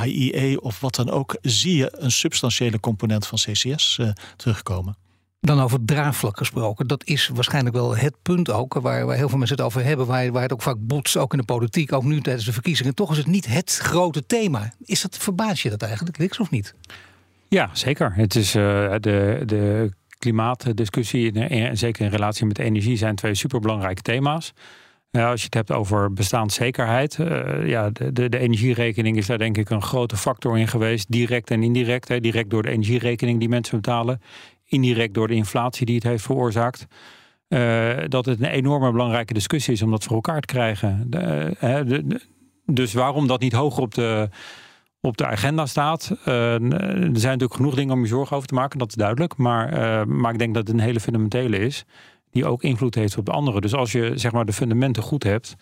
IEA 0.05 0.57
of 0.57 0.79
wat 0.79 0.95
dan 0.95 1.09
ook, 1.09 1.37
zie 1.41 1.75
je 1.75 1.93
een 1.97 2.11
substantiële 2.11 2.79
component 2.79 3.27
van 3.27 3.37
CCS 3.37 3.99
terugkomen. 4.35 4.97
Dan 5.39 5.61
over 5.61 5.85
draagvlak 5.85 6.37
gesproken. 6.37 6.87
Dat 6.87 7.03
is 7.05 7.29
waarschijnlijk 7.33 7.75
wel 7.75 7.97
het 7.97 8.15
punt 8.21 8.51
ook 8.51 8.73
waar, 8.73 9.05
waar 9.05 9.15
heel 9.15 9.29
veel 9.29 9.37
mensen 9.37 9.57
het 9.57 9.65
over 9.65 9.83
hebben. 9.83 10.05
Waar, 10.05 10.31
waar 10.31 10.41
het 10.41 10.53
ook 10.53 10.61
vaak 10.61 10.77
botst, 10.79 11.17
ook 11.17 11.31
in 11.31 11.39
de 11.39 11.45
politiek, 11.45 11.93
ook 11.93 12.03
nu 12.03 12.21
tijdens 12.21 12.45
de 12.45 12.53
verkiezingen. 12.53 12.95
Toch 12.95 13.11
is 13.11 13.17
het 13.17 13.27
niet 13.27 13.45
het 13.45 13.77
grote 13.77 14.25
thema. 14.25 14.73
Is 14.85 15.01
dat, 15.01 15.17
verbaas 15.17 15.61
je 15.61 15.69
dat 15.69 15.81
eigenlijk, 15.81 16.17
Liks, 16.17 16.39
of 16.39 16.49
niet? 16.49 16.73
Ja, 17.47 17.69
zeker. 17.73 18.13
Het 18.15 18.35
is 18.35 18.55
uh, 18.55 18.63
de, 18.99 19.43
de 19.45 19.91
klimaatdiscussie, 20.25 21.31
en 21.31 21.77
zeker 21.77 22.05
in 22.05 22.11
relatie 22.11 22.45
met 22.45 22.59
energie, 22.59 22.97
zijn 22.97 23.15
twee 23.15 23.35
superbelangrijke 23.35 24.01
thema's. 24.01 24.53
Ja, 25.11 25.29
als 25.29 25.39
je 25.39 25.45
het 25.45 25.53
hebt 25.53 25.71
over 25.71 26.13
bestaanszekerheid, 26.13 27.17
uh, 27.17 27.67
ja, 27.67 27.89
de, 27.89 28.11
de, 28.13 28.29
de, 28.29 28.37
energierekening 28.37 29.17
is 29.17 29.25
daar 29.25 29.37
denk 29.37 29.57
ik 29.57 29.69
een 29.69 29.81
grote 29.81 30.17
factor 30.17 30.57
in 30.57 30.67
geweest. 30.67 31.11
Direct 31.11 31.51
en 31.51 31.63
indirect. 31.63 32.07
Hè. 32.07 32.19
Direct 32.19 32.49
door 32.49 32.63
de 32.63 32.69
energierekening 32.69 33.39
die 33.39 33.49
mensen 33.49 33.81
betalen 33.81 34.21
indirect 34.65 35.13
door 35.13 35.27
de 35.27 35.33
inflatie 35.33 35.85
die 35.85 35.95
het 35.95 36.03
heeft 36.03 36.23
veroorzaakt. 36.23 36.85
Dat 38.07 38.25
het 38.25 38.39
een 38.39 38.45
enorme 38.45 38.91
belangrijke 38.91 39.33
discussie 39.33 39.73
is 39.73 39.81
om 39.81 39.91
dat 39.91 40.03
voor 40.03 40.15
elkaar 40.15 40.41
te 40.41 40.53
krijgen. 40.53 41.05
De, 41.09 42.21
dus 42.65 42.93
waarom 42.93 43.27
dat 43.27 43.41
niet 43.41 43.53
hoger 43.53 43.81
op 43.81 43.93
de, 43.93 44.29
op 45.05 45.17
de 45.17 45.25
agenda 45.25 45.65
staat. 45.65 46.11
Uh, 46.27 46.53
er 46.53 46.59
zijn 46.91 47.11
natuurlijk 47.11 47.53
genoeg 47.53 47.75
dingen 47.75 47.93
om 47.93 48.01
je 48.01 48.07
zorgen 48.07 48.35
over 48.35 48.47
te 48.47 48.53
maken, 48.53 48.79
dat 48.79 48.89
is 48.89 48.95
duidelijk. 48.95 49.37
Maar, 49.37 50.07
maar 50.07 50.31
ik 50.31 50.39
denk 50.39 50.53
dat 50.53 50.67
het 50.67 50.75
een 50.75 50.83
hele 50.83 50.99
fundamentele 50.99 51.57
is, 51.57 51.85
die 52.31 52.45
ook 52.45 52.63
invloed 52.63 52.95
heeft 52.95 53.17
op 53.17 53.25
de 53.25 53.31
anderen. 53.31 53.61
Dus 53.61 53.73
als 53.73 53.91
je 53.91 54.11
zeg 54.15 54.31
maar, 54.31 54.45
de 54.45 54.53
fundamenten 54.53 55.03
goed 55.03 55.23
hebt. 55.23 55.55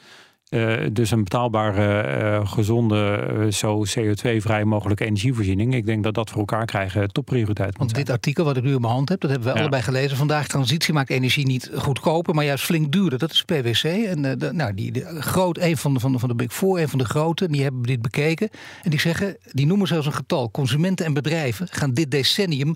Uh, 0.54 0.88
dus 0.92 1.12
een 1.12 1.24
betaalbare, 1.24 2.40
uh, 2.40 2.48
gezonde, 2.48 3.30
uh, 3.40 3.52
zo 3.52 3.86
CO2-vrij 3.86 4.66
mogelijke 4.66 5.06
energievoorziening. 5.06 5.74
Ik 5.76 5.86
denk 5.86 6.04
dat 6.04 6.14
dat 6.14 6.30
voor 6.30 6.40
elkaar 6.40 6.66
krijgen 6.66 7.12
topprioriteit 7.12 7.78
Want 7.78 7.96
dit 7.96 8.10
artikel 8.10 8.46
wat 8.46 8.58
ik 8.58 8.64
nu 8.64 8.74
in 8.74 8.82
mijn 8.82 8.94
hand 8.94 9.10
heb, 9.10 9.22
dat 9.22 9.30
hebben 9.30 9.48
we 9.48 9.54
ja. 9.54 9.60
allebei 9.60 9.82
gelezen 9.82 10.18
vandaag. 10.18 10.48
Transitie 10.48 10.94
maakt 10.94 11.10
energie 11.10 11.46
niet 11.46 11.72
goedkoper, 11.76 12.36
maar 12.36 12.46
juist 12.46 12.64
flink 12.64 12.92
duurder. 12.92 13.20
Dat 13.20 13.32
is 13.32 13.44
PwC. 13.44 13.84
En 13.84 14.22
de, 14.22 14.50
nou, 14.54 14.74
die, 14.74 14.92
de, 14.92 15.22
groot, 15.22 15.58
een 15.58 15.78
van 15.78 15.94
de, 15.94 16.00
van, 16.00 16.12
de, 16.12 16.20
van 16.20 16.30
de 16.30 16.36
Big 16.36 16.54
Four, 16.54 16.80
een 16.80 16.90
van 16.90 17.00
de 17.00 17.06
grote, 17.06 17.48
die 17.50 17.64
hebben 17.64 17.82
dit 17.82 18.02
bekeken. 18.02 18.50
En 18.84 18.90
die 18.90 19.00
zeggen, 19.00 19.38
die 19.52 19.66
noemen 19.66 19.88
zelfs 19.88 20.06
een 20.06 20.14
getal. 20.14 20.52
Consumenten 20.52 21.06
en 21.06 21.14
bedrijven 21.14 21.68
gaan 21.72 21.94
dit 21.94 22.12
decennium 22.12 22.76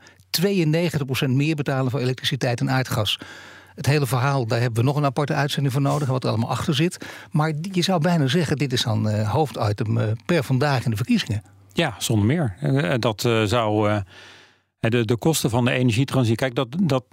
92% 1.25 1.29
meer 1.29 1.55
betalen 1.55 1.91
voor 1.91 1.99
elektriciteit 1.99 2.59
en 2.59 2.71
aardgas. 2.71 3.19
Het 3.77 3.85
hele 3.85 4.07
verhaal, 4.07 4.47
daar 4.47 4.59
hebben 4.59 4.79
we 4.79 4.87
nog 4.87 4.95
een 4.95 5.05
aparte 5.05 5.33
uitzending 5.33 5.73
voor 5.73 5.81
nodig, 5.83 6.07
wat 6.07 6.23
er 6.23 6.29
allemaal 6.29 6.49
achter 6.49 6.75
zit. 6.75 7.05
Maar 7.31 7.53
je 7.71 7.81
zou 7.81 8.01
bijna 8.01 8.27
zeggen, 8.27 8.57
dit 8.57 8.73
is 8.73 8.83
dan 8.83 9.07
uh, 9.07 9.31
hoofditem 9.31 9.97
uh, 9.97 10.03
per 10.25 10.43
vandaag 10.43 10.83
in 10.83 10.89
de 10.89 10.95
verkiezingen. 10.95 11.43
Ja, 11.73 11.95
zonder 11.97 12.25
meer. 12.25 12.55
Uh, 12.63 12.93
dat 12.99 13.21
zou 13.45 14.01
de, 14.79 15.05
de 15.05 15.17
kosten 15.17 15.49
van 15.49 15.65
de 15.65 15.71
energietransitie. 15.71 16.37
Kijk, 16.37 16.55
dat, 16.55 16.67
dat, 16.83 17.03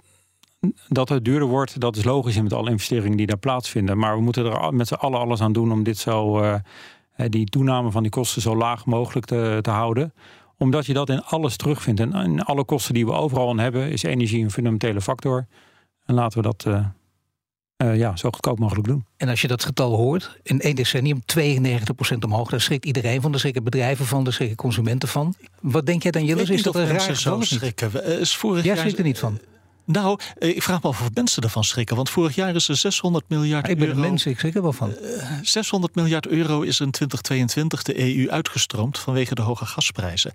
dat 0.87 1.09
het 1.09 1.25
duurder 1.25 1.47
wordt, 1.47 1.79
dat 1.79 1.95
is 1.95 2.03
logisch 2.03 2.41
met 2.41 2.53
alle 2.53 2.69
investeringen 2.69 3.17
die 3.17 3.27
daar 3.27 3.37
plaatsvinden. 3.37 3.97
Maar 3.97 4.15
we 4.15 4.21
moeten 4.21 4.45
er 4.45 4.73
met 4.73 4.87
z'n 4.87 4.93
allen 4.93 5.19
alles 5.19 5.41
aan 5.41 5.53
doen 5.53 5.71
om 5.71 5.83
dit 5.83 5.97
zo, 5.97 6.43
die 7.15 7.45
toename 7.45 7.91
van 7.91 8.01
die 8.01 8.11
kosten 8.11 8.41
zo 8.41 8.55
laag 8.55 8.85
mogelijk 8.85 9.25
te, 9.25 9.59
te 9.61 9.69
houden 9.69 10.13
omdat 10.57 10.85
je 10.85 10.93
dat 10.93 11.09
in 11.09 11.23
alles 11.23 11.57
terugvindt. 11.57 11.99
En 11.99 12.13
in 12.13 12.43
alle 12.43 12.63
kosten 12.63 12.93
die 12.93 13.05
we 13.05 13.11
overal 13.11 13.49
aan 13.49 13.59
hebben, 13.59 13.91
is 13.91 14.03
energie 14.03 14.43
een 14.43 14.51
fundamentele 14.51 15.01
factor. 15.01 15.47
En 16.05 16.13
laten 16.13 16.37
we 16.37 16.43
dat 16.43 16.65
uh, 16.67 16.85
uh, 17.77 17.97
ja, 17.97 18.15
zo 18.15 18.29
goedkoop 18.29 18.59
mogelijk 18.59 18.87
doen. 18.87 19.05
En 19.17 19.29
als 19.29 19.41
je 19.41 19.47
dat 19.47 19.63
getal 19.63 19.95
hoort, 19.95 20.37
in 20.43 20.61
één 20.61 20.75
decennium 20.75 21.21
92% 21.39 22.17
omhoog, 22.19 22.49
daar 22.49 22.61
schrikt 22.61 22.85
iedereen 22.85 23.21
van, 23.21 23.31
daar 23.31 23.39
schrikken 23.39 23.63
bedrijven 23.63 24.05
van, 24.05 24.23
daar 24.23 24.33
schrikken 24.33 24.57
consumenten 24.57 25.09
van. 25.09 25.35
Wat 25.61 25.85
denk 25.85 26.03
jij 26.03 26.11
dan, 26.11 26.25
Jillis? 26.25 26.49
Is 26.49 26.63
dat 26.63 26.75
een 26.75 26.87
raar 26.87 26.99
getal? 26.99 27.41
schrikken. 27.41 28.19
Is 28.19 28.35
vorig 28.35 28.63
jij 28.63 28.73
jaar... 28.73 28.83
schrikt 28.83 28.97
er 28.97 29.03
niet 29.03 29.19
van. 29.19 29.39
Nou, 29.85 30.19
ik 30.37 30.63
vraag 30.63 30.81
me 30.81 30.89
af 30.89 31.01
of 31.01 31.09
mensen 31.13 31.43
ervan 31.43 31.63
schrikken. 31.63 31.95
Want 31.95 32.09
vorig 32.09 32.35
jaar 32.35 32.55
is 32.55 32.67
er 32.67 32.75
600 32.75 33.29
miljard 33.29 33.69
ik 33.69 33.77
ben 33.77 33.87
euro... 33.87 33.99
een 33.99 34.07
mens, 34.09 34.25
ik 34.25 34.39
schrik 34.39 34.55
er 34.55 34.61
wel 34.61 34.73
van. 34.73 34.93
Uh, 35.01 35.29
600 35.41 35.95
miljard 35.95 36.27
euro 36.27 36.61
is 36.61 36.79
in 36.79 36.91
2022 36.91 37.83
de 37.83 37.99
EU 37.99 38.29
uitgestroomd 38.29 38.99
vanwege 38.99 39.35
de 39.35 39.41
hoge 39.41 39.65
gasprijzen. 39.65 40.31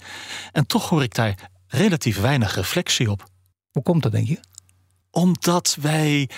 En 0.53 0.67
toch 0.67 0.89
hoor 0.89 1.03
ik 1.03 1.15
daar 1.15 1.51
relatief 1.67 2.21
weinig 2.21 2.55
reflectie 2.55 3.11
op. 3.11 3.25
Hoe 3.71 3.83
komt 3.83 4.03
dat, 4.03 4.13
denk 4.13 4.29
je? 4.29 4.39
Omdat 5.11 5.77
wij. 5.81 6.29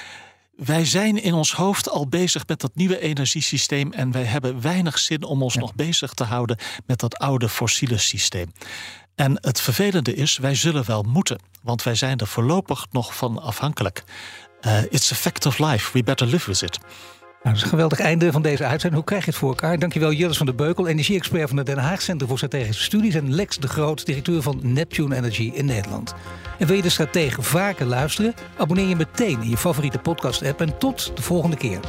Wij 0.56 0.84
zijn 0.84 1.22
in 1.22 1.34
ons 1.34 1.52
hoofd 1.52 1.88
al 1.88 2.08
bezig 2.08 2.46
met 2.46 2.60
dat 2.60 2.74
nieuwe 2.74 3.00
energiesysteem 3.00 3.92
en 3.92 4.10
wij 4.10 4.24
hebben 4.24 4.60
weinig 4.60 4.98
zin 4.98 5.22
om 5.22 5.42
ons 5.42 5.54
ja. 5.54 5.60
nog 5.60 5.74
bezig 5.74 6.14
te 6.14 6.24
houden 6.24 6.58
met 6.86 7.00
dat 7.00 7.16
oude 7.18 7.48
fossiele 7.48 7.98
systeem. 7.98 8.52
En 9.14 9.38
het 9.40 9.60
vervelende 9.60 10.14
is, 10.14 10.36
wij 10.36 10.54
zullen 10.54 10.86
wel 10.86 11.02
moeten, 11.02 11.38
want 11.62 11.82
wij 11.82 11.94
zijn 11.94 12.18
er 12.18 12.26
voorlopig 12.26 12.86
nog 12.90 13.16
van 13.16 13.42
afhankelijk. 13.42 14.04
Uh, 14.66 14.82
it's 14.82 15.12
a 15.12 15.14
fact 15.14 15.46
of 15.46 15.58
life, 15.58 15.90
we 15.92 16.02
better 16.02 16.26
live 16.26 16.50
with 16.50 16.62
it. 16.62 16.78
Nou, 17.42 17.54
dat 17.54 17.54
is 17.54 17.62
een 17.62 17.68
geweldig 17.68 17.98
einde 17.98 18.32
van 18.32 18.42
deze 18.42 18.64
uitzending. 18.64 18.94
Hoe 18.94 19.04
krijg 19.04 19.24
je 19.24 19.30
het 19.30 19.38
voor 19.38 19.48
elkaar? 19.48 19.78
Dankjewel 19.78 20.12
Jillis 20.12 20.36
van 20.36 20.46
der 20.46 20.54
Beukel, 20.54 20.86
energie-expert 20.86 21.48
van 21.48 21.56
het 21.56 21.66
Den 21.66 21.78
Haag 21.78 22.02
Centrum 22.02 22.28
voor 22.28 22.38
Strategische 22.38 22.82
Studies... 22.82 23.14
en 23.14 23.34
Lex 23.34 23.56
de 23.56 23.68
Groot, 23.68 24.06
directeur 24.06 24.42
van 24.42 24.60
Neptune 24.62 25.16
Energy 25.16 25.50
in 25.54 25.64
Nederland. 25.64 26.14
En 26.62 26.68
wil 26.68 26.76
je 26.76 26.82
de 26.82 26.88
strategen 26.88 27.42
vaker 27.42 27.86
luisteren? 27.86 28.34
Abonneer 28.56 28.86
je 28.86 28.96
meteen 28.96 29.42
in 29.42 29.48
je 29.48 29.56
favoriete 29.56 29.98
podcast-app 29.98 30.60
en 30.60 30.78
tot 30.78 31.16
de 31.16 31.22
volgende 31.22 31.56
keer. 31.56 31.80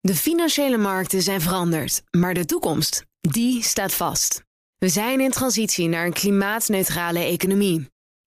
De 0.00 0.14
financiële 0.14 0.76
markten 0.76 1.22
zijn 1.22 1.40
veranderd, 1.40 2.02
maar 2.10 2.34
de 2.34 2.44
toekomst, 2.44 3.04
die 3.20 3.62
staat 3.62 3.94
vast. 3.94 4.42
We 4.78 4.88
zijn 4.88 5.20
in 5.20 5.30
transitie 5.30 5.88
naar 5.88 6.06
een 6.06 6.12
klimaatneutrale 6.12 7.18
economie. 7.18 7.91